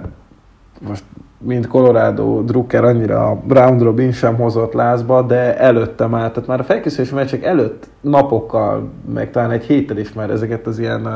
most 0.82 1.04
mint 1.38 1.68
Colorado 1.68 2.42
Drucker 2.42 2.84
annyira 2.84 3.28
a 3.30 3.36
Brown 3.48 3.80
Robin 3.80 4.12
sem 4.12 4.36
hozott 4.36 4.74
lázba, 4.74 5.22
de 5.22 5.58
előtte 5.58 6.08
már, 6.08 6.32
tehát 6.32 6.50
már 6.50 6.60
a 6.60 6.64
felkészülési 6.64 7.14
meccsek 7.14 7.44
előtt 7.44 7.88
napokkal, 8.02 8.90
meg 9.14 9.32
talán 9.32 9.52
egy 9.52 9.64
héttel 9.64 9.98
is 9.98 10.14
már 10.14 10.30
ezeket 10.30 10.68
az 10.68 10.80
ilyen 10.80 11.06
uh, 11.06 11.14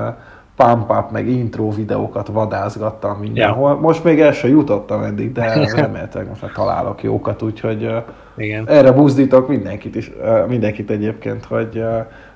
pump-up, 0.55 1.11
meg 1.11 1.27
intro 1.27 1.69
videókat 1.69 2.27
vadázgattam 2.27 3.17
mindenhol. 3.19 3.69
Yeah. 3.69 3.81
Most 3.81 4.03
még 4.03 4.19
el 4.19 4.31
sem 4.31 4.49
jutottam 4.49 5.03
eddig, 5.03 5.31
de 5.31 5.53
remélhetőleg 5.75 6.27
most 6.27 6.41
már 6.41 6.51
találok 6.51 7.03
jókat, 7.03 7.41
úgyhogy 7.41 7.83
uh, 7.83 8.03
Igen. 8.37 8.67
erre 8.67 8.91
buzdítok 8.91 9.47
mindenkit 9.47 9.95
is, 9.95 10.11
uh, 10.21 10.47
mindenkit 10.47 10.89
egyébként, 10.89 11.45
hogy 11.45 11.83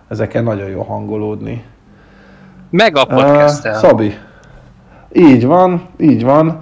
ezeken 0.07 0.43
nagyon 0.43 0.69
jó 0.69 0.81
hangolódni. 0.81 1.63
Meg 2.69 2.97
a 2.97 3.05
Uh, 3.09 3.15
podcast 3.15 3.73
Szabi. 3.73 4.13
Így 5.11 5.45
van, 5.45 5.81
így 5.97 6.23
van. 6.23 6.59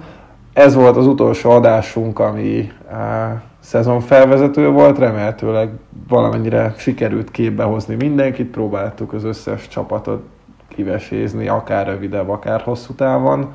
Ez 0.52 0.74
volt 0.74 0.96
az 0.96 1.06
utolsó 1.06 1.50
adásunk, 1.50 2.18
ami 2.18 2.72
uh, 2.90 2.96
szezonfelvezető 3.60 4.68
volt, 4.68 4.98
remélhetőleg 4.98 5.70
valamennyire 6.08 6.74
sikerült 6.76 7.30
képbe 7.30 7.62
hozni 7.62 7.94
mindenkit, 7.94 8.50
próbáltuk 8.50 9.12
az 9.12 9.24
összes 9.24 9.68
csapatot 9.68 10.22
kivesézni, 10.68 11.48
akár 11.48 11.86
rövidebb, 11.86 12.28
akár 12.28 12.60
hosszú 12.60 12.92
távon. 12.94 13.54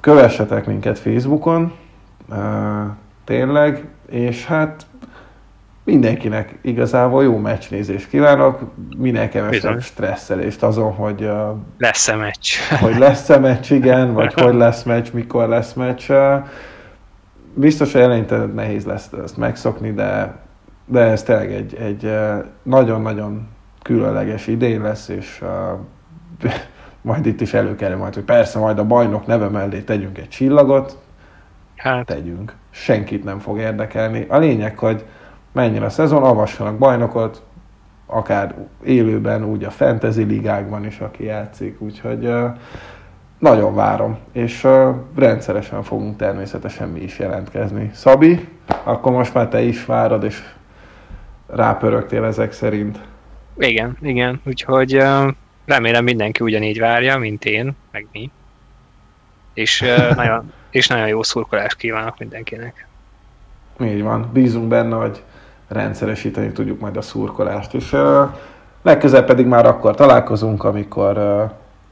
Kövessetek 0.00 0.66
minket 0.66 0.98
Facebookon, 0.98 1.72
uh, 2.28 2.36
tényleg, 3.24 3.88
és 4.08 4.46
hát 4.46 4.86
mindenkinek 5.84 6.58
igazából 6.62 7.22
jó 7.22 7.36
meccsnézést 7.38 8.08
kívánok, 8.08 8.60
minél 8.96 9.28
kevesebb 9.28 9.50
Bizony. 9.50 9.80
stresszelést 9.80 10.62
azon, 10.62 10.92
hogy 10.92 11.30
Lesz-e 11.78 12.16
meccs? 12.16 12.56
hogy 12.80 12.98
lesz-e 12.98 13.38
meccs, 13.38 13.70
igen, 13.70 14.12
vagy 14.12 14.32
hogy 14.42 14.54
lesz 14.54 14.82
meccs, 14.82 15.12
mikor 15.12 15.48
lesz 15.48 15.72
meccs. 15.72 16.10
Biztos, 17.54 17.92
hogy 17.92 18.00
eleinte 18.00 18.36
nehéz 18.36 18.84
lesz 18.84 19.08
ezt 19.24 19.36
megszokni, 19.36 19.92
de, 19.92 20.36
de 20.86 21.00
ez 21.00 21.22
tényleg 21.22 21.52
egy, 21.52 21.74
egy 21.74 22.12
nagyon-nagyon 22.62 23.48
különleges 23.82 24.46
idén 24.46 24.82
lesz, 24.82 25.08
és 25.08 25.42
uh, 26.42 26.50
majd 27.02 27.26
itt 27.26 27.40
is 27.40 27.54
előkerül 27.54 27.96
majd, 27.96 28.14
hogy 28.14 28.24
persze 28.24 28.58
majd 28.58 28.78
a 28.78 28.84
bajnok 28.84 29.26
neve 29.26 29.48
mellé 29.48 29.80
tegyünk 29.80 30.18
egy 30.18 30.28
csillagot, 30.28 30.98
Hát, 31.76 32.06
tegyünk. 32.06 32.54
Senkit 32.70 33.24
nem 33.24 33.38
fog 33.38 33.58
érdekelni. 33.58 34.26
A 34.28 34.38
lényeg, 34.38 34.78
hogy 34.78 35.04
menjen 35.54 35.82
a 35.82 35.90
szezon, 35.90 36.22
avassanak 36.22 36.78
bajnokot, 36.78 37.42
akár 38.06 38.54
élőben, 38.84 39.44
úgy 39.44 39.64
a 39.64 39.70
fantasy 39.70 40.22
ligákban 40.22 40.86
is, 40.86 41.00
aki 41.00 41.24
játszik, 41.24 41.80
úgyhogy 41.80 42.32
nagyon 43.38 43.74
várom, 43.74 44.18
és 44.32 44.66
rendszeresen 45.16 45.82
fogunk 45.82 46.16
természetesen 46.16 46.88
mi 46.88 47.00
is 47.00 47.18
jelentkezni. 47.18 47.90
Szabi, 47.92 48.48
akkor 48.82 49.12
most 49.12 49.34
már 49.34 49.48
te 49.48 49.62
is 49.62 49.84
várod, 49.84 50.24
és 50.24 50.42
rápörögtél 51.46 52.24
ezek 52.24 52.52
szerint. 52.52 52.98
igen, 53.58 53.96
igen. 54.02 54.40
Úgyhogy 54.44 55.02
remélem 55.64 56.04
mindenki 56.04 56.44
ugyanígy 56.44 56.78
várja, 56.78 57.18
mint 57.18 57.44
én, 57.44 57.72
meg 57.90 58.06
mi. 58.12 58.30
És, 59.54 59.84
nagyon, 60.16 60.52
és 60.70 60.86
nagyon 60.86 61.08
jó 61.08 61.22
szurkolást 61.22 61.76
kívánok 61.76 62.18
mindenkinek. 62.18 62.86
Így 63.80 64.02
van, 64.02 64.30
bízunk 64.32 64.68
benne, 64.68 64.96
hogy 64.96 65.22
rendszeresíteni 65.68 66.52
tudjuk 66.52 66.80
majd 66.80 66.96
a 66.96 67.02
szurkolást, 67.02 67.74
és 67.74 67.96
legközelebb 68.82 69.26
pedig 69.26 69.46
már 69.46 69.66
akkor 69.66 69.94
találkozunk, 69.94 70.64
amikor 70.64 71.46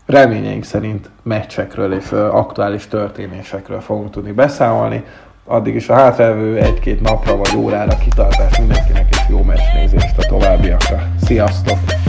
reményeink 0.07 0.65
szerint 0.65 1.11
meccsekről 1.23 1.95
és 1.95 2.13
aktuális 2.13 2.87
történésekről 2.87 3.81
fogunk 3.81 4.11
tudni 4.11 4.33
beszámolni. 4.33 5.05
Addig 5.45 5.75
is 5.75 5.89
a 5.89 5.95
hátralévő 5.95 6.57
egy-két 6.57 7.01
napra 7.01 7.37
vagy 7.37 7.57
órára 7.57 7.97
kitartás 7.99 8.59
mindenkinek, 8.59 9.07
és 9.11 9.21
jó 9.29 9.43
meccsnézést 9.43 10.19
a 10.19 10.27
továbbiakra. 10.29 11.03
Sziasztok! 11.25 12.02